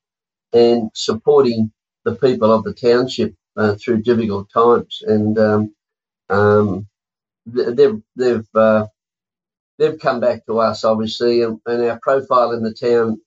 and 0.52 0.90
supporting 0.94 1.72
the 2.04 2.14
people 2.14 2.52
of 2.52 2.64
the 2.64 2.72
township 2.72 3.34
uh, 3.56 3.74
through 3.74 4.02
difficult 4.02 4.48
times. 4.52 5.02
And 5.02 5.38
um, 5.38 5.74
um, 6.28 6.86
they've 7.46 8.00
they've 8.16 8.48
uh, 8.54 8.86
they've 9.78 9.98
come 9.98 10.20
back 10.20 10.46
to 10.46 10.58
us 10.60 10.84
obviously, 10.84 11.42
and, 11.42 11.60
and, 11.66 11.82
our 11.84 11.98
profile 12.00 12.52
in 12.52 12.62
the 12.62 12.74
town 12.74 13.20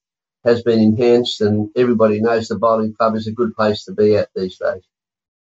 has 0.45 0.63
been 0.63 0.79
enhanced, 0.79 1.41
and 1.41 1.69
everybody 1.75 2.21
knows 2.21 2.47
the 2.47 2.57
bowling 2.57 2.93
club 2.93 3.15
is 3.15 3.27
a 3.27 3.31
good 3.31 3.53
place 3.55 3.83
to 3.85 3.93
be 3.93 4.15
at 4.15 4.29
these 4.35 4.57
days. 4.57 4.83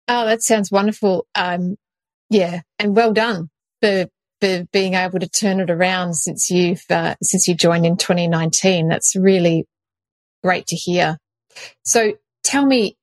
Oh, 0.07 0.25
that 0.25 0.41
sounds 0.41 0.71
wonderful. 0.71 1.25
Um, 1.35 1.77
yeah, 2.29 2.61
and 2.79 2.95
well 2.95 3.13
done 3.13 3.49
for 3.81 4.07
for 4.43 4.65
being 4.73 4.93
able 4.93 5.19
to 5.19 5.29
turn 5.29 5.61
it 5.61 5.69
around 5.69 6.15
since 6.15 6.49
you've 6.49 6.83
uh, 6.89 7.15
since 7.21 7.47
you 7.47 7.55
joined 7.55 7.85
in 7.85 7.95
2019. 7.95 8.89
That's 8.89 9.15
really 9.15 9.65
great 10.43 10.67
to 10.67 10.75
hear. 10.75 11.17
So, 11.85 12.13
tell 12.43 12.65
me 12.65 12.97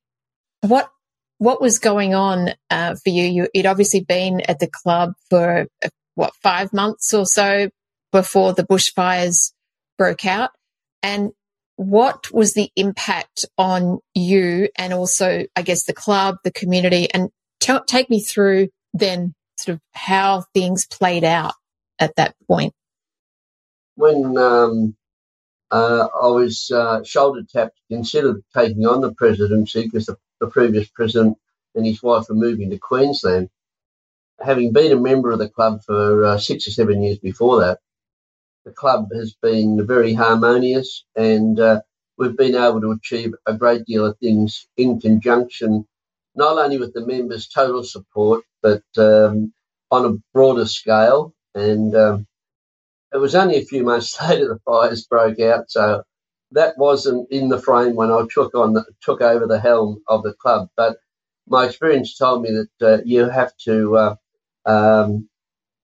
what 0.61 0.91
what 1.39 1.63
was 1.63 1.79
going 1.79 2.15
on 2.15 2.51
uh, 2.69 2.95
for 2.97 3.09
you? 3.09 3.25
you? 3.25 3.49
You'd 3.55 3.65
obviously 3.65 4.01
been 4.01 4.43
at 4.43 4.59
the 4.59 4.69
club 4.71 5.15
for 5.31 5.67
uh, 5.83 5.89
what 6.15 6.35
five 6.43 6.75
months 6.75 7.15
or 7.15 7.25
so 7.25 7.71
before 8.13 8.53
the 8.53 8.67
bushfires 8.67 9.53
broke 9.97 10.27
out, 10.27 10.51
and 11.03 11.31
what 11.77 12.31
was 12.31 12.53
the 12.53 12.71
impact 12.77 13.47
on 13.57 14.01
you 14.15 14.69
and 14.77 14.93
also, 14.93 15.47
I 15.57 15.63
guess, 15.63 15.85
the 15.85 15.95
club, 15.95 16.37
the 16.45 16.53
community, 16.53 17.09
and 17.15 17.31
t- 17.61 17.79
take 17.87 18.11
me 18.11 18.21
through 18.21 18.69
then 18.93 19.35
sort 19.61 19.77
of 19.77 19.81
how 19.93 20.45
things 20.55 20.87
played 20.87 21.25
out 21.25 21.55
at 21.99 22.17
that 22.17 22.35
point. 22.47 22.73
When 23.97 24.37
um, 24.39 24.97
uh, 25.71 26.09
I 26.23 26.27
was 26.29 26.71
uh, 26.71 27.03
shoulder 27.05 27.43
tapped 27.43 27.77
to 27.77 27.97
consider 27.97 28.41
taking 28.57 28.87
on 28.87 29.01
the 29.01 29.13
presidency 29.13 29.85
because 29.85 30.07
the 30.07 30.17
the 30.41 30.49
previous 30.49 30.89
president 30.89 31.39
and 31.75 31.87
his 31.87 32.03
wife 32.03 32.29
were 32.29 32.35
moving 32.35 32.71
to 32.71 32.79
Queensland. 32.79 33.49
Having 34.41 34.73
been 34.73 34.93
a 34.93 35.01
member 35.01 35.31
of 35.31 35.39
the 35.39 35.51
club 35.51 35.83
for 35.85 36.25
uh, 36.25 36.39
six 36.39 36.67
or 36.67 36.71
seven 36.71 37.03
years 37.03 37.19
before 37.19 37.61
that, 37.61 37.79
the 38.65 38.73
club 38.73 39.09
has 39.15 39.35
been 39.35 39.87
very 39.87 40.15
harmonious 40.15 41.05
and 41.15 41.61
uh, 41.61 41.83
we've 42.17 42.37
been 42.37 42.55
able 42.55 42.81
to 42.81 42.93
achieve 42.93 43.35
a 43.47 43.55
great 43.55 43.85
deal 43.85 44.07
of 44.07 44.19
things 44.19 44.67
in 44.77 44.99
conjunction, 44.99 45.87
not 46.35 46.59
only 46.59 46.79
with 46.79 46.95
the 46.95 47.07
members' 47.07 47.49
total 47.49 47.85
support, 47.85 48.45
but 48.63 48.83
um, 48.99 49.53
on 49.91 50.07
a 50.07 50.19
broader 50.35 50.67
scale. 50.67 51.35
And 51.55 51.95
um, 51.97 52.27
it 53.13 53.19
was 53.19 53.35
only 53.35 53.57
a 53.57 53.65
few 53.65 53.85
months 53.85 54.21
later 54.29 54.49
the 54.49 54.61
fires 54.65 55.07
broke 55.07 55.41
out, 55.41 55.71
so 55.71 56.03
that 56.53 56.79
wasn't 56.79 57.31
in 57.31 57.49
the 57.49 57.61
frame 57.61 57.95
when 57.95 58.11
I 58.11 58.27
took 58.33 58.55
on 58.55 58.75
the, 58.75 58.85
took 59.03 59.21
over 59.23 59.47
the 59.47 59.61
helm 59.61 60.03
of 60.09 60.23
the 60.23 60.35
club. 60.35 60.69
But 60.77 60.99
my 61.49 61.67
experience 61.67 62.17
told 62.17 62.43
me 62.43 62.51
that 62.79 62.87
uh, 63.01 63.03
you 63.05 63.29
have 63.29 63.53
to, 63.65 63.97
uh, 63.97 64.17
um, 64.67 65.29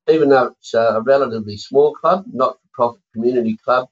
even 0.09 0.31
though 0.31 0.55
it's 0.59 0.75
a 0.75 1.03
relatively 1.05 1.57
small 1.59 1.95
club, 1.95 2.25
not 2.33 2.55
for 2.61 2.69
profit 2.75 3.03
community 3.15 3.59
club, 3.65 3.89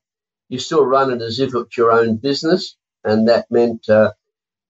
you 0.48 0.58
still 0.60 0.86
run 0.86 1.12
it 1.12 1.22
as 1.22 1.40
if 1.40 1.54
it's 1.54 1.76
your 1.76 1.92
own 1.92 2.16
business, 2.16 2.76
and 3.04 3.28
that 3.28 3.46
meant 3.50 3.88
uh, 3.88 4.12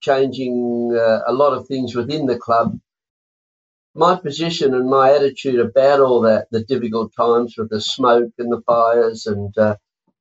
changing 0.01 0.97
uh, 0.99 1.21
a 1.27 1.33
lot 1.33 1.55
of 1.55 1.69
things 1.69 1.95
within 1.95 2.27
the 2.27 2.39
club. 2.39 2.79
My 3.95 4.17
position 4.17 4.75
and 4.75 4.91
my 4.91 5.13
attitude 5.15 5.61
about 5.61 6.01
all 6.01 6.23
that, 6.23 6.49
the 6.51 6.65
difficult 6.65 7.13
times 7.17 7.55
with 7.57 7.71
the 7.71 7.81
smoke 7.81 8.33
and 8.39 8.51
the 8.51 8.63
fires 8.63 9.27
and 9.27 9.57
uh, 9.57 9.77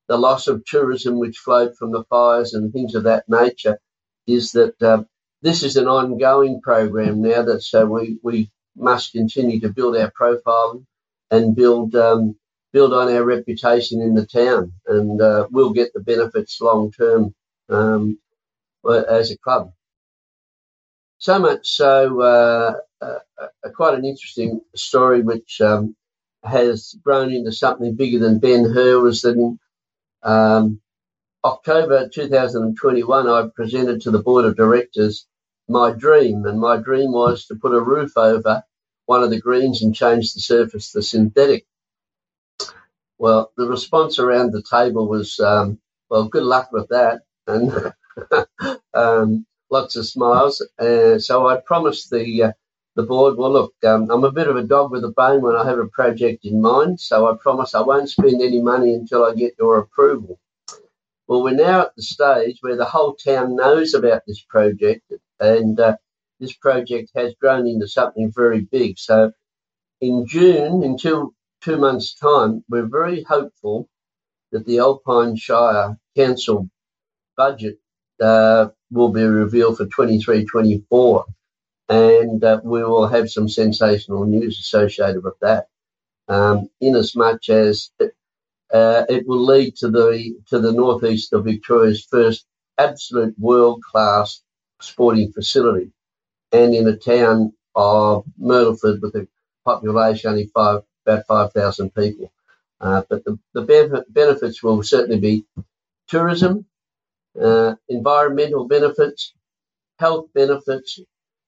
the 0.07 0.17
loss 0.17 0.47
of 0.47 0.63
tourism 0.65 1.17
which 1.19 1.39
flowed 1.39 1.76
from 1.76 1.91
the 1.91 2.03
fires 2.03 2.53
and 2.53 2.71
things 2.71 2.93
of 2.93 3.03
that 3.05 3.26
nature, 3.28 3.80
is 4.28 4.51
that 4.51 4.82
uh, 4.82 5.03
this 5.41 5.63
is 5.63 5.76
an 5.76 5.88
ongoing 5.88 6.61
program 6.61 7.21
now 7.21 7.43
that 7.43 7.61
so 7.61 7.86
we, 7.86 8.19
we 8.21 8.51
must 8.76 9.11
continue 9.11 9.59
to 9.61 9.69
build 9.69 9.97
our 9.97 10.11
profile 10.11 10.84
and 11.32 11.55
build 11.55 11.95
um, 11.95 12.36
build 12.74 12.93
on 12.93 13.11
our 13.11 13.24
reputation 13.24 14.01
in 14.01 14.13
the 14.15 14.26
town, 14.26 14.74
and 14.88 15.21
uh, 15.21 15.47
we'll 15.51 15.74
get 15.74 15.93
the 15.93 15.99
benefits 15.99 16.61
long 16.61 16.91
term 16.91 17.34
um, 17.69 18.19
as 18.88 19.32
a 19.32 19.38
club. 19.38 19.71
So 21.19 21.39
much 21.39 21.67
so, 21.69 22.82
uh, 23.04 23.20
uh, 23.66 23.70
quite 23.76 23.97
an 23.97 24.06
interesting 24.06 24.62
story 24.76 25.22
which 25.22 25.62
um, 25.62 25.95
has 26.43 26.95
grown 27.04 27.32
into 27.32 27.51
something 27.51 27.95
bigger 27.95 28.20
than 28.20 28.39
Ben 28.39 28.66
Hur 28.66 28.99
was 28.99 29.22
that 29.22 29.36
in 29.36 29.60
um, 30.24 30.82
October 31.43 32.08
2021, 32.10 33.28
I 33.28 33.49
presented 33.56 34.01
to 34.01 34.12
the 34.12 34.24
board 34.24 34.45
of 34.45 34.56
directors 34.56 35.26
my 35.68 35.91
dream, 35.91 36.45
and 36.45 36.60
my 36.60 36.78
dream 36.78 37.12
was 37.12 37.45
to 37.45 37.56
put 37.56 37.74
a 37.74 37.80
roof 37.80 38.18
over 38.18 38.64
one 39.06 39.24
of 39.24 39.30
the 39.30 39.39
greens 39.39 39.82
and 39.82 39.95
change 39.95 40.34
the 40.34 40.39
surface 40.41 40.91
to 40.91 41.01
synthetic. 41.01 41.66
Well, 43.18 43.51
the 43.58 43.68
response 43.68 44.20
around 44.20 44.51
the 44.51 44.64
table 44.64 45.08
was, 45.08 45.39
um, 45.39 45.80
well, 46.10 46.28
good 46.28 46.43
luck 46.43 46.70
with 46.72 46.89
that. 46.89 47.22
And 47.47 47.93
um, 48.93 49.45
lots 49.70 49.95
of 49.95 50.06
smiles. 50.06 50.66
Uh, 50.80 51.20
so 51.20 51.47
I 51.47 51.58
promised 51.58 52.10
the 52.10 52.43
uh, 52.43 52.51
the 52.96 53.04
board, 53.04 53.38
well, 53.38 53.52
look, 53.52 53.74
um, 53.84 54.10
I'm 54.12 54.24
a 54.24 54.32
bit 54.32 54.48
of 54.48 54.56
a 54.56 54.64
dog 54.64 54.91
with 54.91 55.04
a 55.04 55.12
bone 55.12 55.41
when 55.41 55.56
I 55.56 55.66
have 55.66 55.80
a 55.80 55.88
project 55.88 56.46
in 56.46 56.62
mind, 56.62 57.00
so 57.00 57.28
I 57.28 57.36
promise 57.36 57.74
I 57.74 57.82
won't 57.82 58.10
spend 58.10 58.41
any 58.41 58.62
money 58.62 58.94
until 58.94 59.26
I 59.26 59.34
get 59.34 59.56
your 59.58 59.80
approval. 59.80 60.39
Well, 61.28 61.41
we're 61.41 61.56
now 61.56 61.82
at 61.84 61.96
the 61.96 62.04
stage 62.04 62.58
where 62.62 62.76
the 62.76 62.86
whole 62.86 63.16
town 63.16 63.56
knows 63.56 63.96
about 63.96 64.22
this 64.28 64.41
project, 64.41 65.12
and 65.39 65.80
uh, 65.80 65.96
this 66.39 66.54
project 66.54 67.12
has 67.16 67.34
grown 67.41 67.66
into 67.66 67.88
something 67.88 68.32
very 68.36 68.62
big. 68.62 69.00
So, 69.00 69.32
in 70.00 70.28
June, 70.28 70.84
in 70.84 70.98
two, 70.98 71.34
two 71.62 71.78
months' 71.78 72.14
time, 72.14 72.64
we're 72.70 72.86
very 72.88 73.24
hopeful 73.24 73.89
that 74.52 74.66
the 74.68 74.80
Alpine 74.80 75.36
Shire 75.36 75.98
Council 76.16 76.70
budget 77.36 77.80
uh, 78.22 78.68
will 78.91 79.10
be 79.10 79.24
revealed 79.24 79.78
for 79.78 79.88
23 79.88 80.46
24 80.46 81.26
and 81.89 82.43
uh, 82.43 82.61
we 82.63 82.84
will 82.84 83.07
have 83.07 83.29
some 83.31 83.49
sensational 83.49 84.25
news 84.25 84.59
associated 84.59 85.23
with 85.23 85.36
that. 85.41 85.67
Um, 86.27 86.69
in 86.81 86.95
as 86.95 87.15
much 87.15 87.49
as 87.49 87.91
it, 87.99 88.13
uh, 88.73 89.05
it 89.09 89.27
will 89.27 89.45
lead 89.45 89.75
to 89.77 89.89
the 89.89 90.36
to 90.49 90.59
the 90.59 90.73
northeast 90.73 91.34
of 91.34 91.45
Victoria's 91.45 92.05
first 92.05 92.45
absolute 92.77 93.38
world 93.39 93.84
class 93.84 94.41
sporting 94.81 95.31
facility, 95.34 95.91
and 96.51 96.75
in 96.75 96.88
a 96.88 96.97
town 96.97 97.53
of 97.75 98.25
Myrtleford 98.41 99.01
with 99.01 99.15
a 99.15 99.27
population 99.65 100.31
only 100.31 100.47
five 100.53 100.81
about 101.05 101.27
five 101.27 101.53
thousand 101.53 101.95
people. 101.95 102.31
Uh, 102.81 103.03
but 103.09 103.23
the, 103.25 103.39
the 103.53 103.61
benefit, 103.63 104.13
benefits 104.13 104.63
will 104.63 104.84
certainly 104.84 105.19
be 105.19 105.45
tourism, 106.07 106.65
uh, 107.41 107.75
environmental 107.89 108.67
benefits, 108.67 109.34
health 109.99 110.27
benefits, 110.34 110.99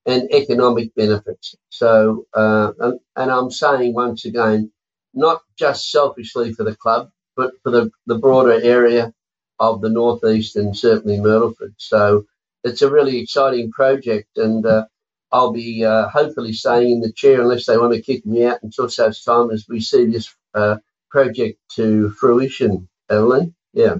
and 0.05 0.31
economic 0.31 0.93
benefits. 0.95 1.55
So, 1.69 2.25
uh, 2.33 2.71
and, 2.79 2.99
and, 3.15 3.31
I'm 3.31 3.49
saying 3.49 3.93
once 3.93 4.25
again, 4.25 4.71
not 5.13 5.41
just 5.57 5.89
selfishly 5.89 6.53
for 6.53 6.63
the 6.63 6.75
club, 6.75 7.09
but 7.35 7.53
for 7.63 7.71
the, 7.71 7.89
the 8.05 8.19
broader 8.19 8.53
area 8.53 9.13
of 9.59 9.81
the 9.81 9.89
northeast 9.89 10.55
and 10.55 10.77
certainly 10.77 11.17
Myrtleford. 11.17 11.73
So, 11.77 12.25
it's 12.65 12.81
a 12.81 12.91
really 12.91 13.19
exciting 13.19 13.71
project, 13.71 14.37
and 14.37 14.65
uh, 14.65 14.85
I'll 15.31 15.53
be 15.53 15.85
uh, 15.85 16.09
hopefully 16.09 16.51
staying 16.51 16.91
in 16.91 16.99
the 17.01 17.11
chair 17.11 17.41
unless 17.41 17.67
they 17.67 17.77
want 17.77 17.93
to 17.93 18.01
kick 18.01 18.25
me 18.25 18.45
out 18.45 18.63
until 18.63 18.89
such 18.89 19.23
time 19.23 19.51
as 19.51 19.65
we 19.69 19.79
see 19.79 20.05
this 20.05 20.33
uh, 20.53 20.77
project 21.09 21.59
to 21.75 22.09
fruition. 22.09 22.89
Aveline, 23.09 23.53
yeah. 23.73 23.97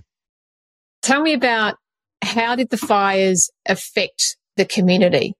Tell 1.03 1.21
me 1.21 1.33
about 1.33 1.75
how 2.23 2.55
did 2.55 2.71
the 2.71 2.77
fires 2.77 3.51
affect 3.67 4.37
the 4.57 4.65
community? 4.65 5.35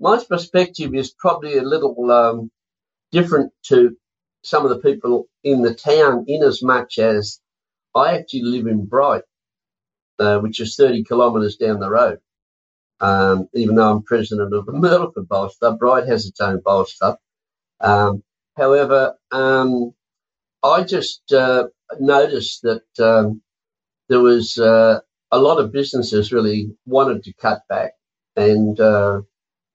My 0.00 0.22
perspective 0.28 0.94
is 0.94 1.12
probably 1.12 1.58
a 1.58 1.62
little 1.62 2.10
um, 2.10 2.50
different 3.12 3.52
to 3.64 3.96
some 4.42 4.64
of 4.64 4.70
the 4.70 4.78
people 4.78 5.28
in 5.42 5.62
the 5.62 5.74
town, 5.74 6.24
in 6.28 6.42
as 6.42 6.62
much 6.62 6.98
as 6.98 7.40
I 7.94 8.16
actually 8.16 8.42
live 8.42 8.66
in 8.66 8.84
Bright, 8.86 9.24
uh, 10.18 10.38
which 10.38 10.60
is 10.60 10.76
30 10.76 11.04
kilometres 11.04 11.56
down 11.56 11.80
the 11.80 11.90
road. 11.90 12.18
Um, 13.00 13.48
even 13.54 13.74
though 13.74 13.90
I'm 13.90 14.02
president 14.02 14.54
of 14.54 14.66
the 14.66 14.72
Myrtleford 14.74 15.28
Bowls 15.28 15.56
Club, 15.56 15.78
Bright 15.78 16.06
has 16.06 16.26
its 16.26 16.40
own 16.40 16.60
Bowls 16.64 16.94
Club. 16.94 17.16
Um, 17.80 18.22
however, 18.56 19.16
um, 19.32 19.92
I 20.62 20.82
just 20.82 21.32
uh, 21.32 21.68
noticed 22.00 22.62
that 22.62 22.82
um, 22.98 23.42
there 24.08 24.20
was 24.20 24.58
uh, 24.58 25.00
a 25.30 25.38
lot 25.38 25.58
of 25.58 25.72
businesses 25.72 26.32
really 26.32 26.70
wanted 26.86 27.24
to 27.24 27.32
cut 27.34 27.62
back 27.68 27.92
and 28.36 28.78
uh, 28.80 29.20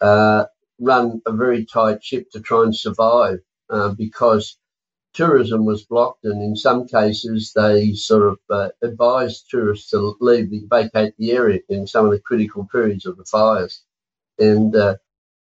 uh, 0.02 0.46
run 0.80 1.22
a 1.26 1.32
very 1.32 1.66
tight 1.66 2.04
ship 2.04 2.30
to 2.32 2.42
try 2.42 2.64
and 2.64 2.76
survive 2.76 3.40
uh, 3.70 3.90
because 3.90 4.58
tourism 5.14 5.66
was 5.66 5.86
blocked, 5.86 6.26
and 6.26 6.42
in 6.42 6.56
some 6.56 6.88
cases 6.88 7.52
they 7.56 7.94
sort 7.94 8.24
of 8.24 8.40
uh, 8.50 8.70
advised 8.82 9.46
tourists 9.50 9.90
to 9.92 10.16
leave, 10.20 10.50
the, 10.50 10.64
vacate 10.70 11.14
the 11.18 11.32
area 11.32 11.60
in 11.70 11.86
some 11.88 12.06
of 12.06 12.12
the 12.12 12.20
critical 12.20 12.68
periods 12.72 13.06
of 13.06 13.18
the 13.18 13.26
fires, 13.26 13.84
and 14.40 14.76
uh, 14.76 14.96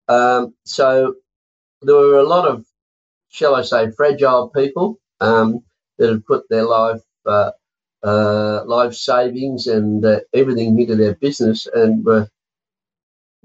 um, 0.08 0.54
so 0.66 1.16
there 1.82 1.96
were 1.96 2.20
a 2.20 2.28
lot 2.28 2.48
of, 2.48 2.66
shall 3.30 3.56
I 3.56 3.62
say, 3.62 3.92
fragile 3.92 4.50
people 4.50 5.00
um, 5.22 5.64
that 5.98 6.10
had 6.10 6.26
put 6.26 6.50
their 6.50 6.66
life. 6.66 7.02
Uh, 7.26 7.52
uh, 8.04 8.66
life 8.66 8.94
savings 8.94 9.68
and 9.68 10.06
everything 10.34 10.78
into 10.78 10.94
their 10.94 11.16
business, 11.16 11.68
and 11.74 12.04
were 12.04 12.30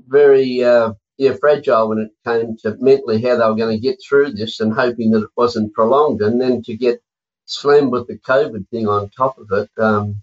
very 0.06 0.62
uh, 0.62 0.92
yeah, 1.16 1.34
fragile 1.40 1.88
when 1.88 1.98
it 1.98 2.10
came 2.24 2.56
to 2.58 2.76
mentally 2.80 3.20
how 3.20 3.36
they 3.36 3.44
were 3.44 3.56
going 3.56 3.76
to 3.76 3.82
get 3.82 3.98
through 4.02 4.32
this 4.32 4.60
and 4.60 4.72
hoping 4.72 5.10
that 5.10 5.24
it 5.24 5.30
wasn't 5.36 5.74
prolonged. 5.74 6.22
And 6.22 6.40
then 6.40 6.62
to 6.62 6.76
get 6.76 7.02
slammed 7.46 7.90
with 7.92 8.06
the 8.06 8.18
COVID 8.18 8.68
thing 8.68 8.86
on 8.86 9.10
top 9.10 9.38
of 9.38 9.50
it, 9.52 9.70
um, 9.82 10.22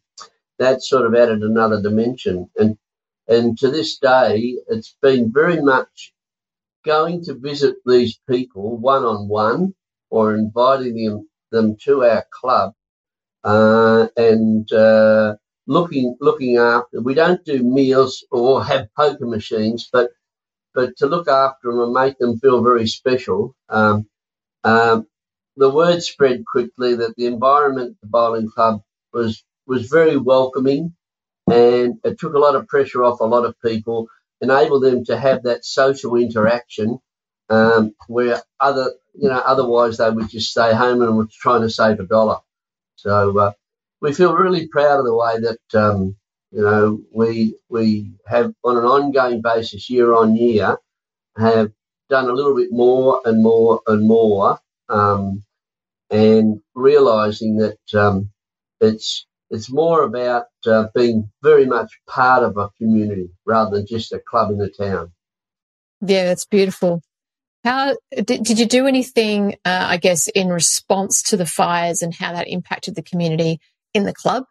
that 0.58 0.82
sort 0.82 1.06
of 1.06 1.16
added 1.16 1.42
another 1.42 1.82
dimension. 1.82 2.50
And 2.58 2.78
and 3.28 3.58
to 3.58 3.72
this 3.72 3.98
day, 3.98 4.58
it's 4.70 4.96
been 5.02 5.34
very 5.34 5.60
much 5.62 6.14
going 6.86 7.24
to 7.26 7.34
visit 7.34 7.78
these 7.86 8.20
people 8.30 8.78
one 8.78 9.04
on 9.04 9.28
one 9.28 9.74
or 10.12 10.36
inviting 10.36 11.04
them, 11.04 11.28
them 11.52 11.76
to 11.84 12.06
our 12.06 12.24
club 12.32 12.74
uh, 13.44 14.08
and 14.16 14.72
uh, 14.72 15.36
looking 15.68 16.18
looking 16.22 16.58
after. 16.58 17.02
We 17.02 17.14
don't 17.14 17.44
do 17.46 17.64
meals 17.64 18.26
or 18.32 18.64
have 18.64 18.94
poker 18.96 19.26
machines, 19.26 19.90
but 19.92 20.12
but 20.74 20.98
to 20.98 21.08
look 21.08 21.28
after 21.28 21.72
them 21.72 21.82
and 21.82 21.94
make 21.94 22.18
them 22.20 22.40
feel 22.40 22.64
very 22.64 22.88
special. 22.88 23.56
Um, 23.70 24.08
um, 24.64 25.08
the 25.58 25.70
word 25.70 26.04
spread 26.04 26.46
quickly 26.46 26.96
that 26.96 27.16
the 27.18 27.28
environment 27.28 27.92
at 27.92 28.02
the 28.02 28.08
bowling 28.08 28.50
club 28.50 28.82
was 29.14 29.44
was 29.68 29.88
very 29.90 30.18
welcoming, 30.18 30.96
and 31.52 31.96
it 32.04 32.20
took 32.20 32.34
a 32.36 32.40
lot 32.40 32.56
of 32.56 32.68
pressure 32.68 33.04
off 33.04 33.22
a 33.22 33.26
lot 33.26 33.46
of 33.46 33.60
people, 33.62 34.08
enabled 34.42 34.84
them 34.84 35.06
to 35.06 35.18
have 35.18 35.44
that 35.44 35.66
social 35.66 36.16
interaction 36.16 37.00
um, 37.50 37.96
where 38.08 38.42
other 38.60 38.94
you 39.14 39.30
know 39.30 39.40
otherwise 39.46 39.98
they 39.98 40.10
would 40.10 40.30
just 40.30 40.52
stay 40.52 40.74
home 40.74 41.02
and 41.02 41.18
were 41.18 41.28
trying 41.32 41.62
to 41.62 41.70
save 41.70 42.00
a 42.00 42.06
dollar. 42.06 42.40
So 42.96 43.38
uh, 43.40 43.52
we 44.06 44.14
feel 44.14 44.36
really 44.36 44.68
proud 44.68 45.00
of 45.00 45.06
the 45.06 45.16
way 45.16 45.40
that 45.40 45.80
um, 45.82 46.16
you 46.52 46.62
know 46.62 47.02
we 47.12 47.56
we 47.70 48.14
have 48.28 48.54
on 48.64 48.78
an 48.78 48.86
ongoing 48.86 49.42
basis, 49.42 49.90
year 49.90 50.14
on 50.14 50.36
year, 50.36 50.78
have 51.36 51.72
done 52.08 52.30
a 52.30 52.34
little 52.34 52.56
bit 52.56 52.70
more 52.72 53.20
and 53.26 53.42
more 53.42 53.82
and 53.88 54.08
more, 54.08 54.60
um, 54.90 55.44
and 56.12 56.62
realizing 56.76 57.58
that 57.58 58.00
um, 58.00 58.30
it's 58.80 59.26
it's 59.50 59.72
more 59.72 60.04
about 60.04 60.46
uh, 60.68 60.86
being 60.94 61.32
very 61.42 61.66
much 61.66 61.92
part 62.08 62.44
of 62.44 62.58
a 62.58 62.70
community 62.78 63.32
rather 63.44 63.78
than 63.78 63.88
just 63.88 64.14
a 64.14 64.20
club 64.20 64.52
in 64.52 64.60
the 64.60 64.70
town. 64.70 65.14
Yeah, 66.02 66.26
that's 66.26 66.46
beautiful. 66.46 67.02
How 67.64 67.96
did, 68.16 68.44
did 68.44 68.60
you 68.60 68.68
do 68.68 68.86
anything, 68.86 69.56
uh, 69.66 69.88
I 69.90 69.98
guess, 69.98 70.28
in 70.28 70.50
response 70.50 71.24
to 71.24 71.38
the 71.38 71.48
fires 71.48 72.04
and 72.04 72.14
how 72.14 72.34
that 72.34 72.48
impacted 72.48 72.94
the 72.94 73.02
community 73.02 73.60
in 73.96 74.06
the 74.06 74.14
club? 74.14 74.46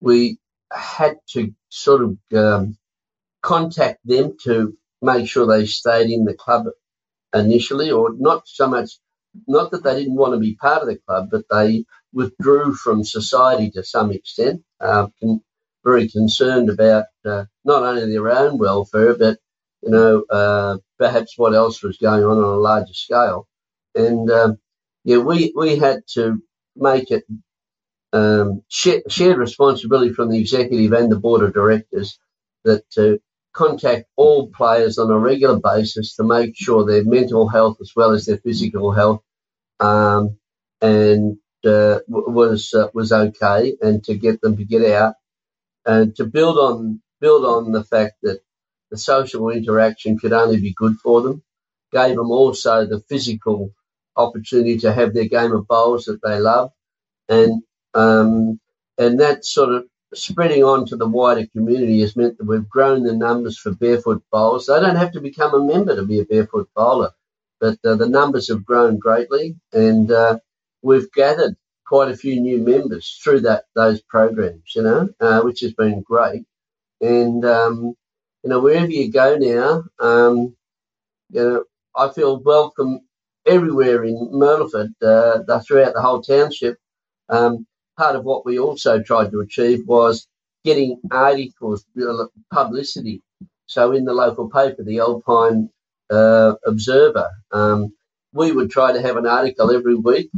We 0.00 0.38
had 0.72 1.16
to 1.30 1.52
sort 1.70 2.02
of 2.02 2.18
um, 2.36 2.78
contact 3.42 4.00
them 4.04 4.36
to 4.44 4.76
make 5.02 5.28
sure 5.28 5.46
they 5.46 5.66
stayed 5.66 6.10
in 6.10 6.24
the 6.24 6.34
club 6.34 6.66
initially, 7.34 7.92
or 7.92 8.14
not 8.18 8.48
so 8.48 8.68
much 8.68 8.92
not 9.48 9.72
that 9.72 9.84
they 9.84 9.96
didn't 9.96 10.16
want 10.16 10.34
to 10.34 10.40
be 10.40 10.56
part 10.56 10.82
of 10.82 10.88
the 10.88 10.98
club, 11.08 11.28
but 11.32 11.46
they 11.52 11.86
withdrew 12.14 12.74
from 12.74 13.04
society 13.04 13.70
to 13.72 13.84
some 13.84 14.12
extent, 14.12 14.62
uh, 14.80 15.08
con- 15.22 15.42
very 15.84 16.10
concerned 16.10 16.70
about 16.70 17.06
uh, 17.26 17.46
not 17.64 17.84
only 17.84 18.12
their 18.12 18.30
own 18.30 18.58
welfare, 18.58 19.16
but 19.16 19.38
you 19.84 19.92
know 19.92 20.24
uh, 20.30 20.78
perhaps 20.98 21.38
what 21.38 21.54
else 21.54 21.82
was 21.84 21.98
going 21.98 22.24
on 22.24 22.38
on 22.38 22.44
a 22.44 22.56
larger 22.58 22.94
scale. 22.94 23.48
And 23.96 24.30
um, 24.32 24.58
yeah, 25.04 25.18
we 25.18 25.54
we 25.56 25.78
had 25.78 26.02
to 26.16 26.42
make 26.76 27.12
it 27.12 27.24
um, 28.12 28.62
shared 28.68 29.38
responsibility 29.38 30.12
from 30.12 30.30
the 30.30 30.40
executive 30.40 30.92
and 30.92 31.12
the 31.12 31.18
board 31.20 31.42
of 31.42 31.54
directors 31.54 32.18
that 32.64 32.88
to 32.92 33.20
contact 33.54 34.06
all 34.16 34.48
players 34.50 34.98
on 34.98 35.10
a 35.10 35.18
regular 35.18 35.60
basis 35.60 36.16
to 36.16 36.24
make 36.24 36.54
sure 36.56 36.84
their 36.86 37.04
mental 37.04 37.48
health 37.48 37.78
as 37.80 37.92
well 37.96 38.12
as 38.12 38.26
their 38.26 38.38
physical 38.38 38.92
health 38.92 39.20
um, 39.80 40.36
and 40.80 41.38
uh, 41.64 41.98
was 42.08 42.72
uh, 42.74 42.88
was 42.94 43.12
okay, 43.12 43.76
and 43.80 44.04
to 44.04 44.14
get 44.14 44.40
them 44.40 44.56
to 44.56 44.64
get 44.64 44.84
out 44.92 45.14
and 45.86 46.16
to 46.16 46.24
build 46.24 46.58
on 46.58 47.02
build 47.20 47.44
on 47.44 47.72
the 47.72 47.84
fact 47.84 48.14
that 48.22 48.40
the 48.90 48.98
social 48.98 49.50
interaction 49.50 50.18
could 50.18 50.32
only 50.32 50.60
be 50.60 50.74
good 50.76 50.96
for 51.02 51.22
them. 51.22 51.42
Gave 51.92 52.16
them 52.16 52.30
also 52.30 52.86
the 52.86 53.00
physical 53.08 53.72
opportunity 54.16 54.78
to 54.78 54.92
have 54.92 55.14
their 55.14 55.28
game 55.28 55.52
of 55.52 55.68
bowls 55.68 56.06
that 56.06 56.20
they 56.22 56.38
love, 56.40 56.72
and 57.28 57.62
um, 57.94 58.60
and 58.98 59.20
that 59.20 59.44
sort 59.44 59.72
of 59.74 59.86
spreading 60.14 60.62
on 60.62 60.86
to 60.86 60.96
the 60.96 61.08
wider 61.08 61.46
community 61.48 62.00
has 62.00 62.16
meant 62.16 62.36
that 62.38 62.46
we've 62.46 62.68
grown 62.68 63.02
the 63.02 63.14
numbers 63.14 63.58
for 63.58 63.72
barefoot 63.72 64.22
bowlers. 64.30 64.66
They 64.66 64.80
don't 64.80 64.96
have 64.96 65.12
to 65.12 65.20
become 65.20 65.54
a 65.54 65.64
member 65.64 65.96
to 65.96 66.04
be 66.04 66.20
a 66.20 66.24
barefoot 66.24 66.68
bowler, 66.74 67.12
but 67.60 67.78
uh, 67.84 67.96
the 67.96 68.08
numbers 68.08 68.48
have 68.48 68.64
grown 68.64 68.98
greatly, 68.98 69.56
and 69.72 70.10
uh, 70.10 70.38
we've 70.82 71.10
gathered 71.12 71.56
quite 71.86 72.10
a 72.10 72.16
few 72.16 72.40
new 72.40 72.58
members 72.58 73.20
through 73.22 73.40
that 73.40 73.64
those 73.74 74.00
programs, 74.02 74.72
you 74.74 74.82
know, 74.82 75.08
uh, 75.20 75.40
which 75.42 75.60
has 75.60 75.72
been 75.74 76.02
great. 76.02 76.44
And 77.00 77.44
um, 77.44 77.94
you 78.42 78.50
know, 78.50 78.60
wherever 78.60 78.90
you 78.90 79.10
go 79.10 79.36
now, 79.36 79.84
um, 79.98 80.56
you 81.30 81.42
know, 81.42 81.64
I 81.96 82.10
feel 82.10 82.40
welcome 82.40 83.00
everywhere 83.46 84.04
in 84.04 84.30
Myrtleford, 84.32 84.94
uh, 85.02 85.60
throughout 85.60 85.94
the 85.94 86.02
whole 86.02 86.22
township. 86.22 86.78
Um, 87.28 87.66
part 88.02 88.16
of 88.16 88.24
what 88.24 88.44
we 88.44 88.58
also 88.58 89.00
tried 89.00 89.30
to 89.30 89.40
achieve 89.40 89.86
was 89.86 90.26
getting 90.64 91.00
articles, 91.10 91.86
publicity. 92.52 93.22
So 93.66 93.92
in 93.92 94.04
the 94.04 94.12
local 94.12 94.50
paper, 94.50 94.82
the 94.82 94.98
Alpine 94.98 95.70
uh, 96.10 96.54
Observer, 96.66 97.30
um, 97.52 97.94
we 98.32 98.50
would 98.50 98.70
try 98.70 98.92
to 98.92 99.00
have 99.00 99.16
an 99.16 99.26
article 99.26 99.70
every 99.70 99.94
week, 99.94 100.30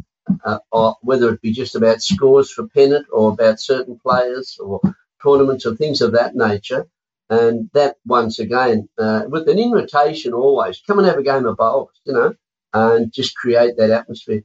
uh, 0.44 0.92
whether 1.00 1.32
it 1.32 1.40
be 1.40 1.52
just 1.52 1.74
about 1.74 2.02
scores 2.02 2.50
for 2.50 2.68
pennant 2.68 3.06
or 3.10 3.32
about 3.32 3.60
certain 3.60 3.98
players 3.98 4.58
or 4.60 4.80
tournaments 5.22 5.64
or 5.64 5.74
things 5.74 6.02
of 6.02 6.12
that 6.12 6.34
nature. 6.34 6.86
And 7.30 7.70
that 7.72 7.96
once 8.04 8.38
again, 8.40 8.90
uh, 8.98 9.22
with 9.26 9.48
an 9.48 9.58
invitation 9.58 10.34
always, 10.34 10.82
come 10.86 10.98
and 10.98 11.08
have 11.08 11.16
a 11.16 11.22
game 11.22 11.46
of 11.46 11.56
bowls, 11.56 11.98
you 12.04 12.12
know, 12.12 12.34
and 12.74 13.10
just 13.10 13.34
create 13.34 13.78
that 13.78 13.90
atmosphere. 13.90 14.42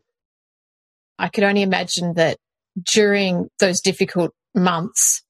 I 1.17 1.28
could 1.28 1.43
only 1.43 1.63
imagine 1.63 2.13
that 2.13 2.38
during 2.84 3.50
those 3.60 3.82
difficult 3.82 4.34
months 4.56 5.24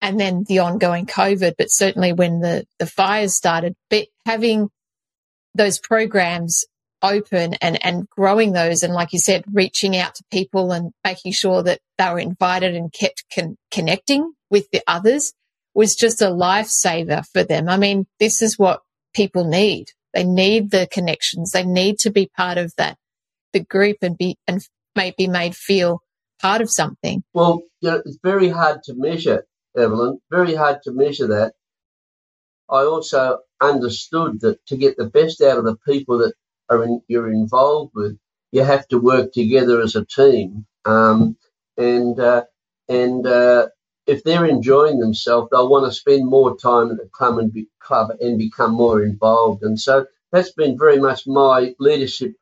and 0.00 0.18
then 0.18 0.44
the 0.46 0.60
ongoing 0.60 1.06
COVID, 1.06 1.54
but 1.58 1.70
certainly 1.70 2.12
when 2.12 2.40
the, 2.40 2.64
the 2.78 2.86
fires 2.86 3.34
started, 3.34 3.74
but 3.90 4.06
having 4.26 4.68
those 5.54 5.78
programs 5.78 6.64
open 7.02 7.54
and, 7.54 7.84
and 7.84 8.08
growing 8.08 8.52
those. 8.52 8.82
And 8.82 8.94
like 8.94 9.12
you 9.12 9.18
said, 9.18 9.44
reaching 9.52 9.96
out 9.96 10.14
to 10.16 10.24
people 10.30 10.72
and 10.72 10.92
making 11.04 11.32
sure 11.32 11.62
that 11.62 11.80
they 11.96 12.10
were 12.10 12.18
invited 12.18 12.74
and 12.74 12.92
kept 12.92 13.24
con- 13.34 13.56
connecting 13.70 14.32
with 14.50 14.70
the 14.70 14.82
others 14.86 15.32
was 15.74 15.94
just 15.94 16.22
a 16.22 16.26
lifesaver 16.26 17.24
for 17.32 17.44
them. 17.44 17.68
I 17.68 17.76
mean, 17.76 18.06
this 18.18 18.42
is 18.42 18.58
what 18.58 18.80
people 19.14 19.44
need. 19.44 19.86
They 20.14 20.24
need 20.24 20.70
the 20.70 20.88
connections. 20.90 21.52
They 21.52 21.64
need 21.64 21.98
to 22.00 22.10
be 22.10 22.30
part 22.36 22.58
of 22.58 22.72
that, 22.78 22.96
the 23.52 23.60
group 23.60 23.98
and 24.02 24.16
be, 24.16 24.36
and 24.46 24.60
may 24.96 25.14
be 25.16 25.28
made 25.28 25.54
feel 25.54 26.02
part 26.40 26.60
of 26.60 26.70
something. 26.70 27.22
Well, 27.34 27.62
you 27.80 27.90
know, 27.90 28.02
it's 28.04 28.18
very 28.22 28.48
hard 28.48 28.82
to 28.84 28.94
measure, 28.94 29.44
Aveline, 29.76 30.18
very 30.30 30.54
hard 30.54 30.82
to 30.84 30.92
measure 30.92 31.28
that. 31.28 31.54
I 32.70 32.82
also 32.82 33.38
understood 33.60 34.40
that 34.40 34.64
to 34.66 34.76
get 34.76 34.96
the 34.96 35.06
best 35.06 35.40
out 35.40 35.58
of 35.58 35.64
the 35.64 35.76
people 35.86 36.18
that 36.18 36.34
are 36.68 36.84
in, 36.84 37.00
you're 37.08 37.30
involved 37.30 37.92
with, 37.94 38.18
you 38.52 38.62
have 38.62 38.86
to 38.88 38.98
work 38.98 39.32
together 39.32 39.80
as 39.80 39.96
a 39.96 40.04
team. 40.04 40.66
Um, 40.84 41.36
and 41.76 42.18
uh, 42.18 42.44
and 42.88 43.26
uh, 43.26 43.68
if 44.06 44.24
they're 44.24 44.46
enjoying 44.46 44.98
themselves, 44.98 45.48
they'll 45.50 45.68
want 45.68 45.86
to 45.86 45.98
spend 45.98 46.26
more 46.26 46.56
time 46.56 46.90
at 46.90 46.96
the 46.96 47.08
club 47.12 47.38
and, 47.38 47.52
be, 47.52 47.68
club 47.80 48.10
and 48.20 48.38
become 48.38 48.72
more 48.72 49.02
involved. 49.02 49.62
And 49.62 49.78
so 49.78 50.06
that's 50.32 50.52
been 50.52 50.78
very 50.78 50.98
much 50.98 51.26
my 51.26 51.74
leadership, 51.78 52.32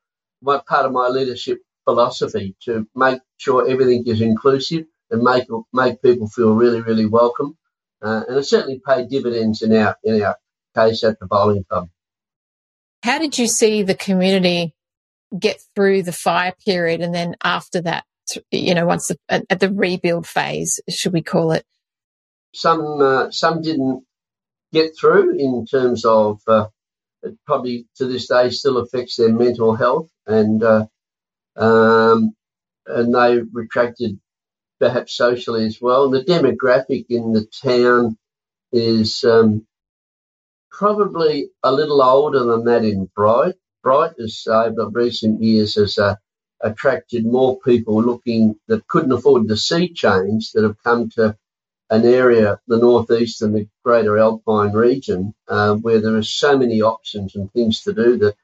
my 0.41 0.61
part 0.67 0.85
of 0.85 0.91
my 0.91 1.07
leadership 1.07 1.59
philosophy 1.87 2.53
to 2.65 2.85
make 2.95 3.21
sure 3.37 3.69
everything 3.69 4.03
is 4.05 4.19
inclusive 4.19 4.85
and 5.09 5.21
make 5.21 5.45
make 5.71 6.01
people 6.01 6.27
feel 6.27 6.53
really, 6.53 6.81
really 6.81 7.05
welcome. 7.05 7.57
Uh, 8.01 8.23
and 8.27 8.37
it 8.37 8.43
certainly 8.43 8.81
paid 8.85 9.09
dividends 9.09 9.61
in 9.61 9.73
our 9.73 9.95
in 10.03 10.21
our 10.21 10.35
case 10.75 11.03
at 11.03 11.17
the 11.19 11.25
bowling 11.25 11.63
club. 11.69 11.87
How 13.03 13.19
did 13.19 13.37
you 13.37 13.47
see 13.47 13.83
the 13.83 13.95
community 13.95 14.73
get 15.39 15.61
through 15.75 16.03
the 16.03 16.11
fire 16.11 16.53
period 16.65 17.01
and 17.01 17.13
then 17.15 17.35
after 17.43 17.81
that, 17.81 18.03
you 18.51 18.75
know, 18.75 18.85
once 18.85 19.07
the, 19.07 19.17
at 19.29 19.59
the 19.59 19.71
rebuild 19.71 20.27
phase, 20.27 20.81
should 20.89 21.13
we 21.13 21.21
call 21.21 21.53
it? 21.53 21.65
Some 22.53 23.01
uh, 23.01 23.31
some 23.31 23.61
didn't 23.61 24.03
get 24.73 24.91
through 24.99 25.37
in 25.37 25.65
terms 25.65 26.03
of 26.03 26.41
uh, 26.47 26.67
it 27.23 27.37
probably 27.45 27.87
to 27.95 28.05
this 28.05 28.27
day 28.27 28.49
still 28.49 28.77
affects 28.77 29.15
their 29.15 29.31
mental 29.31 29.75
health 29.75 30.09
and 30.25 30.61
uh, 30.61 30.85
um, 31.57 32.35
and 32.85 33.13
they 33.13 33.39
retracted 33.53 34.19
perhaps 34.79 35.15
socially 35.15 35.65
as 35.65 35.79
well. 35.81 36.05
And 36.05 36.13
the 36.13 36.23
demographic 36.23 37.05
in 37.09 37.33
the 37.33 37.45
town 37.63 38.17
is 38.71 39.23
um, 39.23 39.65
probably 40.71 41.49
a 41.63 41.71
little 41.71 42.01
older 42.01 42.43
than 42.43 42.65
that 42.65 42.83
in 42.83 43.09
Bright. 43.15 43.55
Bright 43.83 44.13
has 44.19 44.45
over 44.47 44.89
recent 44.89 45.41
years 45.41 45.75
has 45.75 45.97
uh, 45.97 46.15
attracted 46.61 47.25
more 47.25 47.59
people 47.59 48.01
looking 48.01 48.55
that 48.67 48.87
couldn't 48.87 49.11
afford 49.11 49.47
the 49.47 49.57
sea 49.57 49.93
change 49.93 50.51
that 50.51 50.63
have 50.63 50.81
come 50.83 51.09
to 51.11 51.35
an 51.89 52.05
area, 52.05 52.59
the 52.67 52.77
northeast 52.77 53.41
and 53.41 53.55
the 53.55 53.67
greater 53.85 54.17
Alpine 54.17 54.73
region, 54.73 55.33
uh, 55.47 55.75
where 55.75 56.01
there 56.01 56.15
are 56.17 56.23
so 56.23 56.57
many 56.57 56.81
options 56.81 57.35
and 57.35 57.51
things 57.53 57.81
to 57.83 57.93
do 57.93 58.17
that 58.17 58.35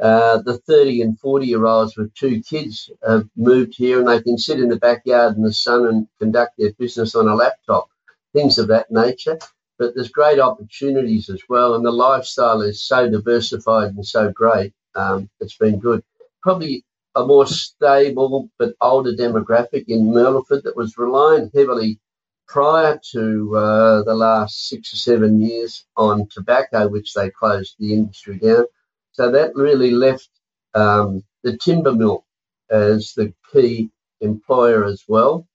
uh, 0.00 0.42
the 0.42 0.58
30 0.58 1.02
and 1.02 1.18
40 1.20 1.46
year 1.46 1.64
olds 1.66 1.96
with 1.96 2.14
two 2.14 2.42
kids 2.42 2.90
have 3.06 3.28
moved 3.36 3.74
here 3.76 3.98
and 4.00 4.08
they 4.08 4.22
can 4.22 4.38
sit 4.38 4.60
in 4.60 4.68
the 4.68 4.76
backyard 4.76 5.36
in 5.36 5.42
the 5.42 5.52
sun 5.52 5.86
and 5.86 6.08
conduct 6.18 6.54
their 6.58 6.72
business 6.72 7.14
on 7.14 7.28
a 7.28 7.34
laptop, 7.34 7.88
things 8.32 8.58
of 8.58 8.68
that 8.68 8.90
nature 8.90 9.38
but 9.78 9.94
there's 9.94 10.10
great 10.10 10.38
opportunities 10.38 11.28
as 11.28 11.42
well. 11.48 11.74
And 11.74 11.84
the 11.84 11.90
lifestyle 11.90 12.62
is 12.62 12.82
so 12.82 13.08
diversified 13.10 13.94
and 13.94 14.06
so 14.06 14.30
great. 14.30 14.72
Um, 14.94 15.28
it's 15.40 15.56
been 15.56 15.80
good. 15.80 16.02
Probably 16.42 16.84
a 17.16 17.26
more 17.26 17.46
stable 17.46 18.50
but 18.58 18.74
older 18.80 19.12
demographic 19.12 19.84
in 19.88 20.12
Myrtleford 20.12 20.62
that 20.64 20.76
was 20.76 20.98
reliant 20.98 21.54
heavily 21.54 21.98
prior 22.46 23.00
to 23.12 23.56
uh, 23.56 24.02
the 24.04 24.14
last 24.14 24.68
six 24.68 24.92
or 24.92 24.96
seven 24.96 25.40
years 25.40 25.84
on 25.96 26.28
tobacco, 26.28 26.88
which 26.88 27.14
they 27.14 27.30
closed 27.30 27.74
the 27.78 27.94
industry 27.94 28.38
down. 28.38 28.66
So 29.14 29.30
that 29.32 29.54
really 29.54 29.90
left 29.90 30.28
um, 30.74 31.22
the 31.42 31.56
timber 31.56 31.92
mill 31.92 32.24
as 32.70 33.12
the 33.14 33.32
key 33.52 33.90
employer 34.20 34.84
as 34.84 35.02
well. 35.08 35.46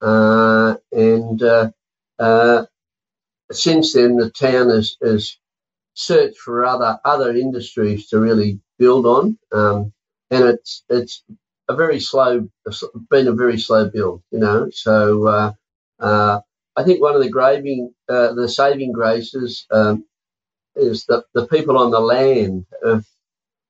Uh, 0.00 0.76
and 0.92 1.42
uh, 1.42 1.70
uh 2.18 2.64
since 3.50 3.94
then, 3.94 4.16
the 4.16 4.30
town 4.30 4.70
has, 4.70 4.96
has 5.02 5.36
searched 5.94 6.38
for 6.38 6.64
other 6.64 7.00
other 7.04 7.34
industries 7.34 8.08
to 8.08 8.20
really 8.20 8.60
build 8.78 9.06
on, 9.06 9.38
um, 9.52 9.92
and 10.30 10.44
it's 10.44 10.84
it's 10.88 11.24
a 11.68 11.74
very 11.74 12.00
slow, 12.00 12.48
been 13.10 13.28
a 13.28 13.32
very 13.32 13.58
slow 13.58 13.88
build, 13.88 14.22
you 14.30 14.38
know. 14.38 14.70
So 14.72 15.26
uh, 15.26 15.52
uh, 15.98 16.40
I 16.76 16.84
think 16.84 17.00
one 17.00 17.14
of 17.14 17.22
the 17.22 17.30
graving, 17.30 17.92
uh, 18.08 18.34
the 18.34 18.48
saving 18.48 18.92
graces 18.92 19.66
um, 19.70 20.04
is 20.78 21.06
that 21.06 21.24
the 21.34 21.46
people 21.48 21.78
on 21.78 21.92
the 21.92 22.00
land 22.00 22.66
have 22.86 23.04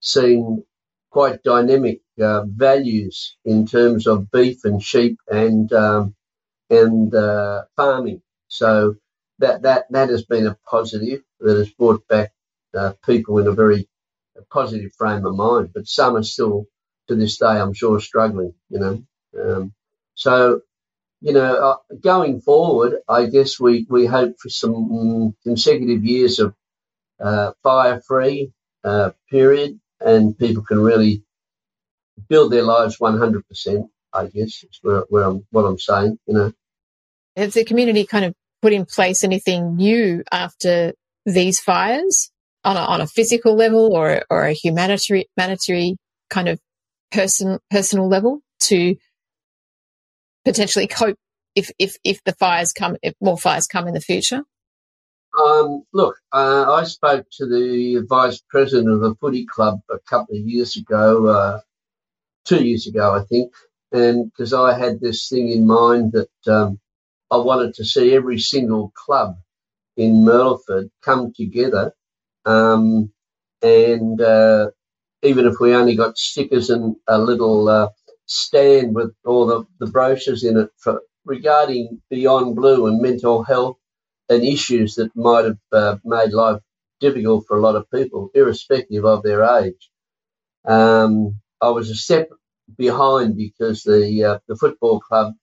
seen 0.00 0.64
quite 1.10 1.42
dynamic 1.42 2.00
uh, 2.22 2.44
values 2.46 3.36
in 3.44 3.66
terms 3.66 4.06
of 4.06 4.30
beef 4.30 4.64
and 4.64 4.82
sheep 4.82 5.18
and 5.28 5.72
um, 5.72 6.14
and 6.70 7.14
uh, 7.14 7.62
farming. 7.76 8.22
So 8.48 8.96
that 9.38 9.62
that 9.62 9.86
that 9.90 10.10
has 10.10 10.24
been 10.24 10.46
a 10.46 10.58
positive 10.70 11.22
that 11.40 11.56
has 11.58 11.70
brought 11.70 12.06
back 12.08 12.32
uh, 12.76 12.94
people 13.04 13.38
in 13.38 13.46
a 13.46 13.52
very 13.52 13.88
positive 14.50 14.92
frame 14.98 15.26
of 15.26 15.36
mind. 15.36 15.70
But 15.74 15.86
some 15.88 16.16
are 16.16 16.22
still 16.22 16.66
to 17.08 17.14
this 17.16 17.38
day, 17.38 17.46
I'm 17.46 17.74
sure, 17.74 18.00
struggling. 18.00 18.54
You 18.70 18.78
know, 18.80 19.04
um, 19.42 19.72
so 20.14 20.62
you 21.22 21.34
know, 21.34 21.54
uh, 21.56 21.76
going 22.02 22.42
forward, 22.42 22.96
I 23.08 23.26
guess 23.26 23.60
we 23.60 23.86
we 23.90 24.06
hope 24.06 24.36
for 24.40 24.50
some 24.50 25.36
consecutive 25.44 26.04
years 26.04 26.40
of 26.40 26.54
uh, 27.20 27.52
fire-free 27.62 28.52
uh, 28.84 29.10
period, 29.30 29.78
and 30.00 30.38
people 30.38 30.62
can 30.62 30.80
really 30.80 31.22
build 32.28 32.52
their 32.52 32.62
lives 32.62 32.98
100%. 32.98 33.88
I 34.12 34.26
guess 34.26 34.64
is 34.64 34.78
where, 34.82 35.04
where 35.10 35.24
I'm 35.24 35.46
what 35.50 35.64
I'm 35.64 35.78
saying. 35.78 36.18
You 36.26 36.34
know, 36.34 36.52
has 37.36 37.54
the 37.54 37.64
community 37.64 38.04
kind 38.04 38.24
of 38.24 38.34
put 38.62 38.72
in 38.72 38.86
place 38.86 39.22
anything 39.22 39.76
new 39.76 40.24
after 40.32 40.94
these 41.26 41.60
fires 41.60 42.30
on 42.64 42.76
a, 42.76 42.80
on 42.80 43.00
a 43.00 43.06
physical 43.06 43.54
level 43.54 43.94
or 43.94 44.22
or 44.30 44.46
a 44.46 44.52
humanitarian 44.52 45.26
humanitarian 45.36 45.96
kind 46.30 46.48
of 46.48 46.58
person 47.10 47.58
personal 47.70 48.08
level 48.08 48.40
to 48.60 48.96
potentially 50.44 50.86
cope 50.86 51.16
if 51.54 51.70
if 51.78 51.96
if 52.04 52.22
the 52.24 52.32
fires 52.32 52.72
come 52.72 52.96
if 53.02 53.14
more 53.20 53.38
fires 53.38 53.66
come 53.66 53.86
in 53.86 53.94
the 53.94 54.00
future? 54.00 54.42
Um, 55.38 55.84
look, 55.94 56.16
uh, 56.32 56.72
I 56.72 56.84
spoke 56.84 57.26
to 57.38 57.46
the 57.46 58.06
vice 58.08 58.42
president 58.50 58.90
of 58.90 59.00
the 59.02 59.16
footy 59.16 59.46
club 59.46 59.80
a 59.90 59.98
couple 60.00 60.36
of 60.36 60.42
years 60.42 60.76
ago, 60.76 61.28
uh, 61.28 61.60
two 62.46 62.64
years 62.64 62.86
ago, 62.88 63.14
I 63.14 63.24
think, 63.24 63.52
and 63.92 64.30
because 64.32 64.54
I 64.54 64.78
had 64.78 65.00
this 65.00 65.28
thing 65.28 65.50
in 65.50 65.66
mind 65.66 66.12
that 66.14 66.52
um, 66.52 66.80
I 67.30 67.38
wanted 67.38 67.74
to 67.76 67.84
see 67.86 68.14
every 68.14 68.38
single 68.40 68.92
club 68.96 69.36
in 69.96 70.24
Myrtleford 70.24 70.90
come 71.04 71.32
together, 71.34 71.94
um, 72.46 73.12
and 73.62 74.20
uh, 74.20 74.70
even 75.22 75.46
if 75.46 75.56
we 75.60 75.74
only 75.74 75.96
got 75.96 76.18
stickers 76.18 76.70
and 76.70 76.96
a 77.08 77.18
little 77.18 77.68
uh, 77.68 77.88
stand 78.26 78.94
with 78.94 79.14
all 79.24 79.46
the, 79.46 79.64
the 79.80 79.90
brochures 79.90 80.44
in 80.44 80.58
it 80.58 80.70
for 80.78 81.02
regarding 81.24 82.02
Beyond 82.10 82.56
Blue 82.56 82.86
and 82.86 83.02
mental 83.02 83.44
health 83.44 83.78
and 84.30 84.44
issues 84.44 84.96
that 84.96 85.14
might 85.16 85.46
have 85.46 85.58
uh, 85.72 85.96
made 86.04 86.32
life 86.32 86.60
difficult 87.00 87.46
for 87.48 87.58
a 87.58 87.62
lot 87.62 87.76
of 87.76 87.90
people, 87.92 88.30
irrespective 88.34 89.04
of 89.06 89.22
their 89.24 89.44
age. 89.44 89.90
Um, 90.66 91.40
I 91.60 91.70
was 91.70 91.90
a 91.90 91.96
step 91.96 92.30
behind 92.78 93.36
because 93.36 93.82
the 93.84 94.24
uh, 94.24 94.38
the 94.48 94.56
football 94.56 95.00
club 95.00 95.34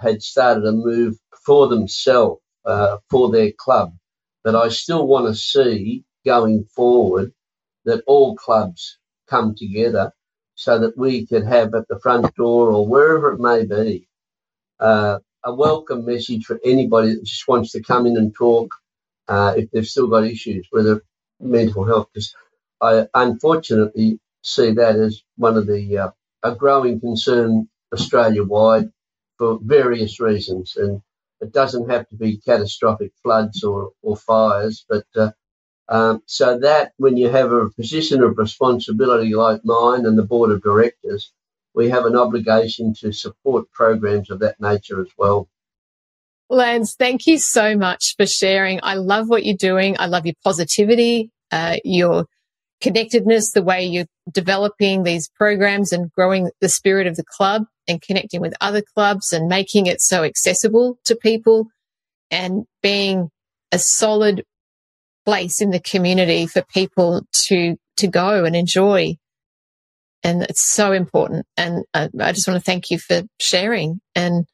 had 0.00 0.22
started 0.22 0.64
a 0.66 0.72
move 0.72 1.16
for 1.46 1.68
themselves, 1.68 2.42
uh, 2.66 2.98
for 3.10 3.30
their 3.32 3.52
club. 3.58 3.94
But 4.44 4.56
I 4.56 4.68
still 4.70 5.06
want 5.06 5.28
to 5.28 5.34
see 5.36 6.04
going 6.26 6.64
forward 6.76 7.32
that 7.84 8.04
all 8.06 8.36
clubs 8.36 8.98
come 9.28 9.54
together 9.56 10.12
so 10.56 10.78
that 10.80 10.98
we 10.98 11.26
could 11.26 11.44
have 11.46 11.74
at 11.74 11.88
the 11.88 12.00
front 12.00 12.34
door 12.36 12.70
or 12.72 12.86
wherever 12.86 13.32
it 13.34 13.40
may 13.40 13.64
be 13.66 14.08
uh, 14.80 15.18
a 15.44 15.54
welcome 15.54 16.04
message 16.04 16.44
for 16.44 16.60
anybody 16.64 17.14
that 17.14 17.24
just 17.24 17.48
wants 17.48 17.72
to 17.72 17.82
come 17.82 18.06
in 18.06 18.16
and 18.16 18.34
talk 18.34 18.74
uh, 19.28 19.54
if 19.56 19.70
they've 19.70 19.86
still 19.86 20.08
got 20.08 20.24
issues, 20.24 20.68
with 20.72 20.86
their 20.86 21.02
mental 21.40 21.84
health. 21.84 22.08
Because 22.12 22.34
I 22.80 23.06
unfortunately 23.14 24.20
see 24.42 24.72
that 24.72 24.96
as 24.96 25.22
one 25.36 25.56
of 25.56 25.66
the 25.66 25.98
uh, 25.98 26.10
a 26.42 26.54
growing 26.54 27.00
concern 27.00 27.68
Australia 27.92 28.44
wide 28.44 28.90
for 29.38 29.58
various 29.62 30.20
reasons, 30.20 30.76
and 30.76 31.02
it 31.40 31.52
doesn't 31.52 31.90
have 31.90 32.08
to 32.08 32.16
be 32.16 32.38
catastrophic 32.38 33.12
floods 33.22 33.64
or, 33.64 33.92
or 34.02 34.16
fires, 34.16 34.84
but 34.88 35.04
uh, 35.16 35.30
um, 35.88 36.22
so 36.26 36.58
that 36.60 36.92
when 36.98 37.16
you 37.16 37.28
have 37.30 37.52
a 37.52 37.70
position 37.70 38.22
of 38.22 38.38
responsibility 38.38 39.34
like 39.34 39.64
mine 39.64 40.06
and 40.06 40.16
the 40.18 40.24
board 40.24 40.50
of 40.50 40.62
directors, 40.62 41.32
we 41.74 41.90
have 41.90 42.04
an 42.04 42.16
obligation 42.16 42.94
to 43.00 43.12
support 43.12 43.70
programs 43.70 44.30
of 44.30 44.40
that 44.40 44.60
nature 44.60 45.00
as 45.00 45.10
well. 45.16 45.48
Lance, 46.48 46.96
thank 46.98 47.26
you 47.26 47.38
so 47.38 47.76
much 47.76 48.14
for 48.16 48.26
sharing. 48.26 48.80
I 48.82 48.94
love 48.94 49.28
what 49.28 49.44
you're 49.44 49.56
doing. 49.56 49.96
I 50.00 50.06
love 50.06 50.26
your 50.26 50.34
positivity, 50.42 51.30
uh, 51.52 51.76
your 51.84 52.26
connectedness, 52.80 53.52
the 53.52 53.62
way 53.62 53.84
you're 53.84 54.06
developing 54.32 55.04
these 55.04 55.28
programs 55.28 55.92
and 55.92 56.10
growing 56.10 56.50
the 56.60 56.68
spirit 56.68 57.06
of 57.06 57.14
the 57.14 57.24
club 57.24 57.64
and 57.86 58.02
connecting 58.02 58.40
with 58.40 58.54
other 58.60 58.82
clubs 58.82 59.32
and 59.32 59.46
making 59.46 59.86
it 59.86 60.00
so 60.00 60.24
accessible 60.24 60.98
to 61.04 61.14
people 61.14 61.66
and 62.32 62.64
being 62.82 63.28
a 63.70 63.78
solid 63.78 64.44
place 65.24 65.60
in 65.60 65.70
the 65.70 65.80
community 65.80 66.46
for 66.46 66.62
people 66.62 67.22
to, 67.46 67.76
to 67.96 68.08
go 68.08 68.44
and 68.44 68.56
enjoy 68.56 69.16
and 70.22 70.42
it's 70.42 70.72
so 70.72 70.92
important. 70.92 71.46
And 71.56 71.84
I, 71.94 72.08
I 72.20 72.32
just 72.32 72.46
want 72.46 72.58
to 72.58 72.64
thank 72.64 72.90
you 72.90 72.98
for 72.98 73.22
sharing 73.38 74.00
and 74.14 74.46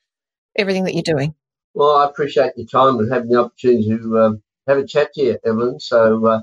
everything 0.57 0.85
that 0.85 0.95
you're 0.95 1.03
doing. 1.03 1.35
Well, 1.75 1.97
I 1.97 2.07
appreciate 2.07 2.53
your 2.57 2.67
time 2.67 2.99
and 2.99 3.13
having 3.13 3.31
the 3.31 3.41
opportunity 3.41 3.89
to 3.89 4.19
um, 4.19 4.43
have 4.67 4.79
a 4.79 4.87
chat 4.87 5.13
to 5.15 5.23
you, 5.23 5.39
Aveline. 5.45 5.81
So, 5.81 6.27
uh, 6.27 6.41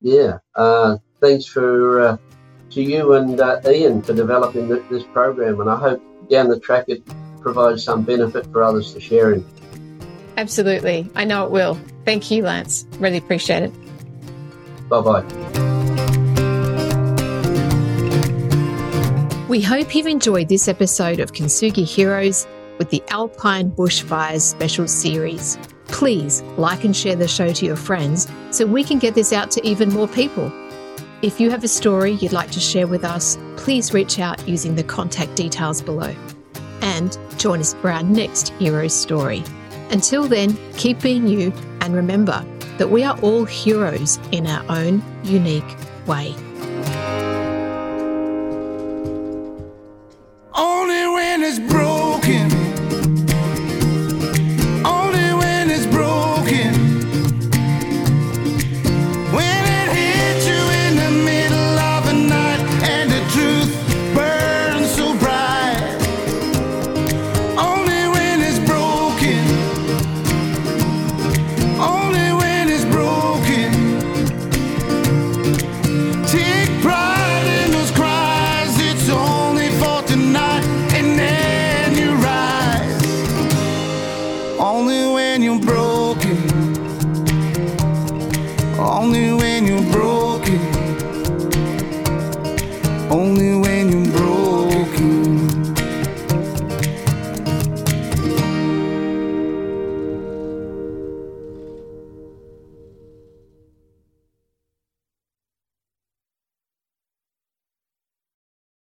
yeah, 0.00 0.38
uh, 0.54 0.98
thanks 1.20 1.46
for 1.46 2.00
uh, 2.00 2.16
to 2.70 2.82
you 2.82 3.14
and 3.14 3.40
uh, 3.40 3.60
Ian 3.66 4.02
for 4.02 4.12
developing 4.12 4.68
the, 4.68 4.84
this 4.90 5.04
program, 5.04 5.60
and 5.60 5.70
I 5.70 5.76
hope 5.76 6.02
down 6.28 6.48
the 6.48 6.60
track 6.60 6.86
it 6.88 7.02
provides 7.40 7.84
some 7.84 8.02
benefit 8.02 8.46
for 8.52 8.62
others 8.62 8.92
to 8.94 9.00
share 9.00 9.32
in. 9.32 9.44
Absolutely, 10.36 11.08
I 11.14 11.24
know 11.24 11.46
it 11.46 11.50
will. 11.50 11.78
Thank 12.04 12.30
you, 12.30 12.42
Lance. 12.42 12.84
Really 12.98 13.18
appreciate 13.18 13.62
it. 13.62 13.72
Bye 14.88 15.00
bye. 15.00 15.73
We 19.54 19.60
hope 19.60 19.94
you've 19.94 20.08
enjoyed 20.08 20.48
this 20.48 20.66
episode 20.66 21.20
of 21.20 21.30
Kintsugi 21.30 21.86
Heroes 21.86 22.44
with 22.76 22.90
the 22.90 23.00
Alpine 23.10 23.70
Bushfires 23.70 24.40
special 24.40 24.88
series. 24.88 25.58
Please 25.86 26.42
like 26.56 26.82
and 26.82 26.96
share 26.96 27.14
the 27.14 27.28
show 27.28 27.52
to 27.52 27.64
your 27.64 27.76
friends 27.76 28.26
so 28.50 28.66
we 28.66 28.82
can 28.82 28.98
get 28.98 29.14
this 29.14 29.32
out 29.32 29.52
to 29.52 29.64
even 29.64 29.90
more 29.90 30.08
people. 30.08 30.50
If 31.22 31.38
you 31.38 31.50
have 31.50 31.62
a 31.62 31.68
story 31.68 32.14
you'd 32.14 32.32
like 32.32 32.50
to 32.50 32.58
share 32.58 32.88
with 32.88 33.04
us, 33.04 33.38
please 33.56 33.94
reach 33.94 34.18
out 34.18 34.44
using 34.48 34.74
the 34.74 34.82
contact 34.82 35.36
details 35.36 35.80
below. 35.80 36.12
And 36.80 37.16
join 37.36 37.60
us 37.60 37.74
for 37.74 37.92
our 37.92 38.02
next 38.02 38.48
hero 38.54 38.88
story. 38.88 39.44
Until 39.90 40.26
then, 40.26 40.58
keep 40.76 41.00
being 41.00 41.28
you 41.28 41.52
and 41.80 41.94
remember 41.94 42.44
that 42.78 42.90
we 42.90 43.04
are 43.04 43.16
all 43.20 43.44
heroes 43.44 44.18
in 44.32 44.48
our 44.48 44.64
own 44.68 45.00
unique 45.22 45.76
way. 46.08 46.34